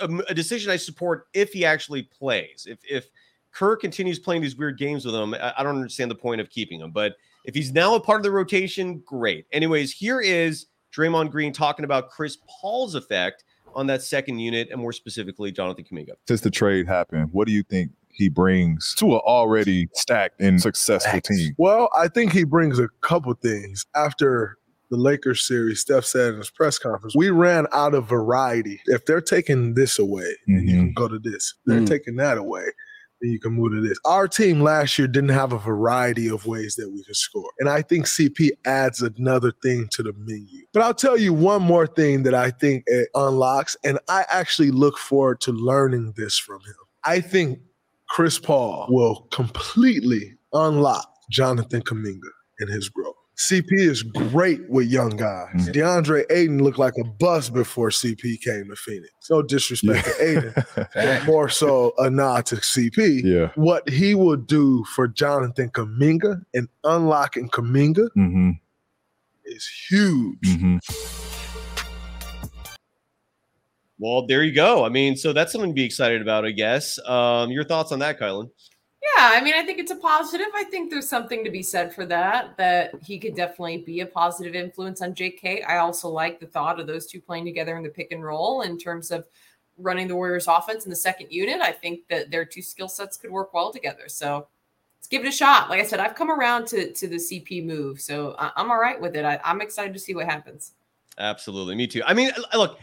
a, 0.03 0.09
a, 0.29 0.35
decision 0.35 0.71
I 0.71 0.77
support 0.77 1.29
if 1.33 1.53
he 1.53 1.65
actually 1.65 2.03
plays. 2.03 2.67
If 2.69 2.79
if 2.89 3.09
Kerr 3.53 3.77
continues 3.77 4.19
playing 4.19 4.43
these 4.43 4.57
weird 4.57 4.79
games 4.79 5.05
with 5.05 5.15
him, 5.15 5.35
I, 5.35 5.55
I 5.59 5.63
don't 5.63 5.77
understand 5.77 6.11
the 6.11 6.17
point 6.17 6.41
of 6.41 6.51
keeping 6.51 6.81
him. 6.81 6.91
But 6.91 7.17
if 7.45 7.55
he's 7.55 7.73
now 7.73 7.95
a 7.95 8.01
part 8.01 8.21
of 8.21 8.25
the 8.25 8.31
rotation, 8.31 9.03
great. 9.07 9.47
Anyways, 9.53 9.93
here 9.93 10.21
is 10.21 10.67
Draymond 10.95 11.31
Green 11.31 11.53
talking 11.53 11.85
about 11.85 12.11
Chris 12.11 12.39
Paul's 12.49 12.95
effect 12.95 13.45
on 13.75 13.87
that 13.87 14.03
second 14.03 14.39
unit, 14.39 14.69
and 14.71 14.81
more 14.81 14.93
specifically, 14.93 15.53
Jonathan 15.53 15.85
Kuminga. 15.85 16.13
Since 16.27 16.41
the 16.41 16.51
trade 16.51 16.87
happened, 16.87 17.29
what 17.33 17.47
do 17.47 17.53
you 17.53 17.63
think 17.63 17.93
he 18.09 18.29
brings 18.31 18.95
to 18.95 19.15
an 19.15 19.21
already 19.27 19.89
stacked 19.93 20.41
and 20.41 20.61
successful 20.61 21.21
team? 21.21 21.55
Well, 21.59 21.91
I 21.97 22.09
think 22.09 22.33
he 22.33 22.45
brings 22.45 22.79
a 22.79 22.89
couple 23.03 23.33
things. 23.35 23.85
After 23.95 24.57
the 24.91 24.97
Lakers 24.97 25.47
series, 25.47 25.81
Steph 25.81 26.05
said 26.05 26.35
in 26.35 26.39
his 26.39 26.51
press 26.51 26.79
conference, 26.79 27.15
we 27.17 27.31
ran 27.31 27.67
out 27.73 27.95
of 27.95 28.09
variety. 28.09 28.81
If 28.87 29.05
they're 29.07 29.21
taking 29.21 29.75
this 29.75 29.99
away, 29.99 30.37
then 30.47 30.67
you 30.67 30.77
can 30.77 30.93
go 30.95 31.09
to 31.09 31.19
this. 31.19 31.55
If 31.59 31.65
they're 31.67 31.81
Mm. 31.83 31.89
taking 31.89 32.17
that 32.17 32.39
away, 32.39 32.65
then 33.21 33.31
you 33.31 33.41
can 33.41 33.53
move 33.53 33.73
to 33.73 33.81
this. 33.81 33.99
Our 34.05 34.29
team 34.29 34.61
last 34.61 34.99
year 34.99 35.09
didn't 35.09 35.31
have 35.31 35.53
a 35.53 35.59
variety 35.59 36.29
of 36.29 36.47
ways 36.47 36.75
that 36.77 36.91
we 36.91 37.03
could 37.03 37.17
score. 37.17 37.51
And 37.59 37.69
I 37.69 37.83
think 37.83 38.07
CP 38.07 38.51
adds 38.67 39.01
another 39.03 39.53
thing 39.63 39.89
to 39.93 40.03
the 40.03 40.13
menu. 40.19 40.67
But 40.73 40.83
I'll 40.83 40.95
tell 40.95 41.17
you 41.17 41.33
one 41.33 41.63
more 41.63 41.87
thing 41.87 42.23
that 42.25 42.35
I 42.35 42.51
think 42.51 42.85
it 42.87 43.09
unlocks, 43.15 43.77
and 43.85 43.99
I 44.09 44.25
actually 44.29 44.71
look 44.71 44.99
forward 44.99 45.41
to 45.43 45.53
learning 45.53 46.13
this 46.17 46.39
from 46.39 46.61
him. 46.61 46.75
I 47.05 47.21
think 47.21 47.59
Chris 48.09 48.39
Paul 48.39 48.87
will 48.91 49.23
completely 49.33 50.35
unlock 50.53 51.09
Jonathan 51.31 51.83
Kuminga 51.83 52.31
and 52.61 52.71
his 52.71 52.89
growth. 52.89 53.16
CP 53.39 53.67
is 53.73 54.03
great 54.03 54.67
with 54.71 54.87
young 54.89 55.11
guys. 55.11 55.49
Mhm. 55.55 55.73
DeAndre 55.75 56.25
Ayton 56.31 56.63
looked 56.63 56.79
like 56.79 56.95
a 56.99 57.05
bust 57.05 57.53
before 57.53 57.91
CP 57.91 58.39
came 58.43 58.69
to 58.71 58.77
Phoenix. 58.77 59.13
No 59.29 59.43
disrespect 59.43 60.07
to 60.07 60.15
Ayton, 60.25 60.55
but 60.95 61.25
more 61.27 61.51
so 61.51 61.93
a 61.99 62.09
nod 62.09 62.47
to 62.47 62.57
CP. 62.57 63.21
yeah. 63.25 63.51
What 63.55 63.87
he 63.91 64.15
will 64.15 64.37
do 64.37 64.85
for 64.95 65.07
Jonathan 65.07 65.69
Kuminga 65.71 66.43
and 66.55 66.69
unlocking 66.85 67.51
Kuminga 67.51 68.09
hmm 68.15 68.51
is 69.45 69.69
huge. 69.91 70.39
hmm 70.59 70.79
Well, 73.99 74.27
there 74.27 74.43
you 74.43 74.53
go. 74.55 74.85
I 74.85 74.89
mean, 74.91 75.17
so 75.17 75.33
that's 75.33 75.53
something 75.53 75.71
to 75.71 75.75
be 75.75 75.85
excited 75.85 76.21
about, 76.21 76.45
I 76.45 76.51
guess. 76.51 76.99
Um, 77.07 77.51
your 77.51 77.65
thoughts 77.65 77.93
on 77.93 77.99
that, 78.01 78.19
Kylen? 78.21 78.51
Yeah, 79.15 79.31
I 79.33 79.41
mean, 79.41 79.55
I 79.55 79.65
think 79.65 79.79
it's 79.79 79.91
a 79.91 79.97
positive. 79.97 80.49
I 80.55 80.65
think 80.65 80.91
there's 80.91 81.09
something 81.09 81.45
to 81.45 81.51
be 81.51 81.63
said 81.63 81.95
for 81.95 82.07
that, 82.07 82.57
that 82.57 82.95
he 83.03 83.19
could 83.19 83.35
definitely 83.35 83.79
be 83.79 84.01
a 84.01 84.07
positive 84.07 84.55
influence 84.55 85.01
on 85.03 85.15
JK. 85.15 85.67
I 85.67 85.79
also 85.79 86.09
like 86.09 86.41
the 86.41 86.47
thought 86.47 86.81
of 86.81 86.87
those 86.87 87.07
two 87.07 87.21
playing 87.21 87.45
together 87.45 87.77
in 87.77 87.83
the 87.83 87.89
pick 87.89 88.13
and 88.13 88.25
roll 88.25 88.63
in 88.63 88.79
terms 88.79 89.11
of 89.11 89.27
running 89.79 90.09
the 90.09 90.17
Warriors 90.17 90.49
offense 90.49 90.85
in 90.85 90.91
the 90.91 90.97
second 90.97 91.31
unit. 91.31 91.61
I 91.61 91.73
think 91.73 92.09
that 92.09 92.31
their 92.31 92.45
two 92.45 92.63
skill 92.63 92.89
sets 92.89 93.17
could 93.17 93.31
work 93.31 93.55
well 93.55 93.73
together. 93.73 94.09
So 94.09 94.49
let's 94.99 95.09
give 95.09 95.25
it 95.25 95.29
a 95.29 95.33
shot. 95.33 95.71
Like 95.71 95.81
I 95.81 95.85
said, 95.85 96.01
I've 96.01 96.15
come 96.15 96.31
around 96.31 96.67
to, 96.69 96.93
to 96.93 97.09
the 97.09 97.17
CP 97.17 97.65
move. 97.65 98.01
So 98.01 98.35
I, 98.39 98.51
I'm 98.57 98.71
all 98.71 98.81
right 98.81 99.01
with 99.01 99.17
it. 99.17 99.25
I, 99.25 99.41
I'm 99.45 99.61
excited 99.61 99.93
to 99.93 100.01
see 100.01 100.15
what 100.15 100.27
happens. 100.27 100.73
Absolutely, 101.19 101.75
me 101.75 101.87
too. 101.87 102.03
I 102.05 102.13
mean, 102.13 102.31
look, 102.55 102.79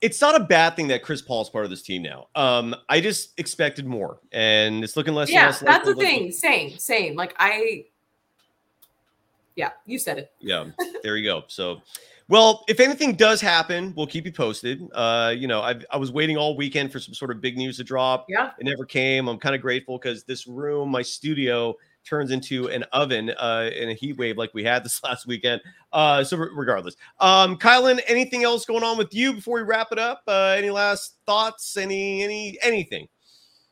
it's 0.00 0.20
not 0.20 0.38
a 0.40 0.44
bad 0.44 0.76
thing 0.76 0.88
that 0.88 1.02
Chris 1.02 1.22
Paul's 1.22 1.48
part 1.50 1.64
of 1.64 1.70
this 1.70 1.82
team 1.82 2.02
now. 2.02 2.28
Um, 2.34 2.74
I 2.88 3.00
just 3.00 3.38
expected 3.38 3.86
more, 3.86 4.18
and 4.32 4.84
it's 4.84 4.96
looking 4.96 5.14
less. 5.14 5.28
and 5.28 5.34
yeah, 5.34 5.46
less 5.46 5.60
that's 5.60 5.84
the 5.86 5.94
likely- 5.94 6.04
thing. 6.06 6.32
Same, 6.32 6.78
same. 6.78 7.16
Like 7.16 7.34
I, 7.38 7.84
yeah, 9.54 9.70
you 9.86 9.98
said 9.98 10.18
it. 10.18 10.32
Yeah, 10.40 10.66
there 11.02 11.16
you 11.16 11.24
go. 11.24 11.44
So, 11.48 11.80
well, 12.28 12.64
if 12.68 12.78
anything 12.78 13.14
does 13.14 13.40
happen, 13.40 13.94
we'll 13.96 14.06
keep 14.06 14.26
you 14.26 14.32
posted. 14.32 14.86
Uh, 14.92 15.32
you 15.36 15.46
know, 15.48 15.62
I 15.62 15.76
I 15.90 15.96
was 15.96 16.12
waiting 16.12 16.36
all 16.36 16.56
weekend 16.56 16.92
for 16.92 16.98
some 17.00 17.14
sort 17.14 17.30
of 17.30 17.40
big 17.40 17.56
news 17.56 17.78
to 17.78 17.84
drop. 17.84 18.26
Yeah. 18.28 18.50
It 18.58 18.64
never 18.64 18.84
came. 18.84 19.28
I'm 19.28 19.38
kind 19.38 19.54
of 19.54 19.62
grateful 19.62 19.98
because 19.98 20.24
this 20.24 20.46
room, 20.46 20.90
my 20.90 21.02
studio, 21.02 21.74
turns 22.06 22.30
into 22.30 22.68
an 22.68 22.84
oven 22.92 23.30
uh, 23.38 23.70
in 23.74 23.90
a 23.90 23.94
heat 23.94 24.16
wave 24.16 24.38
like 24.38 24.54
we 24.54 24.64
had 24.64 24.84
this 24.84 25.02
last 25.04 25.26
weekend. 25.26 25.60
Uh, 25.92 26.22
so 26.24 26.36
re- 26.36 26.50
regardless, 26.52 26.96
um, 27.20 27.56
Kylen, 27.56 28.00
anything 28.06 28.44
else 28.44 28.64
going 28.64 28.84
on 28.84 28.96
with 28.96 29.12
you 29.12 29.34
before 29.34 29.56
we 29.56 29.62
wrap 29.62 29.88
it 29.92 29.98
up? 29.98 30.22
Uh, 30.26 30.54
any 30.56 30.70
last 30.70 31.16
thoughts? 31.26 31.76
Any 31.76 32.22
any 32.22 32.58
anything? 32.62 33.08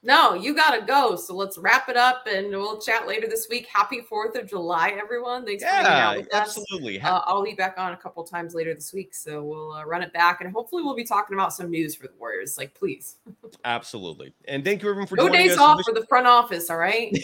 No, 0.05 0.34
you 0.34 0.55
gotta 0.55 0.84
go. 0.84 1.16
So 1.16 1.34
let's 1.34 1.57
wrap 1.57 1.88
it 1.88 1.96
up 1.96 2.26
and 2.30 2.50
we'll 2.50 2.78
chat 2.78 3.07
later 3.07 3.26
this 3.26 3.48
week. 3.48 3.66
Happy 3.72 4.02
Fourth 4.02 4.36
of 4.36 4.46
July, 4.46 4.90
everyone. 5.00 5.46
Thanks 5.46 5.64
for 5.64 5.70
hanging 5.70 5.86
out 5.86 6.16
with 6.18 6.34
us. 6.34 6.59
absolutely. 6.59 7.00
Uh, 7.00 7.22
I'll 7.24 7.42
be 7.42 7.55
back 7.55 7.76
on 7.78 7.92
a 7.92 7.96
couple 7.96 8.22
times 8.22 8.55
later 8.55 8.74
this 8.74 8.92
week, 8.92 9.14
so 9.14 9.42
we'll 9.42 9.72
uh, 9.72 9.84
run 9.86 10.02
it 10.02 10.12
back 10.12 10.42
and 10.42 10.52
hopefully 10.52 10.82
we'll 10.82 10.94
be 10.94 11.05
talking 11.05 11.34
about 11.34 11.55
some 11.55 11.70
news 11.70 11.94
for 11.94 12.07
the 12.07 12.12
Warriors. 12.18 12.59
Like, 12.59 12.74
please, 12.74 13.16
absolutely. 13.64 14.34
And 14.46 14.62
thank 14.62 14.82
you 14.82 14.90
everyone 14.90 15.07
for 15.07 15.16
no 15.16 15.30
days 15.30 15.52
us. 15.52 15.59
Off 15.59 15.78
wish- 15.78 15.86
for 15.86 15.94
the 15.94 16.07
front 16.07 16.26
office. 16.26 16.68
All 16.68 16.76
right. 16.76 17.16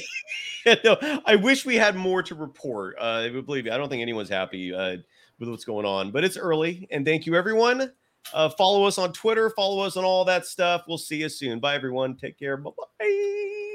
no, 0.85 0.97
I 1.27 1.37
wish 1.37 1.67
we 1.67 1.77
had 1.77 1.97
more 1.97 2.23
to 2.23 2.35
report. 2.35 2.97
Uh, 2.99 3.29
believe 3.29 3.67
me, 3.67 3.71
I 3.71 3.77
don't 3.77 3.91
think 3.91 4.01
anyone's 4.01 4.31
happy 4.31 4.73
uh, 4.73 4.97
with 5.39 5.51
what's 5.51 5.67
going 5.67 5.85
on, 5.85 6.13
but 6.13 6.25
it's 6.25 6.39
early. 6.39 6.89
And 6.91 7.05
thank 7.05 7.27
you, 7.27 7.35
everyone. 7.35 7.93
Uh, 8.33 8.49
follow 8.51 8.85
us 8.85 8.99
on 8.99 9.13
Twitter, 9.13 9.51
follow 9.51 9.81
us 9.83 9.97
on 9.97 10.05
all 10.05 10.25
that 10.25 10.47
stuff. 10.47 10.85
We'll 10.87 10.99
see 10.99 11.17
you 11.17 11.29
soon. 11.29 11.59
Bye, 11.61 11.75
everyone. 11.75 12.17
Take 12.17 12.39
care. 12.39 12.57
Bye 12.57 12.71
bye. 12.99 13.67